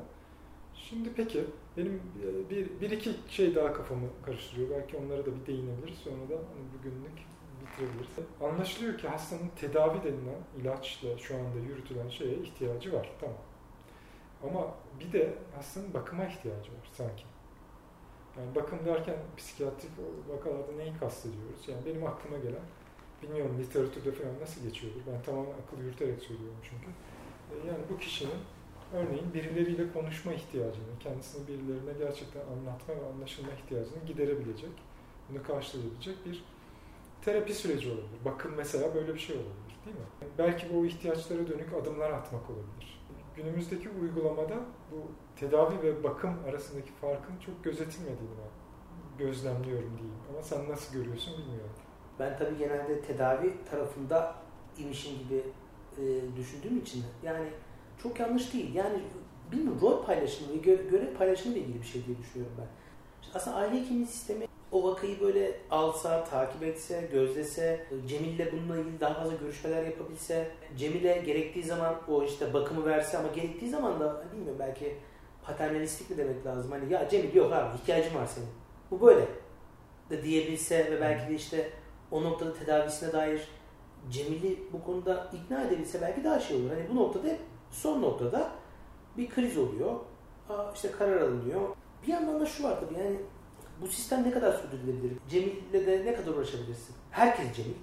Şimdi 0.74 1.12
peki 1.16 1.44
benim 1.76 2.02
e, 2.22 2.50
bir, 2.50 2.80
bir 2.80 2.90
iki 2.90 3.10
şey 3.28 3.54
daha 3.54 3.72
kafamı 3.72 4.06
karıştırıyor. 4.26 4.70
Belki 4.70 4.96
onlara 4.96 5.26
da 5.26 5.40
bir 5.40 5.46
değinebiliriz. 5.46 5.98
Sonra 5.98 6.28
da 6.28 6.34
hani 6.34 6.78
bugünlük 6.78 7.18
bitirebiliriz. 7.62 8.18
Anlaşılıyor 8.40 8.98
ki 8.98 9.08
hastanın 9.08 9.48
tedavi 9.60 9.98
denilen 10.04 10.40
ilaçla 10.60 11.18
şu 11.18 11.36
anda 11.36 11.58
yürütülen 11.58 12.08
şeye 12.08 12.34
ihtiyacı 12.34 12.92
var. 12.92 13.10
Tamam. 13.20 13.36
Ama 14.42 14.74
bir 15.00 15.12
de 15.12 15.34
hastanın 15.56 15.94
bakıma 15.94 16.24
ihtiyacı 16.24 16.72
var 16.72 16.88
sanki. 16.92 17.24
Yani 18.38 18.54
bakım 18.54 18.78
derken 18.86 19.16
psikiyatrik 19.36 19.90
vakalarda 20.28 20.72
neyi 20.72 20.96
kastediyoruz? 21.00 21.68
Yani 21.68 21.86
benim 21.86 22.06
aklıma 22.06 22.38
gelen, 22.38 22.62
bilmiyorum 23.22 23.56
literatürde 23.60 24.12
falan 24.12 24.40
nasıl 24.40 24.62
geçiyordur. 24.62 25.00
Ben 25.12 25.22
tamamen 25.22 25.50
akıl 25.66 25.82
yürüterek 25.84 26.22
söylüyorum 26.22 26.60
çünkü. 26.62 26.86
E, 27.52 27.68
Yani 27.68 27.84
bu 27.90 27.98
kişinin 27.98 28.40
örneğin 28.92 29.34
birileriyle 29.34 29.92
konuşma 29.92 30.32
ihtiyacını, 30.32 30.98
kendisini 31.00 31.48
birilerine 31.48 31.92
gerçekten 31.98 32.40
anlatma 32.40 32.94
ve 32.94 33.06
anlaşılma 33.14 33.52
ihtiyacını 33.52 34.04
giderebilecek, 34.06 34.70
bunu 35.30 35.42
karşılayabilecek 35.42 36.26
bir 36.26 36.44
terapi 37.22 37.54
süreci 37.54 37.88
olabilir. 37.88 38.24
Bakım 38.24 38.54
mesela 38.56 38.94
böyle 38.94 39.14
bir 39.14 39.18
şey 39.18 39.36
olabilir 39.36 39.76
değil 39.84 39.96
mi? 39.96 40.06
Belki 40.38 40.74
bu 40.74 40.86
ihtiyaçlara 40.86 41.48
dönük 41.48 41.72
adımlar 41.82 42.10
atmak 42.10 42.50
olabilir. 42.50 42.98
Günümüzdeki 43.36 43.88
uygulamada 43.90 44.54
bu 44.92 44.96
tedavi 45.36 45.82
ve 45.82 46.04
bakım 46.04 46.34
arasındaki 46.48 46.92
farkın 46.92 47.38
çok 47.46 47.64
gözetilmediğini 47.64 48.30
ben 48.42 48.50
gözlemliyorum 49.26 49.98
diyeyim. 49.98 50.18
Ama 50.30 50.42
sen 50.42 50.68
nasıl 50.68 50.94
görüyorsun 50.94 51.34
bilmiyorum. 51.38 51.70
Ben 52.20 52.38
tabii 52.38 52.58
genelde 52.58 53.00
tedavi 53.00 53.52
tarafında 53.70 54.34
imişim 54.78 55.12
gibi 55.18 55.42
e, 55.98 56.02
düşündüğüm 56.36 56.78
için 56.78 57.04
yani 57.22 57.46
çok 58.02 58.20
yanlış 58.20 58.52
değil. 58.52 58.74
Yani 58.74 58.98
bilmiyorum 59.52 59.78
rol 59.82 60.04
paylaşımı 60.04 60.52
ve 60.52 60.56
gö- 60.56 60.90
görev 60.90 61.14
paylaşımı 61.14 61.54
ile 61.54 61.60
ilgili 61.60 61.80
bir 61.80 61.86
şey 61.86 62.06
diye 62.06 62.18
düşünüyorum 62.18 62.56
ben. 62.58 62.66
İşte 63.22 63.38
aslında 63.38 63.56
aile 63.56 63.80
hekimliği 63.80 64.06
sistemi 64.06 64.46
o 64.72 64.90
vakayı 64.90 65.20
böyle 65.20 65.60
alsa, 65.70 66.24
takip 66.24 66.62
etse, 66.62 67.08
gözlese, 67.12 67.86
Cemil'le 68.08 68.52
bununla 68.52 68.78
ilgili 68.78 69.00
daha 69.00 69.14
fazla 69.14 69.34
görüşmeler 69.36 69.84
yapabilse, 69.84 70.50
Cemil'e 70.76 71.18
gerektiği 71.18 71.62
zaman 71.62 71.96
o 72.08 72.24
işte 72.24 72.54
bakımı 72.54 72.86
verse 72.86 73.18
ama 73.18 73.28
gerektiği 73.28 73.70
zaman 73.70 74.00
da 74.00 74.24
bilmiyorum 74.32 74.58
belki 74.58 74.96
paternalistik 75.42 76.10
mi 76.10 76.16
demek 76.16 76.46
lazım. 76.46 76.70
Hani 76.72 76.92
ya 76.92 77.08
Cemil 77.08 77.34
yok 77.34 77.52
abi 77.52 77.76
ihtiyacın 77.76 78.14
var 78.14 78.26
senin. 78.26 78.48
Bu 78.90 79.06
böyle 79.06 79.28
de 80.10 80.22
diyebilse 80.22 80.90
ve 80.92 81.00
belki 81.00 81.28
de 81.30 81.34
işte 81.34 81.70
o 82.10 82.24
noktada 82.24 82.54
tedavisine 82.54 83.12
dair 83.12 83.48
Cemil'i 84.10 84.58
bu 84.72 84.84
konuda 84.84 85.30
ikna 85.32 85.62
edebilse 85.62 86.00
belki 86.00 86.24
daha 86.24 86.40
şey 86.40 86.56
olur. 86.56 86.70
Hani 86.70 86.88
bu 86.90 86.96
noktada 86.96 87.28
hep 87.28 87.38
son 87.70 88.02
noktada 88.02 88.50
bir 89.16 89.30
kriz 89.30 89.58
oluyor. 89.58 89.94
Aa, 90.48 90.72
işte 90.74 90.90
karar 90.90 91.20
alınıyor. 91.20 91.60
Bir 92.06 92.12
yandan 92.12 92.40
da 92.40 92.46
şu 92.46 92.64
var 92.64 92.80
tabii 92.80 92.98
yani 93.04 93.16
bu 93.80 93.86
sistem 93.88 94.22
ne 94.22 94.30
kadar 94.30 94.52
sürdürülebilir? 94.52 95.12
Cemil'le 95.28 95.86
de 95.86 96.02
ne 96.06 96.14
kadar 96.14 96.32
uğraşabilirsin? 96.32 96.94
Herkes 97.10 97.56
Cemil 97.56 97.74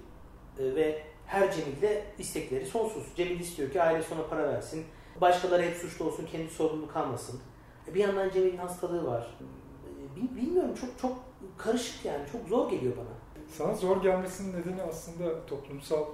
Ee, 0.58 0.74
ve 0.74 1.02
her 1.26 1.52
Cemil'de 1.52 2.04
istekleri 2.18 2.66
sonsuz. 2.66 3.02
Cemil 3.16 3.40
istiyor 3.40 3.70
ki 3.70 3.82
ailesi 3.82 4.14
ona 4.14 4.26
para 4.26 4.48
versin. 4.48 4.84
Başkaları 5.20 5.62
hep 5.62 5.76
suçlu 5.76 6.04
olsun, 6.04 6.26
kendi 6.32 6.50
sorumluluğu 6.50 6.88
kalmasın. 6.92 7.40
E, 7.88 7.94
Bir 7.94 8.00
yandan 8.00 8.30
Cemil'in 8.30 8.56
hastalığı 8.56 9.06
var. 9.06 9.36
E, 9.40 10.16
bil- 10.16 10.36
Bilmiyorum 10.42 10.74
çok 10.80 10.98
çok 10.98 11.16
karışık 11.58 12.04
yani. 12.04 12.24
Çok 12.32 12.48
zor 12.48 12.70
geliyor 12.70 12.96
bana. 12.96 13.25
Sana 13.48 13.74
zor 13.74 14.02
gelmesinin 14.02 14.60
nedeni 14.60 14.82
aslında 14.82 15.46
toplumsal 15.46 16.04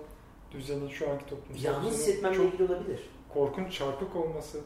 düzenin 0.52 0.88
şu 0.88 1.10
anki 1.10 1.26
toplumsal 1.26 1.64
Yalnız 1.64 1.92
hissetmemle 1.92 2.36
çok 2.36 2.54
ilgili 2.54 2.64
olabilir. 2.72 3.10
korkunç 3.28 3.72
çarpık 3.72 4.16
olması, 4.16 4.60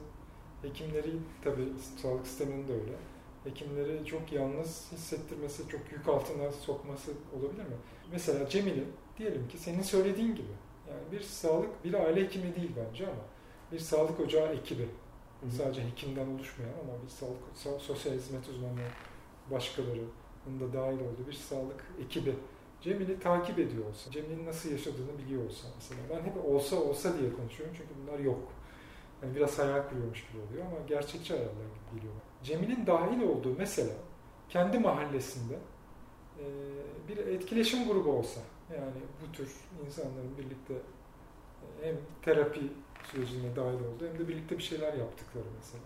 hekimleri 0.63 1.13
tabii 1.45 1.69
sağlık 2.03 2.27
sisteminin 2.27 2.69
de 2.69 2.73
öyle. 2.73 2.93
Hekimleri 3.45 4.07
çok 4.07 4.33
yalnız 4.33 4.93
hissettirmesi, 4.93 5.69
çok 5.69 5.81
yük 5.93 6.09
altına 6.09 6.53
sokması 6.53 7.13
olabilir 7.37 7.63
mi? 7.63 7.77
Mesela 8.13 8.49
Cemil'in 8.49 8.93
diyelim 9.19 9.49
ki 9.49 9.59
senin 9.59 9.83
söylediğin 9.83 10.35
gibi 10.35 10.49
yani 10.89 11.03
bir 11.13 11.21
sağlık, 11.21 11.85
bir 11.85 11.95
aile 11.95 12.25
hekimi 12.25 12.57
değil 12.57 12.71
bence 12.77 13.07
ama 13.07 13.23
bir 13.73 13.79
sağlık 13.79 14.21
ocağı 14.21 14.53
ekibi. 14.55 14.83
Hı 15.41 15.47
hı. 15.47 15.51
Sadece 15.51 15.85
hekimden 15.85 16.27
oluşmayan 16.29 16.73
ama 16.73 16.93
bir 17.05 17.09
sağlık, 17.09 17.39
so- 17.65 17.81
sosyal 17.81 18.15
hizmet 18.15 18.49
uzmanı, 18.49 18.81
başkalarının 19.51 20.61
da 20.61 20.73
dahil 20.73 20.97
olduğu 21.01 21.27
bir 21.27 21.33
sağlık 21.33 21.85
ekibi. 22.05 22.35
Cemil'i 22.81 23.21
takip 23.21 23.59
ediyor 23.59 23.89
olsa, 23.89 24.11
Cemil'in 24.11 24.47
nasıl 24.47 24.71
yaşadığını 24.71 25.19
biliyor 25.19 25.45
olsa 25.45 25.69
mesela. 25.75 26.01
Ben 26.11 26.31
hep 26.31 26.45
olsa 26.45 26.77
olsa 26.77 27.19
diye 27.19 27.33
konuşuyorum 27.33 27.77
çünkü 27.79 27.91
bunlar 28.03 28.19
yok. 28.19 28.39
Yani 29.23 29.37
biraz 29.37 29.59
hayal 29.59 29.89
kuruyormuş 29.89 30.27
gibi 30.27 30.43
oluyor 30.43 30.67
ama 30.67 30.77
gerçekçi 30.89 31.35
hayaller 31.35 31.51
gibi 31.53 31.97
geliyor. 31.97 32.15
Cemil'in 32.43 32.87
dahil 32.87 33.23
olduğu 33.23 33.55
mesela 33.59 33.95
kendi 34.49 34.79
mahallesinde 34.79 35.59
e, 36.39 36.45
bir 37.09 37.17
etkileşim 37.17 37.89
grubu 37.89 38.11
olsa 38.13 38.41
yani 38.75 39.01
bu 39.23 39.33
tür 39.33 39.51
insanların 39.87 40.39
birlikte 40.39 40.75
e, 40.75 41.87
hem 41.87 41.97
terapi 42.23 42.61
sürecine 43.13 43.57
dahil 43.57 43.79
olduğu 43.79 44.09
hem 44.09 44.19
de 44.19 44.29
birlikte 44.29 44.59
bir 44.59 44.63
şeyler 44.63 44.95
yaptıkları 44.95 45.45
mesela. 45.57 45.85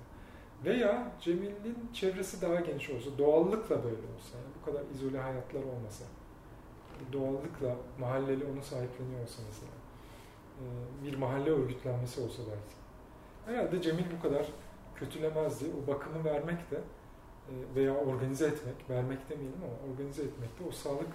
Veya 0.65 1.13
Cemil'in 1.21 1.77
çevresi 1.93 2.43
daha 2.43 2.61
geniş 2.61 2.91
olsa, 2.91 3.11
doğallıkla 3.19 3.85
böyle 3.85 3.97
olsa, 4.17 4.39
yani 4.39 4.49
bu 4.61 4.65
kadar 4.65 4.83
izole 4.95 5.19
hayatlar 5.19 5.63
olmasa, 5.63 6.05
doğallıkla 7.13 7.77
mahalleli 7.99 8.45
onu 8.45 8.63
sahipleniyor 8.63 9.23
olsa 9.23 9.43
mesela, 9.47 9.73
e, 10.61 10.65
bir 11.05 11.19
mahalle 11.19 11.51
örgütlenmesi 11.51 12.21
olsa 12.21 12.43
belki. 12.43 12.81
Herhalde 13.47 13.83
Cemil 13.83 14.05
bu 14.19 14.23
kadar 14.23 14.47
kötülemezdi. 14.97 15.65
O 15.85 15.87
bakımı 15.87 16.25
vermek 16.25 16.71
de 16.71 16.77
e, 16.77 17.53
veya 17.75 17.95
organize 17.95 18.47
etmek, 18.47 18.91
vermek 18.91 19.31
demeyelim 19.31 19.59
ama 19.65 19.93
organize 19.93 20.23
etmek 20.23 20.61
de 20.61 20.65
o 20.69 20.73
sağlık 20.73 21.09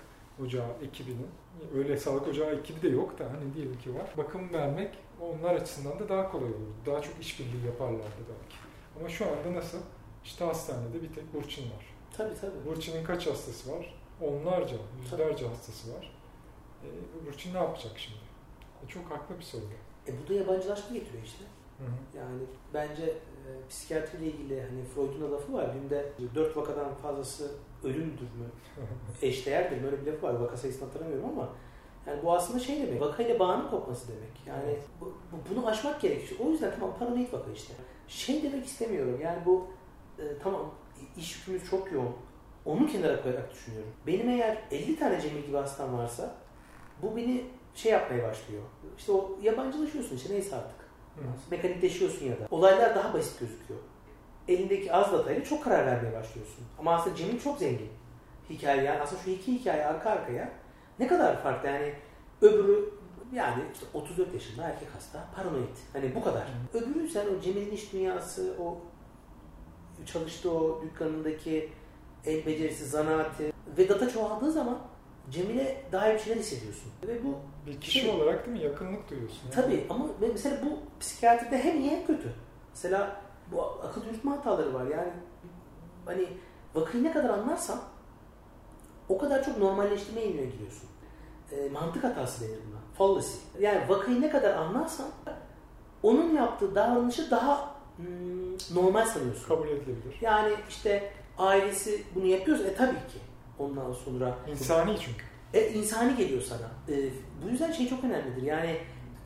ocağı 0.44 0.70
ekibinin, 0.82 1.28
öyle 1.76 1.98
sağlık 1.98 2.28
ocağı 2.28 2.56
ekibi 2.56 2.82
de 2.82 2.88
yok 2.90 3.20
da 3.20 3.26
hani 3.26 3.54
diyelim 3.54 3.80
ki 3.80 3.96
var. 3.96 4.10
Bakım 4.18 4.54
vermek 4.54 4.98
onlar 5.22 5.56
açısından 5.56 6.00
da 6.00 6.10
daha 6.10 6.32
kolay 6.32 6.50
olurdu. 6.50 6.74
Daha 6.86 7.02
çok 7.02 7.14
işbirliği 7.22 7.66
yaparlardı 7.66 8.22
belki. 8.30 8.56
Ama 9.00 9.10
şu 9.10 9.26
anda 9.26 9.60
nasıl? 9.60 9.78
İşte 10.24 10.46
hastanede 10.46 11.02
bir 11.02 11.14
tek 11.14 11.34
Burçin 11.34 11.64
var. 11.64 11.86
Tabii 12.18 12.36
tabii. 12.42 12.66
Burçin'in 12.66 13.04
kaç 13.04 13.28
hastası 13.28 13.72
var? 13.72 14.05
Onlarca, 14.22 14.76
yüzlerce 15.01 15.47
hastası 15.47 15.93
var. 15.93 16.11
E, 16.84 16.88
Burçin 17.26 17.53
ne 17.53 17.57
yapacak 17.57 17.91
şimdi? 17.95 18.20
E, 18.86 18.88
çok 18.88 19.11
haklı 19.11 19.38
bir 19.38 19.43
soru. 19.43 19.61
E 20.07 20.11
bu 20.24 20.30
da 20.30 20.34
yabancılaşma 20.34 20.95
getiriyor 20.97 21.24
işte. 21.24 21.43
Hı 21.78 21.84
hı. 21.84 22.18
Yani 22.18 22.41
bence 22.74 23.03
e, 23.03 23.47
psikiyatriyle 23.70 24.26
ilgili 24.26 24.61
hani 24.61 24.84
Freud'un 24.95 25.32
lafı 25.32 25.53
var. 25.53 25.70
Günde 25.82 26.11
dört 26.36 26.57
vakadan 26.57 26.93
fazlası 26.95 27.51
ölümdür 27.84 28.22
mü? 28.22 28.49
Eşdeğerdir 29.22 29.78
mi? 29.82 29.86
Öyle 29.86 30.05
bir 30.05 30.11
lafı 30.11 30.28
var. 30.28 30.34
Vaka 30.34 30.57
sayısını 30.57 30.86
hatırlamıyorum 30.86 31.30
ama 31.30 31.49
yani 32.07 32.24
bu 32.24 32.34
aslında 32.34 32.59
şey 32.59 32.88
demek. 32.88 33.01
Vakayla 33.01 33.39
bağının 33.39 33.70
kopması 33.70 34.07
demek. 34.07 34.32
Yani 34.47 34.78
bu, 35.01 35.05
bu- 35.05 35.55
bunu 35.55 35.68
aşmak 35.68 36.01
gerekiyor. 36.01 36.39
O 36.45 36.49
yüzden 36.51 36.72
tamam 36.80 36.95
paranoid 36.99 37.34
vaka 37.34 37.51
işte. 37.51 37.74
Şey 38.07 38.43
demek 38.43 38.66
istemiyorum. 38.66 39.20
Yani 39.22 39.45
bu 39.45 39.68
e, 40.20 40.24
tamam 40.43 40.72
iş 41.18 41.38
yükümüz 41.38 41.70
çok 41.70 41.91
yoğun. 41.91 42.16
Onu 42.66 42.88
kenara 42.88 43.22
koyarak 43.22 43.51
düşünüyorum. 43.51 43.91
Benim 44.07 44.30
eğer 44.30 44.57
50 44.72 44.99
tane 44.99 45.22
Cemil 45.22 45.43
gibi 45.43 45.57
hastam 45.57 45.97
varsa 45.97 46.36
bu 47.01 47.16
beni 47.16 47.43
şey 47.76 47.91
yapmaya 47.91 48.24
başlıyor. 48.24 48.61
İşte 48.97 49.11
o 49.11 49.38
yabancılaşıyorsun 49.43 50.16
işte 50.16 50.34
neyse 50.34 50.55
artık. 50.55 50.80
Hı. 51.16 51.22
Mekanikleşiyorsun 51.51 52.26
ya 52.26 52.39
da. 52.39 52.47
Olaylar 52.51 52.95
daha 52.95 53.13
basit 53.13 53.39
gözüküyor. 53.39 53.80
Elindeki 54.47 54.93
az 54.93 55.11
datayla 55.11 55.43
çok 55.43 55.63
karar 55.63 55.86
vermeye 55.86 56.13
başlıyorsun. 56.13 56.66
Ama 56.80 56.93
aslında 56.93 57.16
Cemil 57.16 57.39
çok 57.39 57.57
zengin. 57.57 57.89
Hikaye 58.49 58.84
yani 58.84 59.01
aslında 59.01 59.22
şu 59.22 59.30
iki 59.30 59.53
hikaye 59.53 59.86
arka 59.86 60.09
arkaya 60.09 60.51
ne 60.99 61.07
kadar 61.07 61.43
farklı 61.43 61.70
yani 61.70 61.93
öbürü 62.41 62.93
yani 63.34 63.63
işte 63.74 63.86
34 63.93 64.34
yaşında 64.34 64.63
erkek 64.63 64.88
hasta 64.95 65.28
paranoid. 65.36 65.78
Hani 65.93 66.16
bu 66.16 66.24
kadar. 66.24 66.47
Öbürü 66.74 67.09
sen 67.09 67.26
o 67.38 67.41
Cemil'in 67.41 67.72
iş 67.72 67.93
dünyası 67.93 68.53
o 68.59 68.78
çalıştığı 70.05 70.51
o 70.51 70.82
dükkanındaki 70.82 71.70
el 72.26 72.45
becerisi, 72.45 72.86
zanaati 72.86 73.53
ve 73.78 73.89
data 73.89 74.09
çoğaldığı 74.09 74.51
zaman 74.51 74.78
Cemil'e 75.32 75.84
dair 75.91 76.13
bir 76.13 76.19
şeyler 76.19 76.39
hissediyorsun. 76.39 76.91
Ve 77.07 77.23
bu 77.23 77.36
Bir 77.67 77.82
kişi 77.82 77.99
Şey- 77.99 78.09
olarak 78.09 78.45
değil 78.45 78.57
mi? 78.57 78.63
Yakınlık 78.63 79.09
duyuyorsun. 79.09 79.39
yani. 79.43 79.53
Tabii 79.55 79.86
ama 79.89 80.05
mesela 80.34 80.57
bu 80.65 80.80
psikiyatride 80.99 81.63
hem 81.63 81.80
iyi 81.80 81.91
hem 81.91 82.05
kötü. 82.05 82.34
Mesela 82.73 83.21
bu 83.51 83.61
akıl 83.61 84.05
yürütme 84.05 84.32
hataları 84.32 84.73
var. 84.73 84.86
Yani 84.86 85.11
hani 86.05 86.28
vakayı 86.76 87.03
ne 87.03 87.11
kadar 87.11 87.30
anlarsan 87.30 87.80
o 89.09 89.17
kadar 89.17 89.43
çok 89.45 89.57
normalleştirmeye 89.57 90.28
yönüne 90.28 90.45
gidiyorsun. 90.45 90.89
E, 91.51 91.69
mantık 91.69 92.03
hatası 92.03 92.43
denir 92.43 92.59
buna. 92.71 92.80
Fallacy. 92.97 93.38
Yani 93.59 93.89
vakayı 93.89 94.21
ne 94.21 94.30
kadar 94.30 94.53
anlarsan 94.57 95.07
onun 96.03 96.36
yaptığı 96.36 96.76
davranışı 96.76 97.32
daha 97.32 97.76
hmm, 97.97 98.53
normal 98.76 99.05
sanıyorsun. 99.05 99.47
Kabul 99.47 99.67
edilebilir. 99.67 100.17
Yani 100.21 100.53
işte 100.69 101.11
ailesi 101.38 102.04
bunu 102.16 102.26
yapıyorsa 102.26 102.64
e 102.64 102.74
tabii 102.76 102.96
ki 102.96 103.20
ondan 103.60 103.94
sonra 103.94 104.36
İnsani 104.52 104.98
çünkü. 105.00 105.26
e, 105.54 105.70
insani 105.74 106.18
geliyor 106.18 106.42
sana. 106.42 106.96
E, 106.98 107.10
bu 107.44 107.50
yüzden 107.50 107.72
şey 107.72 107.90
çok 107.90 108.04
önemlidir. 108.04 108.42
Yani 108.42 108.78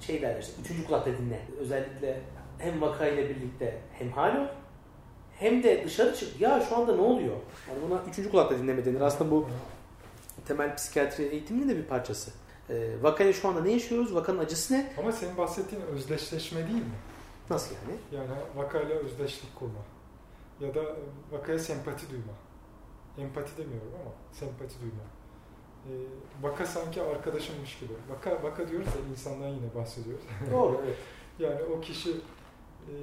şey 0.02 0.22
derler 0.22 0.40
işte 0.42 0.54
üçüncü 0.62 0.86
kulakta 0.88 1.12
dinle. 1.18 1.40
Özellikle 1.60 2.22
hem 2.58 2.82
vakayla 2.82 3.30
birlikte 3.30 3.82
hem 3.94 4.12
hal 4.12 4.36
ol 4.38 4.48
hem 5.40 5.64
de 5.64 5.84
dışarı 5.86 6.16
çık. 6.16 6.42
Ya 6.42 6.62
şu 6.70 6.76
anda 6.78 6.96
ne 6.96 7.02
oluyor? 7.02 7.36
Yani 7.70 7.80
buna 7.90 8.02
üçüncü 8.10 8.32
kulakta 8.32 8.58
dinleme 8.58 8.86
denir. 8.86 9.02
Aslında 9.02 9.32
bu 9.32 9.48
temel 10.48 10.76
psikiyatri 10.76 11.24
eğitiminin 11.24 11.70
de 11.70 11.78
bir 11.78 11.84
parçası. 11.86 12.32
E, 12.70 12.90
vakayla 13.02 13.34
şu 13.34 13.48
anda 13.48 13.62
ne 13.62 13.72
yaşıyoruz? 13.72 14.16
Vakanın 14.16 14.40
acısı 14.40 14.74
ne? 14.74 14.94
Ama 14.98 15.12
senin 15.12 15.38
bahsettiğin 15.38 15.82
özdeşleşme 15.82 16.60
değil 16.68 16.78
mi? 16.78 16.92
Nasıl 17.50 17.76
yani? 17.76 18.00
Yani 18.12 18.40
vakayla 18.56 18.96
özdeşlik 18.96 19.56
kurma. 19.56 19.80
Ya 20.60 20.76
da 20.76 20.82
vakaya 21.32 21.60
sempati 21.60 22.10
duyma. 22.10 22.34
Empati 23.18 23.58
demiyorum 23.58 23.92
ama 24.02 24.12
sempati 24.32 24.76
duyma. 24.82 25.04
Ee, 25.88 25.92
vaka 26.42 26.66
sanki 26.66 27.02
arkadaşımmış 27.02 27.80
gibi. 27.80 27.94
Vaka, 28.10 28.44
vaka 28.44 28.70
diyoruz 28.70 28.88
da 28.88 29.12
insandan 29.12 29.48
yine 29.48 29.76
bahsediyoruz. 29.76 30.24
Doğru 30.52 30.82
evet. 30.86 30.96
Yani 31.40 31.62
o 31.64 31.82
kişi 31.82 32.10
e, 32.12 32.94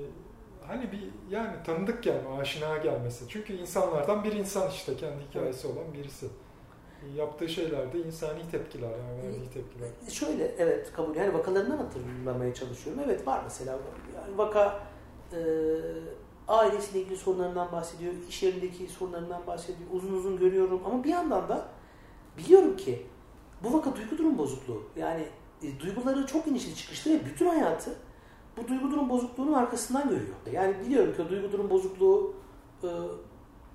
hani 0.66 0.92
bir 0.92 1.10
yani 1.30 1.62
tanıdık 1.66 2.02
gelme, 2.02 2.28
aşina 2.40 2.76
gelmesi. 2.76 3.24
Çünkü 3.28 3.52
insanlardan 3.52 4.24
bir 4.24 4.32
insan 4.32 4.70
işte 4.70 4.96
kendi 4.96 5.22
hikayesi 5.30 5.66
olan 5.66 5.94
birisi. 5.94 6.26
E, 7.02 7.16
Yaptığı 7.16 7.48
şeylerde 7.48 7.98
insani 7.98 8.50
tepkiler 8.50 8.90
yani 8.90 9.22
verdiği 9.22 9.50
tepkiler. 9.50 9.88
Şöyle 10.10 10.44
evet 10.58 10.92
kabul 10.92 11.16
yani 11.16 11.34
vakalarından 11.34 11.76
hatırlamaya 11.76 12.54
çalışıyorum. 12.54 13.02
Evet 13.06 13.26
var 13.26 13.40
mesela 13.44 13.78
yani 14.16 14.38
vaka 14.38 14.80
e, 15.32 15.38
ailesiyle 16.48 17.00
ilgili 17.00 17.16
sorunlarından 17.16 17.72
bahsediyor, 17.72 18.12
iş 18.28 18.42
yerindeki 18.42 18.88
sorunlarından 18.88 19.46
bahsediyor. 19.46 19.90
Uzun 19.92 20.12
uzun 20.12 20.36
görüyorum 20.36 20.82
ama 20.86 21.04
bir 21.04 21.08
yandan 21.08 21.48
da 21.48 21.68
biliyorum 22.38 22.76
ki 22.76 23.06
bu 23.64 23.72
vaka 23.72 23.96
duygu 23.96 24.18
durum 24.18 24.38
bozukluğu. 24.38 24.82
Yani 24.96 25.26
e, 25.62 25.80
duyguları 25.80 26.26
çok 26.26 26.46
inişli 26.46 26.76
çıkışlı 26.76 27.10
ve 27.10 27.24
bütün 27.24 27.46
hayatı 27.46 27.96
bu 28.56 28.68
duygu 28.68 28.90
durum 28.90 29.08
bozukluğunun 29.08 29.52
arkasından 29.52 30.08
görüyor. 30.08 30.34
Yani 30.52 30.74
biliyorum 30.86 31.16
ki 31.16 31.22
o 31.22 31.28
duygu 31.28 31.52
durum 31.52 31.70
bozukluğu 31.70 32.34
e, 32.82 32.88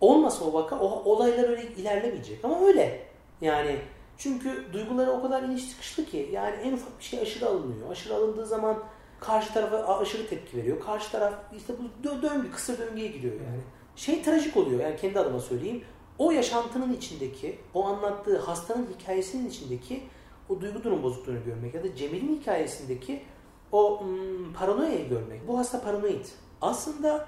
olmasa 0.02 0.46
o 0.46 0.54
vaka 0.54 0.80
o 0.80 1.04
olaylar 1.12 1.50
öyle 1.50 1.68
ilerlemeyecek. 1.68 2.46
Ama 2.46 2.60
öyle. 2.60 3.08
Yani 3.42 3.80
çünkü 4.18 4.74
duyguları 4.74 5.12
o 5.12 5.22
kadar 5.22 5.44
iniş 5.44 5.70
çıkışlı 5.70 6.06
ki 6.06 6.30
yani 6.32 6.56
en 6.56 6.74
ufak 6.74 7.00
bir 7.00 7.04
şey 7.04 7.20
aşırı 7.20 7.46
alınıyor. 7.50 7.92
Aşırı 7.92 8.16
alındığı 8.16 8.46
zaman 8.46 8.84
karşı 9.22 9.54
tarafa 9.54 9.98
aşırı 9.98 10.28
tepki 10.28 10.58
veriyor. 10.58 10.80
Karşı 10.80 11.12
taraf 11.12 11.34
işte 11.58 11.74
bu 11.80 12.08
dö- 12.08 12.22
döngü, 12.22 12.52
kısır 12.52 12.78
döngüye 12.78 13.08
giriyor 13.08 13.34
yani. 13.34 13.62
Şey 13.96 14.24
trajik 14.24 14.58
oluyor 14.58 14.80
yani 14.80 14.96
kendi 14.96 15.20
adıma 15.20 15.40
söyleyeyim. 15.40 15.84
O 16.18 16.32
yaşantının 16.32 16.94
içindeki, 16.94 17.60
o 17.74 17.86
anlattığı 17.86 18.40
hastanın 18.40 18.88
hikayesinin 19.00 19.50
içindeki 19.50 20.04
o 20.50 20.62
duygu 20.62 20.84
durum 20.84 21.04
bozukluğunu 21.04 21.44
görmek 21.46 21.76
ya 21.76 21.84
da 21.84 21.96
Cemil'in 21.96 22.40
hikayesindeki 22.42 23.24
o 23.72 24.02
hmm, 24.02 24.54
paranoyayı 24.54 25.10
görmek. 25.10 25.48
Bu 25.48 25.60
hasta 25.60 25.82
paranoid. 25.82 26.26
Aslında 26.62 27.28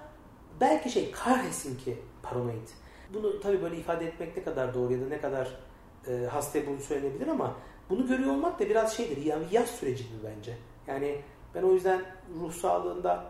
belki 0.61 0.89
şey 0.89 1.11
kahretsin 1.11 1.77
ki 1.77 1.97
paranoid. 2.23 2.67
Bunu 3.13 3.39
tabii 3.39 3.61
böyle 3.61 3.77
ifade 3.77 4.05
etmek 4.05 4.37
ne 4.37 4.43
kadar 4.43 4.73
doğru 4.73 4.93
ya 4.93 5.01
da 5.01 5.07
ne 5.07 5.21
kadar 5.21 5.59
e, 6.07 6.25
hastaya 6.25 6.67
bunu 6.67 6.79
söylenebilir 6.79 7.27
ama 7.27 7.55
bunu 7.89 8.07
görüyor 8.07 8.31
olmak 8.31 8.59
da 8.59 8.69
biraz 8.69 8.97
şeydir. 8.97 9.25
Yani 9.25 9.43
yaş 9.51 9.69
süreci 9.69 10.03
gibi 10.03 10.17
bence. 10.23 10.57
Yani 10.87 11.21
ben 11.55 11.63
o 11.63 11.73
yüzden 11.73 12.01
ruh 12.41 12.53
sağlığında 12.53 13.23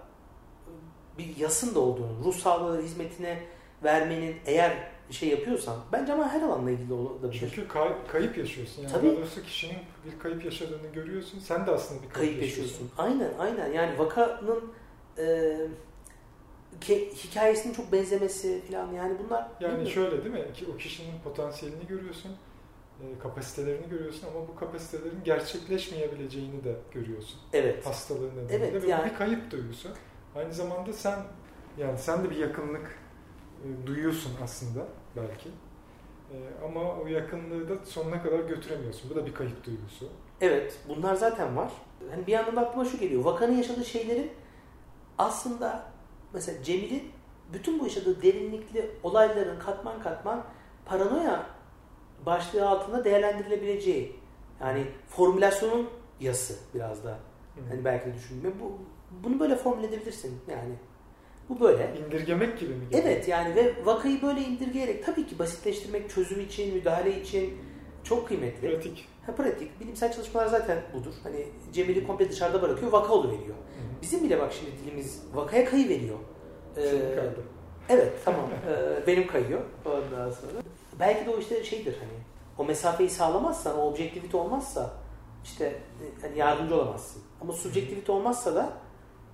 e, 0.68 1.18
bir 1.18 1.38
yasın 1.38 1.76
da 1.76 1.80
olduğunu, 1.80 2.24
ruh 2.26 2.34
sağlığı 2.36 2.82
hizmetine 2.82 3.44
vermenin 3.84 4.36
eğer 4.46 4.94
bir 5.10 5.14
şey 5.14 5.30
yapıyorsan 5.30 5.80
bence 5.92 6.14
ama 6.14 6.30
her 6.30 6.42
alanla 6.42 6.72
ilgili 6.72 6.94
olabilir. 6.94 7.40
Çünkü 7.40 7.68
kay- 7.68 8.08
kayıp 8.08 8.38
yaşıyorsun. 8.38 8.82
Yani 8.82 8.92
Tabii. 8.92 9.18
Doğrusu 9.18 9.44
kişinin 9.44 9.78
bir 10.06 10.20
kayıp 10.20 10.46
yaşadığını 10.46 10.88
görüyorsun. 10.88 11.40
Sen 11.40 11.68
de 11.68 11.72
aslında 11.72 12.04
bir 12.04 12.10
kayıp, 12.10 12.30
kayıp 12.32 12.42
yaşıyorsun. 12.42 12.92
Aynen 12.98 13.34
aynen 13.40 13.72
yani 13.74 14.00
vakanın 14.00 14.64
e, 15.18 15.24
ke- 16.82 17.10
hikayesinin 17.16 17.74
çok 17.74 17.92
benzemesi 17.92 18.62
falan 18.72 18.92
yani 18.94 19.16
bunlar 19.26 19.48
Yani 19.60 19.90
şöyle 19.90 20.24
değil 20.24 20.36
mi? 20.36 20.54
Ki 20.54 20.66
o 20.74 20.78
kişinin 20.78 21.20
potansiyelini 21.24 21.88
görüyorsun, 21.88 22.32
kapasitelerini 23.24 23.90
görüyorsun 23.90 24.28
ama 24.36 24.48
bu 24.48 24.56
kapasitelerin 24.56 25.24
gerçekleşmeyebileceğini 25.24 26.64
de 26.64 26.76
görüyorsun. 26.92 27.40
evet 27.54 27.86
Hastalığı 27.86 28.30
nedeniyle 28.36 28.68
Evet, 28.68 28.84
ve 28.84 28.88
yani- 28.88 29.10
bir 29.12 29.16
kayıp 29.16 29.52
duygusu. 29.52 29.90
Aynı 30.36 30.54
zamanda 30.54 30.94
sen 30.94 31.20
yani 31.78 31.98
sen 31.98 32.24
de 32.24 32.30
bir 32.30 32.36
yakınlık 32.36 33.00
e, 33.64 33.88
duyuyorsun 33.88 34.32
aslında 34.44 34.88
belki. 35.16 35.50
E, 36.32 36.36
ama 36.66 36.96
o 36.96 37.08
yakınlığı 37.08 37.70
da 37.70 37.86
sonuna 37.86 38.24
kadar 38.24 38.40
götüremiyorsun. 38.40 39.10
Bu 39.10 39.16
da 39.16 39.26
bir 39.26 39.34
kayıp 39.34 39.66
duygusu. 39.66 40.10
evet 40.42 40.80
bunlar 40.90 41.16
zaten 41.16 41.58
var. 41.58 41.72
Hani 42.12 42.28
bir 42.28 42.32
yandan 42.32 42.56
da 42.56 42.62
aklıma 42.62 42.86
şu 42.86 42.98
geliyor. 43.00 43.24
Vakanın 43.24 43.58
yaşadığı 43.58 43.86
şeylerin 43.86 44.32
aslında 45.18 45.84
mesela 46.34 46.64
Cemil'in 46.64 47.12
bütün 47.54 47.80
bu 47.80 47.84
yaşadığı 47.84 48.22
derinlikli 48.22 48.92
olayların 49.04 49.60
katman 49.60 50.02
katman 50.04 50.44
paranoya 50.86 51.46
başlığı 52.26 52.70
altında 52.70 53.06
değerlendirilebileceği 53.06 54.16
yani 54.62 54.86
formülasyonun 55.10 55.90
yası 56.20 56.56
biraz 56.76 57.04
da 57.04 57.10
Hı. 57.10 57.62
hani 57.70 57.86
belki 57.86 58.06
de 58.06 58.14
düşündüğüm 58.14 58.54
bu 58.60 58.78
bunu 59.24 59.40
böyle 59.40 59.56
formüle 59.56 59.88
edebilirsin 59.88 60.42
yani 60.52 60.74
bu 61.50 61.60
böyle 61.60 61.94
İndirgemek 62.08 62.60
gibi 62.60 62.74
mi? 62.74 62.86
Evet 62.92 63.28
yani 63.28 63.56
ve 63.56 63.74
vakayı 63.86 64.22
böyle 64.22 64.42
indirgeyerek 64.42 65.06
tabii 65.06 65.28
ki 65.28 65.40
basitleştirmek 65.40 66.10
çözüm 66.10 66.40
için, 66.42 66.76
müdahale 66.76 67.22
için 67.22 67.58
çok 68.04 68.28
kıymetli. 68.28 68.70
Pratik. 68.70 69.08
Ha, 69.26 69.36
pratik. 69.36 69.80
Bilimsel 69.80 70.14
çalışmalar 70.14 70.48
zaten 70.48 70.78
budur. 70.94 71.14
Hani 71.24 71.46
Cemil'i 71.74 72.08
komple 72.08 72.30
dışarıda 72.30 72.62
bırakıyor, 72.62 72.92
vaka 72.92 73.14
oluveriyor. 73.14 73.56
Hı. 73.56 74.02
Bizim 74.02 74.24
bile 74.24 74.40
bak 74.40 74.54
şimdi 74.54 74.72
dilimiz 74.84 75.24
vakaya 75.34 75.66
kayı 75.66 75.90
veriyor. 75.90 76.18
Kaydı. 76.76 77.44
Evet 77.90 78.12
tamam. 78.26 78.50
Ee, 78.68 79.08
benim 79.08 79.28
kayıyor. 79.28 79.62
Ondan 79.86 80.32
sonra. 80.32 80.52
Belki 81.00 81.26
de 81.26 81.30
o 81.30 81.40
işte 81.40 81.64
şeydir 81.64 81.98
hani 82.00 82.20
o 82.58 82.66
mesafeyi 82.66 83.10
sağlamazsan, 83.10 83.80
o 83.80 83.82
objektivite 83.82 84.38
olmazsa 84.38 84.94
işte 85.44 85.66
e, 85.66 86.22
hani 86.22 86.38
yardımcı 86.38 86.76
olamazsın. 86.76 87.24
Ama 87.42 87.54
subjektivite 87.54 88.12
olmazsa 88.12 88.56
da 88.56 88.74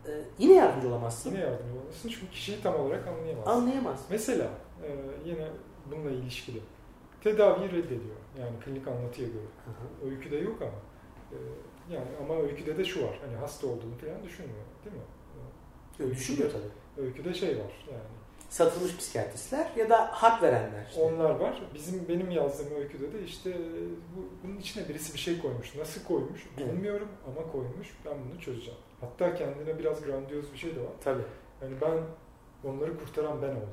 e, 0.07 0.12
yine 0.39 0.53
yardımcı 0.53 0.88
olamazsın. 0.88 1.30
Yine 1.30 1.39
yardımcı 1.39 1.80
olmasın 1.80 2.10
çünkü 2.10 2.30
kişiyi 2.32 2.62
tam 2.62 2.76
olarak 2.76 3.07
anlayamazsın. 3.07 3.51
Anlayamaz. 3.51 4.05
Mesela 4.10 4.49
e, 4.84 4.89
yine 5.26 5.47
bununla 5.91 6.12
ilişkili 6.12 6.62
tedaviyi 7.24 7.72
reddediyor. 7.72 8.16
Yani 8.39 8.60
klinik 8.66 8.88
anlatıya 8.88 9.28
göre. 9.28 9.43
Hı 9.66 9.72
hı. 10.05 10.10
Öyküde 10.10 10.36
yok 10.38 10.62
ama. 10.62 10.72
e, 11.32 11.38
yani 11.93 12.07
ama 12.24 12.41
öyküde 12.41 12.78
de 12.78 12.86
şu 12.86 13.03
var. 13.03 13.20
Hani 13.26 13.36
hasta 13.36 13.68
olduğunu 13.68 13.97
falan 13.97 14.24
düşünmüyor. 14.24 14.66
Değil 14.86 14.95
mi? 14.95 15.01
Yok, 15.99 16.12
düşünmüyor 16.12 16.51
tabii. 16.51 17.05
Öyküde 17.05 17.34
şey 17.34 17.49
var. 17.49 17.86
Yani 17.91 18.18
satılmış 18.50 18.97
psikiyatristler 18.97 19.72
ya 19.78 19.89
da 19.89 20.10
hak 20.12 20.43
verenler. 20.43 20.86
Işte. 20.89 21.02
onlar 21.02 21.30
var. 21.30 21.62
Bizim 21.74 22.08
benim 22.10 22.32
yazdığım 22.32 22.76
öyküde 22.80 23.14
de 23.14 23.24
işte 23.24 23.58
bu, 24.16 24.47
bunun 24.47 24.58
içine 24.58 24.89
birisi 24.89 25.14
bir 25.14 25.20
şey 25.20 25.41
koymuş. 25.41 25.76
Nasıl 25.76 26.04
koymuş 26.04 26.47
Evet. 26.58 26.74
bilmiyorum 26.74 27.08
ama 27.28 27.52
koymuş. 27.52 27.97
Ben 28.06 28.14
bunu 28.30 28.39
çözeceğim. 28.41 28.80
Hatta 29.02 29.36
kendine 29.36 29.80
biraz 29.80 30.06
grandiyoz 30.06 30.54
bir 30.54 30.58
şey 30.58 30.76
de 30.76 30.80
var. 30.80 30.91
Tabii. 31.04 31.22
Yani 31.62 31.74
ben 31.82 31.97
onları 32.70 32.97
kurtaran 33.00 33.41
ben 33.41 33.50
oldum. 33.50 33.70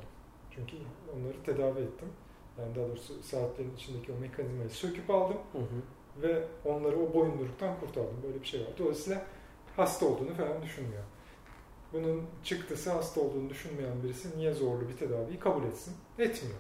Çünkü 0.51 0.77
onları 1.17 1.43
tedavi 1.47 1.81
ettim. 1.81 2.09
Yani 2.59 2.75
daha 2.75 2.89
doğrusu 2.89 3.23
saatlerin 3.23 3.75
içindeki 3.77 4.13
o 4.13 4.21
mekanizmayı 4.21 4.71
söküp 4.71 5.11
aldım 5.11 5.39
Hı 5.53 5.59
hı. 5.59 6.23
ve 6.23 6.45
onları 6.65 6.97
o 7.01 7.15
boyunduruktan 7.15 7.81
kurtardım. 7.81 8.23
Böyle 8.23 8.41
bir 8.41 8.47
şey 8.47 8.61
var. 8.61 8.69
Dolayısıyla 8.79 9.23
hasta 9.77 10.07
olduğunu 10.07 10.35
falan 10.35 10.63
düşünmüyor. 10.63 11.03
Bunun 11.93 12.23
çıktısı 12.45 12.93
hasta 12.93 13.21
olduğunu 13.21 13.51
düşünmeyen 13.51 14.03
birisi 14.03 14.39
niye 14.39 14.53
zorlu 14.55 14.89
bir 14.89 14.97
tedaviyi 14.97 15.39
kabul 15.39 15.65
etsin? 15.65 15.95
Etmiyor. 16.19 16.59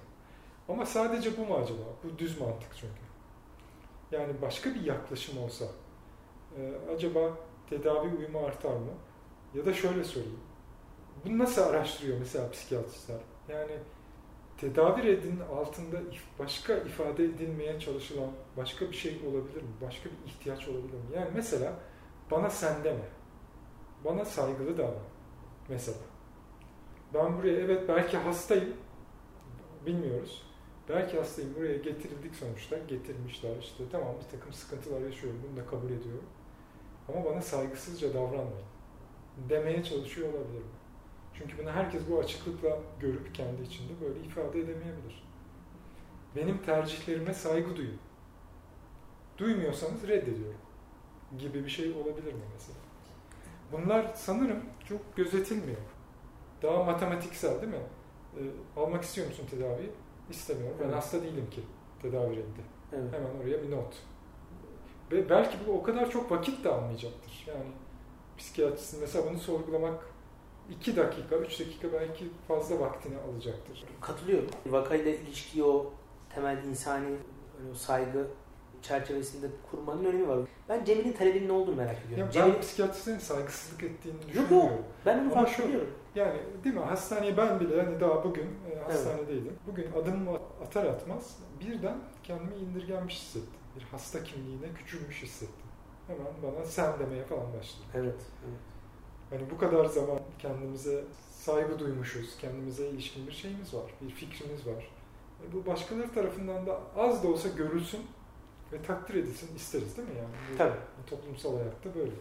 Ama 0.69 0.87
sadece 0.87 1.37
bu 1.37 1.47
mu 1.47 1.55
acaba? 1.55 1.83
Bu 2.05 2.19
düz 2.19 2.41
mantık 2.41 2.71
çünkü. 2.75 3.07
Yani 4.13 4.43
başka 4.43 4.75
bir 4.75 4.81
yaklaşım 4.85 5.39
olsa 5.39 5.65
e, 6.59 6.73
acaba 6.95 7.31
tedavi 7.71 8.17
uyumu 8.17 8.39
artar 8.39 8.77
mı? 8.77 8.93
Ya 9.55 9.67
da 9.67 9.75
şöyle 9.75 10.05
söyleyeyim. 10.05 10.41
Bunu 11.25 11.39
nasıl 11.39 11.63
araştırıyor 11.63 12.19
mesela 12.19 12.51
psikiyatristler? 12.51 13.21
Yani 13.49 13.73
tedavi 14.59 15.03
reddinin 15.03 15.41
altında 15.41 15.97
başka 16.39 16.75
ifade 16.77 17.25
edilmeye 17.25 17.81
çalışılan 17.81 18.31
başka 18.57 18.91
bir 18.91 18.97
şey 18.97 19.21
olabilir 19.29 19.63
mi? 19.63 19.69
Başka 19.83 20.11
bir 20.11 20.31
ihtiyaç 20.31 20.69
olabilir 20.69 20.95
mi? 20.95 21.17
Yani 21.17 21.29
mesela 21.35 21.73
bana 22.31 22.51
sen 22.51 22.85
deme. 22.85 23.09
Bana 24.05 24.25
saygılı 24.25 24.79
davran. 24.79 25.03
Mesela. 25.69 25.99
Ben 27.15 27.39
buraya 27.39 27.57
evet 27.61 27.89
belki 27.89 28.17
hastayım. 28.17 28.75
Bilmiyoruz. 29.87 30.43
Belki 30.89 31.19
hastayım. 31.19 31.55
Buraya 31.55 31.77
getirildik 31.77 32.35
sonuçta. 32.35 32.79
Getirmişler 32.79 33.57
işte. 33.61 33.85
Tamam 33.93 34.15
bir 34.25 34.39
takım 34.39 34.53
sıkıntılar 34.53 35.01
yaşıyorum. 35.01 35.41
Bunu 35.49 35.57
da 35.57 35.67
kabul 35.67 35.91
ediyorum. 35.91 36.27
Ama 37.09 37.25
bana 37.25 37.43
saygısızca 37.43 38.15
davranmayın. 38.15 38.67
Demeye 39.49 39.85
çalışıyor 39.85 40.29
olabilir 40.29 40.59
mi? 40.59 40.77
Çünkü 41.35 41.59
bunu 41.59 41.71
herkes 41.71 42.03
bu 42.11 42.19
açıklıkla 42.19 42.79
görüp 43.01 43.35
kendi 43.35 43.63
içinde 43.63 43.93
böyle 44.01 44.21
ifade 44.21 44.61
edemeyebilir. 44.61 45.27
Benim 46.37 46.59
tercihlerime 46.59 47.35
saygı 47.35 47.77
duyun. 47.77 47.99
Duymuyorsanız 49.39 50.09
reddediyorum. 50.09 50.61
Gibi 51.39 51.65
bir 51.65 51.71
şey 51.71 51.93
olabilir 51.93 52.33
mi 52.33 52.41
mesela? 52.53 52.79
Bunlar 53.73 54.13
sanırım 54.15 54.63
çok 54.89 55.17
gözetilmiyor. 55.17 55.79
Daha 56.63 56.85
matematiksel 56.85 57.63
değil 57.63 57.73
mi? 57.73 57.81
Ee, 58.37 58.41
almak 58.81 59.03
istiyor 59.05 59.27
musun 59.27 59.47
tedaviyi? 59.51 59.91
İstemiyorum. 60.31 60.77
Ben 60.81 60.85
Evet. 60.85 60.97
hasta 60.97 61.23
değilim 61.23 61.51
ki 61.51 61.61
tedavi 62.03 62.37
reddi. 62.37 62.61
Evet. 62.93 63.13
Hemen 63.13 63.31
oraya 63.43 63.63
bir 63.63 63.71
not. 63.71 63.95
Ve 65.13 65.31
belki 65.31 65.57
bu 65.67 65.73
o 65.73 65.83
kadar 65.83 66.11
çok 66.11 66.31
vakit 66.31 66.65
de 66.65 66.69
almayacaktır. 66.71 67.45
Yani 67.49 67.65
psikiyatristin 68.39 69.01
mesela 69.01 69.31
bunu 69.31 69.39
sorgulamak 69.39 70.05
2 70.71 70.97
dakika, 70.97 71.37
3 71.37 71.61
dakika 71.61 71.93
belki 71.93 72.25
fazla 72.49 72.81
vaktini 72.81 73.15
alacaktır. 73.19 73.85
Katılıyorum. 74.01 74.49
Vakayla 74.67 75.11
ilişkiyi 75.11 75.65
o 75.65 75.93
temel 76.35 76.65
insani 76.65 77.07
öyle 77.61 77.71
o 77.73 77.75
saygı 77.75 78.27
çerçevesinde 78.87 79.47
kurmanın 79.71 80.05
önemi 80.05 80.29
var. 80.29 80.39
Ben 80.69 80.85
Cemil'in 80.85 81.13
talebinin 81.13 81.49
ne 81.49 81.53
olduğunu 81.53 81.77
merak 81.77 81.97
ediyorum. 82.07 82.19
Ya 82.19 82.27
ben 82.27 82.31
Cemil, 82.31 82.61
psikiyatristin 82.61 83.19
saygısızlık 83.19 83.83
ettiğini 83.83 84.15
yok 84.15 84.29
düşünmüyorum. 84.29 84.71
yok. 84.71 84.85
Ben 85.07 85.19
onu 85.19 85.31
fark 85.31 85.61
ediyorum. 85.61 85.91
Yani 86.15 86.39
değil 86.65 86.75
mi? 86.75 86.81
Hastaneye 86.81 87.37
ben 87.37 87.61
bile 87.61 87.83
hani 87.83 88.01
daha 88.01 88.25
bugün 88.25 88.47
e, 88.73 88.79
hastanedeydim. 88.79 89.53
Bugün 89.67 89.93
adımımı 89.93 90.39
atar 90.63 90.85
atmaz 90.85 91.39
birden 91.61 91.99
kendimi 92.23 92.55
indirgenmiş 92.57 93.15
hissettim. 93.15 93.61
Bir 93.77 93.83
hasta 93.83 94.25
kimliğine 94.25 94.67
küçülmüş 94.75 95.23
hissettim. 95.23 95.67
Hemen 96.07 96.33
bana 96.43 96.65
sen 96.65 96.99
demeye 96.99 97.25
falan 97.25 97.47
başladı. 97.59 97.85
Evet. 97.95 98.15
evet. 98.49 98.61
Hani 99.31 99.51
bu 99.51 99.59
kadar 99.59 99.85
zaman 99.85 100.19
kendimize 100.39 101.05
saygı 101.31 101.79
duymuşuz, 101.79 102.39
kendimize 102.39 102.89
ilişkin 102.89 103.27
bir 103.27 103.33
şeyimiz 103.33 103.75
var, 103.75 103.95
bir 104.01 104.11
fikrimiz 104.11 104.67
var. 104.67 104.91
E 105.45 105.53
bu 105.53 105.67
başkaları 105.67 106.13
tarafından 106.13 106.67
da 106.67 106.81
az 106.97 107.25
da 107.25 107.29
olsa 107.29 107.49
görülsün 107.49 108.01
ve 108.73 108.83
takdir 108.83 109.15
edilsin 109.15 109.57
isteriz 109.57 109.97
değil 109.97 110.09
mi 110.09 110.15
yani? 110.17 110.59
Tabii. 110.59 110.77
Toplumsal 111.11 111.57
hayatta 111.57 111.95
böyle. 111.95 112.13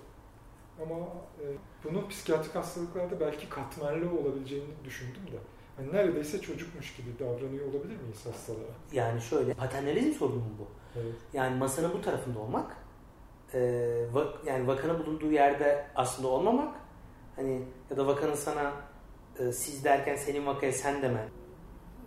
Ama 0.84 0.96
e, 1.41 1.46
bunun 1.84 2.08
psikiyatrik 2.10 2.56
hastalıklarda 2.56 3.20
belki 3.20 3.50
katmerli 3.50 4.08
olabileceğini 4.08 4.74
düşündüm 4.86 5.22
de. 5.32 5.38
Hani 5.78 5.93
neredeyse 5.93 6.41
çocukmuş 6.41 6.96
gibi 6.96 7.20
davranıyor 7.20 7.66
olabilir 7.66 8.02
miyiz 8.02 8.26
hastalara? 8.26 8.72
Yani 8.91 9.22
şöyle 9.22 9.54
paternalizm 9.54 10.12
sorunu 10.20 10.36
mu 10.36 10.50
bu? 10.60 10.68
Evet. 11.00 11.14
Yani 11.34 11.56
masanın 11.56 11.93
bu 11.93 12.02
tarafında 12.02 12.39
olmak, 12.39 12.78
e, 13.54 13.60
va- 14.14 14.36
yani 14.46 14.68
vakanın 14.68 15.00
bulunduğu 15.00 15.32
yerde 15.32 15.88
aslında 15.96 16.28
olmamak, 16.28 16.76
hani 17.36 17.62
ya 17.89 17.98
da 17.98 18.08
vakanın 18.08 18.34
sana 18.36 18.72
e, 19.39 19.52
siz 19.52 19.84
derken 19.84 20.16
senin 20.16 20.46
vakaya 20.46 20.72
sen 20.72 21.02
demen. 21.02 21.28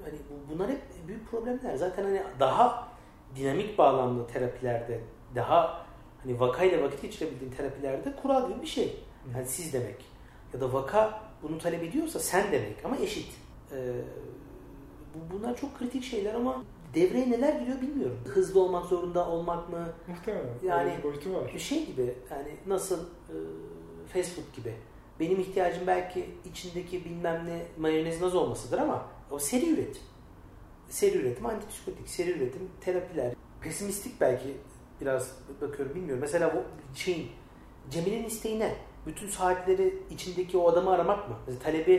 Hani 0.04 0.18
bu, 0.30 0.54
bunlar 0.54 0.70
hep 0.70 0.80
büyük 1.08 1.30
problemler. 1.30 1.76
Zaten 1.76 2.04
hani 2.04 2.22
daha 2.40 2.87
dinamik 3.36 3.78
bağlamlı 3.78 4.26
terapilerde, 4.26 5.00
daha 5.34 5.86
hani 6.22 6.40
vakayla 6.40 6.82
vakit 6.82 7.02
geçirebildiğin 7.02 7.50
terapilerde 7.52 8.16
kural 8.22 8.48
gibi 8.50 8.62
bir 8.62 8.66
şey. 8.66 8.96
Yani 9.34 9.46
siz 9.46 9.72
demek. 9.72 10.04
Ya 10.54 10.60
da 10.60 10.72
vaka 10.72 11.20
bunu 11.42 11.58
talep 11.58 11.82
ediyorsa 11.82 12.18
sen 12.18 12.52
demek 12.52 12.84
ama 12.84 12.96
eşit. 12.96 13.28
E, 13.72 13.76
bu, 15.14 15.34
bunlar 15.38 15.56
çok 15.56 15.78
kritik 15.78 16.04
şeyler 16.04 16.34
ama 16.34 16.62
devreye 16.94 17.30
neler 17.30 17.60
giriyor 17.60 17.80
bilmiyorum. 17.80 18.18
Hızlı 18.28 18.62
olmak 18.62 18.86
zorunda 18.86 19.28
olmak 19.28 19.68
mı? 19.70 19.88
Muhtemelen. 20.08 20.46
Yani- 20.62 20.90
Yani, 20.90 21.02
boyutu 21.02 21.34
var. 21.34 21.50
Bir 21.54 21.58
şey 21.58 21.86
gibi 21.86 22.14
yani 22.30 22.56
nasıl 22.66 22.98
e, 23.04 23.34
fast 24.12 24.30
food 24.34 24.56
gibi. 24.56 24.74
Benim 25.20 25.40
ihtiyacım 25.40 25.86
belki 25.86 26.26
içindeki 26.50 27.04
bilmem 27.04 27.46
ne 27.46 27.62
mayonezin 27.78 28.24
az 28.24 28.34
olmasıdır 28.34 28.78
ama 28.78 29.04
o 29.30 29.38
seri 29.38 29.70
üretim. 29.70 30.02
Seri 30.88 31.18
üretim, 31.18 31.46
antipsikotik, 31.46 32.08
seri 32.08 32.30
üretim, 32.30 32.70
terapiler. 32.80 33.34
Pesimistik 33.60 34.20
belki 34.20 34.56
biraz 35.00 35.32
bakıyorum 35.60 35.94
bilmiyorum. 35.94 36.20
Mesela 36.20 36.56
bu 36.56 36.62
şeyin 36.98 37.28
Cemil'in 37.90 38.24
isteği 38.24 38.60
ne? 38.60 38.74
Bütün 39.06 39.28
saatleri 39.28 39.94
içindeki 40.10 40.56
o 40.56 40.68
adamı 40.68 40.90
aramak 40.90 41.28
mı? 41.28 41.36
Mesela 41.46 41.64
talebi 41.64 41.92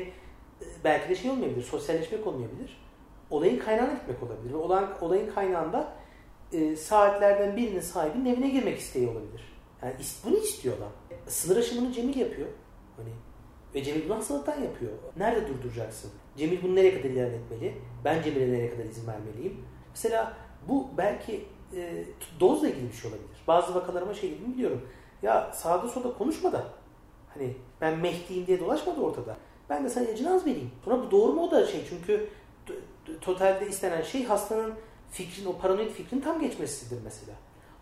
e, 0.61 0.65
belki 0.83 1.09
de 1.09 1.15
şey 1.15 1.31
olmayabilir, 1.31 1.63
sosyalleşmek 1.63 2.27
olmayabilir. 2.27 2.81
Olayın 3.29 3.59
kaynağına 3.59 3.93
gitmek 3.93 4.23
olabilir. 4.23 4.53
Ve 4.53 4.57
olan, 4.57 4.97
olayın 5.01 5.31
kaynağında 5.31 5.93
e, 6.53 6.75
saatlerden 6.75 7.57
birinin 7.57 7.79
sahibinin 7.79 8.25
evine 8.25 8.49
girmek 8.49 8.79
isteği 8.79 9.07
olabilir. 9.07 9.53
Yani 9.83 9.93
bunu 10.25 10.37
istiyor 10.37 10.77
adam. 10.77 10.91
Sınır 11.27 11.57
aşımını 11.57 11.93
Cemil 11.93 12.17
yapıyor. 12.17 12.47
Hani 12.97 13.09
ve 13.75 13.83
Cemil 13.83 14.05
bunu 14.05 14.17
hastalıktan 14.17 14.61
yapıyor. 14.61 14.91
Nerede 15.17 15.47
durduracaksın? 15.47 16.11
Cemil 16.37 16.63
bunu 16.63 16.75
nereye 16.75 16.97
kadar 16.97 17.09
ilerletmeli? 17.09 17.73
Ben 18.05 18.23
Cemil'e 18.23 18.51
nereye 18.51 18.69
kadar 18.69 18.85
izin 18.85 19.07
vermeliyim? 19.07 19.57
Mesela 19.89 20.33
bu 20.67 20.87
belki 20.97 21.45
e, 21.75 22.03
dozla 22.39 22.69
ilgili 22.69 22.87
bir 22.87 22.93
şey 22.93 23.11
olabilir. 23.11 23.37
Bazı 23.47 23.75
vakalarıma 23.75 24.13
şey 24.13 24.37
gibi 24.37 24.53
biliyorum. 24.53 24.81
Ya 25.21 25.51
sağda 25.53 25.87
solda 25.87 26.13
konuşma 26.13 26.51
da 26.51 26.63
hani 27.33 27.55
ben 27.81 27.99
Mehdi'yim 27.99 28.47
diye 28.47 28.59
dolaşmadı 28.59 29.01
ortada. 29.01 29.37
Ben 29.69 29.83
de 29.83 29.89
sana 29.89 30.05
ilacını 30.05 30.33
az 30.33 30.45
vereyim. 30.45 30.71
Sonra 30.85 31.01
bu 31.01 31.11
doğru 31.11 31.33
mu 31.33 31.41
o 31.41 31.51
da 31.51 31.67
şey 31.67 31.81
çünkü 31.89 32.29
totalde 33.21 33.67
istenen 33.67 34.01
şey 34.01 34.23
hastanın 34.23 34.73
fikrin, 35.11 35.45
o 35.45 35.57
paranoid 35.57 35.89
fikrin 35.89 36.21
tam 36.21 36.39
geçmesidir 36.39 36.99
mesela. 37.03 37.33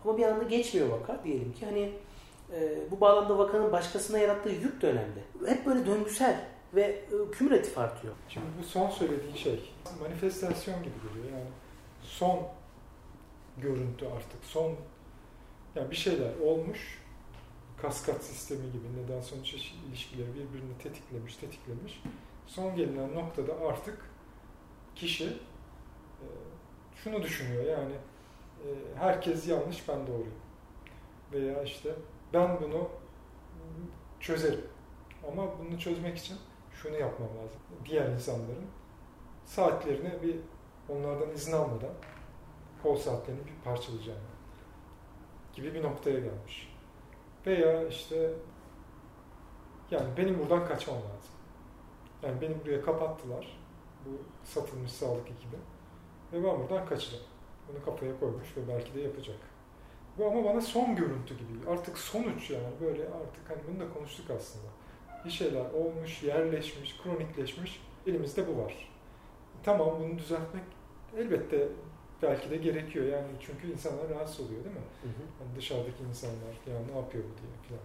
Ama 0.04 0.18
bir 0.18 0.22
anda 0.22 0.42
geçmiyor 0.44 0.88
vaka 0.88 1.24
diyelim 1.24 1.52
ki 1.52 1.66
hani 1.66 1.92
e, 2.52 2.90
bu 2.90 3.00
bağlamda 3.00 3.38
vakanın 3.38 3.72
başkasına 3.72 4.18
yarattığı 4.18 4.48
yük 4.48 4.82
de 4.82 4.86
önemli. 4.86 5.22
Hep 5.46 5.66
böyle 5.66 5.86
döngüsel 5.86 6.40
ve 6.74 6.82
e, 6.82 7.30
kümülatif 7.32 7.78
artıyor. 7.78 8.14
Şimdi 8.28 8.46
bu 8.58 8.64
son 8.64 8.90
söylediğin 8.90 9.34
şey 9.34 9.72
manifestasyon 10.00 10.82
gibi 10.82 10.94
geliyor. 11.08 11.38
Yani 11.38 11.50
son 12.02 12.48
görüntü 13.58 14.06
artık. 14.06 14.44
Son 14.44 14.74
yani 15.74 15.90
bir 15.90 15.96
şeyler 15.96 16.38
olmuş 16.44 17.02
kaskat 17.82 18.24
sistemi 18.24 18.72
gibi 18.72 18.86
neden 19.02 19.20
sonuç 19.20 19.54
ilişkileri 19.54 20.28
birbirini 20.34 20.78
tetiklemiş, 20.82 21.36
tetiklemiş. 21.36 22.02
Son 22.46 22.76
gelinen 22.76 23.14
noktada 23.14 23.52
artık 23.68 24.10
kişi 24.94 25.24
e, 25.24 26.26
şunu 26.96 27.22
düşünüyor 27.22 27.64
yani 27.64 27.94
e, 28.64 28.68
herkes 28.98 29.48
yanlış 29.48 29.88
ben 29.88 30.06
doğruyum. 30.06 30.38
Veya 31.32 31.62
işte 31.62 31.90
ben 32.32 32.60
bunu 32.62 32.88
çözerim. 34.20 34.64
Ama 35.32 35.58
bunu 35.58 35.78
çözmek 35.78 36.18
için 36.18 36.36
şunu 36.82 36.96
yapmam 36.96 37.28
lazım. 37.28 37.60
Diğer 37.84 38.08
insanların 38.08 38.66
saatlerini 39.44 40.22
bir 40.22 40.36
onlardan 40.88 41.30
izin 41.30 41.52
almadan 41.52 41.94
kol 42.82 42.96
saatlerini 42.96 43.40
bir 43.46 43.64
parçalayacağım 43.64 44.20
gibi 45.52 45.74
bir 45.74 45.82
noktaya 45.82 46.20
gelmiş. 46.20 46.74
Veya 47.46 47.88
işte 47.88 48.32
yani 49.90 50.16
benim 50.16 50.38
buradan 50.38 50.66
kaçmam 50.66 50.96
lazım. 50.96 51.34
Yani 52.22 52.40
beni 52.40 52.64
buraya 52.64 52.82
kapattılar. 52.82 53.58
Bu 54.06 54.10
satılmış 54.44 54.92
sağlık 54.92 55.30
ekibi. 55.30 55.56
Ve 56.32 56.44
ben 56.44 56.60
buradan 56.60 56.86
kaçacağım. 56.86 57.24
Bunu 57.68 57.84
kafaya 57.84 58.20
koymuş 58.20 58.56
ve 58.56 58.68
belki 58.68 58.94
de 58.94 59.00
yapacak. 59.00 59.36
Bu 60.18 60.26
ama 60.26 60.44
bana 60.44 60.60
son 60.60 60.96
görüntü 60.96 61.38
gibi. 61.38 61.70
Artık 61.70 61.98
sonuç 61.98 62.50
yani 62.50 62.74
böyle 62.80 63.02
artık 63.02 63.50
hani 63.50 63.58
bunu 63.68 63.80
da 63.80 63.94
konuştuk 63.94 64.30
aslında. 64.30 64.66
Bir 65.24 65.30
şeyler 65.30 65.70
olmuş, 65.70 66.22
yerleşmiş, 66.22 66.96
kronikleşmiş. 67.02 67.82
Elimizde 68.06 68.48
bu 68.48 68.62
var. 68.62 68.90
Tamam 69.62 69.96
bunu 70.00 70.18
düzeltmek 70.18 70.62
elbette 71.16 71.68
belki 72.22 72.50
de 72.50 72.56
gerekiyor 72.56 73.06
yani 73.06 73.26
çünkü 73.40 73.72
insanlar 73.72 74.08
rahatsız 74.10 74.46
oluyor 74.46 74.64
değil 74.64 74.76
mi? 74.76 74.82
Hı 75.02 75.08
hı. 75.08 75.22
Yani 75.40 75.56
dışarıdaki 75.56 76.02
insanlar 76.08 76.54
ya 76.66 76.80
ne 76.92 76.98
yapıyor 77.00 77.24
bu 77.24 77.38
diye 77.42 77.52
falan. 77.68 77.80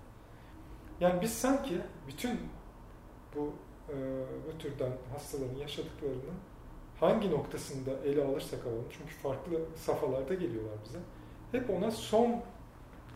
Yani 0.99 1.21
biz 1.21 1.33
sanki 1.33 1.81
bütün 2.07 2.39
bu 3.35 3.53
e, 3.89 3.95
bu 4.47 4.57
türden 4.57 4.91
hastaların 5.13 5.55
yaşadıklarının 5.55 6.39
hangi 6.99 7.31
noktasında 7.31 7.91
ele 8.05 8.23
alırsak 8.23 8.65
alalım 8.65 8.87
çünkü 8.89 9.13
farklı 9.13 9.59
safhalarda 9.75 10.33
geliyorlar 10.33 10.77
bize. 10.85 10.99
Hep 11.51 11.69
ona 11.69 11.91
son 11.91 12.41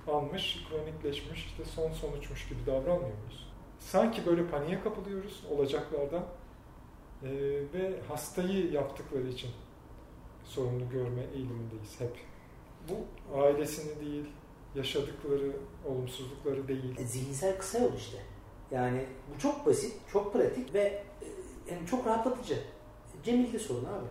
almış, 0.07 0.65
kronikleşmiş, 0.69 1.45
işte 1.45 1.65
son 1.65 1.91
sonuçmuş 1.91 2.49
gibi 2.49 2.65
davranmıyor 2.65 3.17
muyuz? 3.17 3.46
Sanki 3.79 4.25
böyle 4.25 4.47
paniğe 4.47 4.81
kapılıyoruz 4.81 5.43
olacaklardan 5.51 6.23
e, 7.23 7.29
ve 7.73 8.01
hastayı 8.07 8.71
yaptıkları 8.71 9.27
için 9.27 9.49
sorumlu 10.43 10.89
görme 10.89 11.21
eğilimindeyiz 11.35 11.99
hep. 11.99 12.15
Bu 12.89 12.95
ailesini 13.37 13.99
değil, 14.05 14.25
yaşadıkları 14.75 15.51
olumsuzlukları 15.85 16.67
değil. 16.67 16.99
E, 16.99 17.03
zihinsel 17.03 17.57
kısa 17.57 17.79
yol 17.79 17.93
işte. 17.93 18.17
Yani 18.71 19.05
bu 19.35 19.39
çok 19.39 19.65
basit, 19.65 19.93
çok 20.11 20.33
pratik 20.33 20.73
ve 20.73 20.79
e, 20.81 21.03
yani 21.71 21.87
çok 21.87 22.07
rahatlatıcı. 22.07 22.57
Cemil'de 23.23 23.59
sorun 23.59 23.85
abi. 23.85 24.07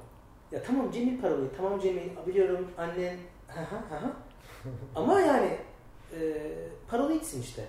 Ya 0.53 0.63
tamam 0.63 0.91
Cemil 0.91 1.21
paralı, 1.21 1.49
tamam 1.57 1.81
Cemil 1.81 2.11
biliyorum 2.27 2.69
annen 2.79 3.17
ama 4.95 5.21
yani 5.21 5.59
e, 6.21 6.43
paranoidsin 6.89 7.43
işte. 7.43 7.65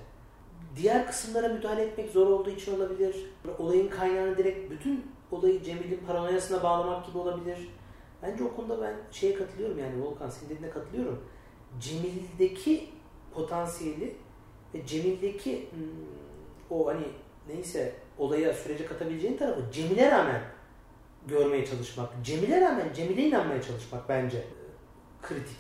Diğer 0.78 1.08
kısımlara 1.08 1.48
müdahale 1.48 1.82
etmek 1.82 2.10
zor 2.12 2.28
olduğu 2.28 2.50
için 2.50 2.76
olabilir. 2.76 3.16
Olayın 3.58 3.90
kaynağını 3.90 4.38
direkt 4.38 4.72
bütün 4.72 5.12
olayı 5.32 5.64
Cemil'in 5.64 6.00
paranoyasına 6.08 6.64
bağlamak 6.64 7.06
gibi 7.08 7.18
olabilir. 7.18 7.70
Bence 8.24 8.44
o 8.44 8.56
konuda 8.56 8.82
ben 8.82 8.94
şeye 9.12 9.36
katılıyorum 9.36 9.80
yani 9.80 10.04
Volkan 10.04 10.30
senin 10.30 10.50
dediğine 10.50 10.70
katılıyorum. 10.70 11.24
Cemil'deki 11.80 12.90
potansiyeli 13.34 14.16
ve 14.74 14.86
Cemil'deki 14.86 15.68
hmm, 15.72 16.78
o 16.78 16.88
hani 16.88 17.04
neyse 17.48 17.94
olaya 18.18 18.54
sürece 18.54 18.86
katabileceğin 18.86 19.38
tarafı 19.38 19.62
Cemil'e 19.72 20.12
rağmen 20.12 20.42
görmeye 21.28 21.66
çalışmak, 21.66 22.10
Cemil'e 22.24 22.62
rağmen 22.62 22.94
Cemil'e 22.94 23.22
inanmaya 23.22 23.62
çalışmak 23.62 24.10
bence 24.10 24.44
kritik. 25.22 25.60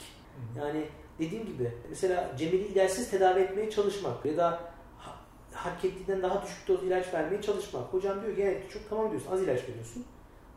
Yani 0.57 0.86
dediğim 1.20 1.45
gibi 1.45 1.72
mesela 1.89 2.32
Cemil'i 2.38 2.68
ilaçsız 2.68 3.09
tedavi 3.09 3.39
etmeye 3.39 3.70
çalışmak 3.70 4.26
ya 4.26 4.38
da 4.38 4.59
hak 5.58 5.86
ettiğinden 5.86 6.22
daha 6.22 6.43
düşük 6.43 6.68
doz 6.68 6.84
ilaç 6.84 7.14
vermeye 7.14 7.41
çalışmak. 7.41 7.93
Hocam 7.93 8.22
diyor 8.22 8.36
ki 8.36 8.41
evet 8.41 8.72
çok 8.72 8.89
tamam 8.89 9.12
diyorsun 9.12 9.32
az 9.32 9.43
ilaç 9.43 9.70
veriyorsun. 9.70 10.05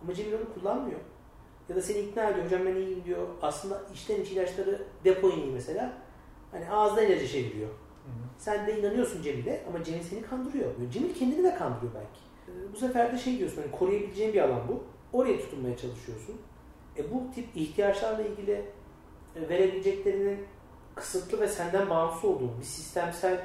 Ama 0.03 0.15
Cemil 0.15 0.33
onu 0.33 0.55
kullanmıyor. 0.55 1.01
Ya 1.69 1.77
da 1.77 1.83
seni 1.83 1.99
ikna 1.99 2.31
ediyor. 2.31 2.45
Hocam 2.45 2.67
ben 2.67 2.75
iyiyim 2.75 3.05
diyor. 3.05 3.27
Aslında 3.43 3.83
içten 3.95 4.21
iç 4.21 4.31
ilaçları 4.33 4.83
depo 5.05 5.31
iniyor 5.31 5.53
mesela. 5.53 5.93
Hani 6.51 6.71
ağızdan 6.71 7.07
ilacı 7.07 7.29
çeviriyor. 7.29 7.69
Hı 7.69 8.11
hı. 8.11 8.29
Sen 8.39 8.67
de 8.67 8.81
inanıyorsun 8.81 9.23
Cemil'e 9.23 9.65
ama 9.69 9.85
Cemil 9.85 10.03
seni 10.03 10.23
kandırıyor. 10.23 10.71
Cemil 10.93 11.15
kendini 11.15 11.45
de 11.45 11.55
kandırıyor 11.55 11.93
belki. 11.95 12.21
Ee, 12.49 12.73
bu 12.73 12.77
sefer 12.77 13.13
de 13.13 13.19
şey 13.19 13.39
diyorsun 13.39 13.63
hani 13.63 13.71
koruyabileceğin 13.71 14.33
bir 14.33 14.41
alan 14.41 14.61
bu. 14.69 14.83
Oraya 15.13 15.39
tutunmaya 15.41 15.77
çalışıyorsun. 15.77 16.41
E 16.99 17.15
bu 17.15 17.23
tip 17.35 17.49
ihtiyaçlarla 17.55 18.23
ilgili 18.23 18.65
e, 19.37 19.49
verebileceklerinin 19.49 20.39
kısıtlı 20.95 21.41
ve 21.41 21.49
senden 21.49 21.91
bağımsız 21.91 22.25
olduğu 22.25 22.59
bir 22.59 22.65
sistemsel 22.65 23.41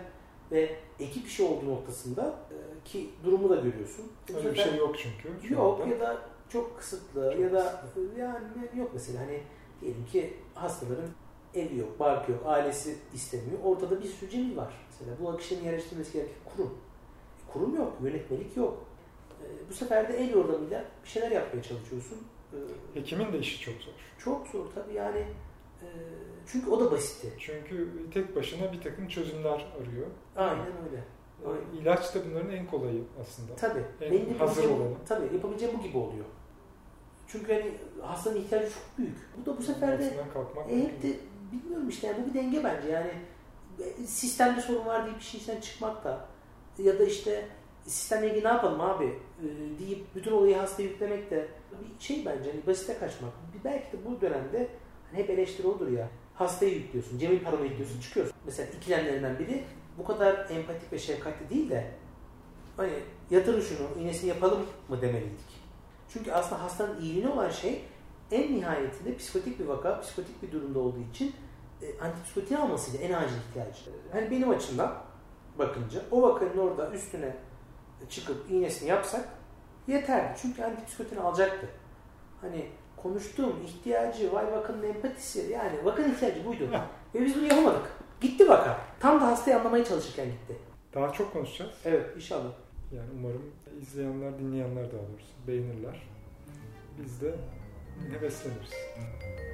ve 0.52 0.76
ekip 1.00 1.28
işi 1.28 1.44
olduğu 1.44 1.70
noktasında 1.70 2.36
e, 2.52 2.58
ki 2.86 3.10
durumu 3.24 3.50
da 3.50 3.56
görüyorsun. 3.56 4.06
Öyle 4.36 4.54
bir 4.54 4.60
şey 4.60 4.76
yok 4.76 4.96
çünkü. 4.98 5.54
Yok 5.54 5.82
anda. 5.82 5.94
ya 5.94 6.00
da 6.00 6.18
çok 6.50 6.78
kısıtlı 6.78 7.32
çok 7.32 7.42
ya 7.42 7.54
da 7.54 7.82
kısıtlı. 7.82 8.20
yani 8.20 8.44
yok 8.76 8.90
mesela 8.94 9.20
hani 9.20 9.42
diyelim 9.82 10.06
ki 10.06 10.34
hastaların 10.56 11.10
evi 11.56 11.78
yok, 11.78 12.00
barkı 12.00 12.32
yok, 12.32 12.42
ailesi 12.46 12.98
istemiyor. 13.14 13.60
Ortada 13.64 14.04
bir 14.04 14.08
sürü 14.08 14.30
cemil 14.30 14.58
var. 14.58 14.74
Mesela 14.90 15.18
bu 15.22 15.30
akışın 15.30 15.64
yerleştirilmesi 15.64 16.14
gereken 16.14 16.36
kurum. 16.56 16.78
E, 17.48 17.52
kurum 17.54 17.76
yok, 17.76 17.94
yönetmelik 18.04 18.58
yok. 18.58 18.86
E, 19.44 19.46
bu 19.70 19.74
sefer 19.74 20.10
de 20.10 20.18
el 20.18 20.30
yordamıyla 20.30 20.86
bir 21.04 21.10
şeyler 21.10 21.32
yapmaya 21.32 21.64
çalışıyorsun. 21.64 22.18
E, 22.54 23.00
Hekimin 23.00 23.34
de 23.34 23.40
işi 23.40 23.62
çok 23.62 23.76
zor. 23.76 23.94
Çok 24.18 24.48
zor 24.48 24.66
tabii 24.76 24.94
yani. 24.94 25.26
E, 25.82 25.88
çünkü 26.48 26.70
o 26.70 26.80
da 26.80 26.92
basitti. 26.92 27.34
Çünkü 27.40 27.90
tek 28.14 28.36
başına 28.36 28.74
bir 28.74 28.82
takım 28.82 29.08
çözümler 29.08 29.66
arıyor. 29.82 30.08
Aynen 30.36 30.66
öyle. 30.66 31.04
Aynen. 31.46 31.82
İlaç 31.82 32.16
da 32.16 32.20
bunların 32.30 32.50
en 32.50 32.66
kolayı 32.68 33.04
aslında. 33.22 33.56
Tabii. 33.56 33.84
En 34.02 34.12
Benim 34.12 34.38
hazır 34.38 34.70
olanı. 34.70 34.94
Tabii 35.08 35.34
yapabileceğim 35.36 35.80
bu 35.80 35.84
gibi 35.84 35.98
oluyor. 35.98 36.26
Çünkü 37.28 37.54
hani 37.54 37.72
hastanın 38.02 38.36
ihtiyacı 38.36 38.70
çok 38.70 38.98
büyük. 38.98 39.18
Bu 39.38 39.46
da 39.46 39.58
bu 39.58 39.64
sefer 39.64 40.00
de 40.00 40.14
hep 40.70 41.04
de 41.04 41.20
bilmiyorum 41.52 41.90
işte 41.90 42.08
yani 42.08 42.18
bu 42.24 42.30
bir 42.30 42.34
denge 42.34 42.64
bence 42.64 42.88
yani 42.88 43.12
e, 43.80 44.08
sistemde 44.08 44.62
sorun 44.62 44.86
var 44.86 45.06
deyip 45.06 45.20
bir 45.20 45.24
şeyden 45.24 45.62
çıkmak 45.62 46.04
da 46.04 46.28
ya 46.78 47.00
da 47.00 47.04
işte 47.04 47.48
sistemle 47.86 48.30
ilgili 48.30 48.44
ne 48.44 48.48
yapalım 48.48 48.82
abi 48.82 49.06
e, 49.06 49.48
deyip 49.80 50.16
bütün 50.16 50.32
olayı 50.32 50.56
hastaya 50.56 50.84
yüklemek 50.84 51.32
de 51.32 51.48
bir 51.72 52.04
şey 52.04 52.26
bence 52.26 52.52
hani 52.52 52.68
basite 52.68 52.98
kaçmak. 52.98 53.32
Belki 53.64 53.92
de 53.92 53.98
bu 54.06 54.22
dönemde 54.22 54.68
hep 55.16 55.30
eleştiri 55.30 55.68
olur 55.68 55.88
ya 55.88 56.10
hastayı 56.36 56.74
yüklüyorsun, 56.74 57.20
Cemil 57.20 57.44
paranoid 57.44 57.70
yüklüyorsun, 57.70 58.00
çıkıyorsun. 58.00 58.36
Mesela 58.46 58.70
ikilemlerinden 58.78 59.40
biri 59.40 59.64
bu 59.98 60.06
kadar 60.06 60.50
empatik 60.50 60.94
ve 60.94 61.00
şefkatli 61.00 61.50
değil 61.50 61.70
de 61.70 61.92
hani 62.78 62.92
yatırın 63.30 63.62
şunu, 63.62 63.88
iğnesini 64.00 64.30
yapalım 64.30 64.66
mı 64.90 65.02
demeliydik. 65.02 65.66
Çünkü 66.10 66.32
aslında 66.32 66.64
hastanın 66.64 67.02
iyiliğine 67.02 67.30
olan 67.30 67.50
şey 67.50 67.82
en 68.32 68.56
nihayetinde 68.56 69.18
psikotik 69.18 69.60
bir 69.60 69.66
vaka, 69.66 70.02
psikotik 70.02 70.44
bir 70.44 70.52
durumda 70.52 70.80
olduğu 70.80 71.02
için 71.14 71.36
e, 71.82 72.00
antipsikotin 72.00 72.56
almasıydı 72.56 73.04
en 73.04 73.14
acil 73.14 73.36
ihtiyacı. 73.50 73.82
Hani 74.12 74.32
benim 74.32 74.50
açımdan 74.50 74.98
bakınca 75.60 76.02
o 76.12 76.22
vakanın 76.22 76.58
orada 76.58 76.92
üstüne 76.92 77.36
çıkıp 78.10 78.52
iğnesini 78.52 78.90
yapsak 78.90 79.30
yeterdi. 79.88 80.40
Çünkü 80.42 80.64
antipsikotin 80.64 81.18
alacaktı. 81.18 81.68
Hani 82.42 82.68
konuştuğum 83.06 83.54
ihtiyacı, 83.66 84.34
vay 84.34 84.52
vakanın 84.52 84.84
empatisi 84.84 85.40
yani 85.52 85.86
vakanın 85.86 86.14
ihtiyacı 86.14 86.46
buydu. 86.46 86.70
Ve 87.16 87.26
biz 87.26 87.36
bunu 87.36 87.46
yapamadık. 87.46 87.92
Gitti 88.22 88.50
vaka. 88.50 88.78
Tam 89.00 89.22
da 89.22 89.28
hastayı 89.28 89.58
anlamaya 89.58 89.86
çalışırken 89.86 90.26
gitti. 90.26 90.56
Daha 90.94 91.14
çok 91.14 91.34
konuşacağız. 91.34 91.72
Evet 91.86 92.06
inşallah. 92.16 92.52
Yani 92.92 93.10
umarım 93.20 93.44
izleyenler, 93.82 94.40
dinleyenler 94.40 94.84
daha 94.84 95.02
doğrusu 95.02 95.48
beğenirler. 95.48 96.08
Biz 96.98 97.22
de 97.22 97.36
hevesleniriz. 98.12 98.74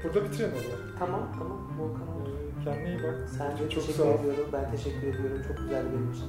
Burada 0.03 0.25
bitirelim 0.25 0.53
o 0.57 0.61
zaman. 0.61 0.99
Tamam 0.99 1.31
tamam 1.39 1.79
Volkan 1.79 2.07
oldu. 2.07 2.37
Ee, 2.61 2.63
kendine 2.63 2.89
iyi 2.89 3.03
bak. 3.03 3.29
Sen 3.37 3.57
çok, 3.57 3.71
çok 3.71 3.87
teşekkür 3.87 4.19
ediyorum. 4.19 4.49
Ben 4.53 4.71
teşekkür 4.71 5.07
ediyorum. 5.07 5.41
Çok 5.47 5.57
güzeldi 5.57 5.87
benim 5.93 6.11
için. 6.11 6.27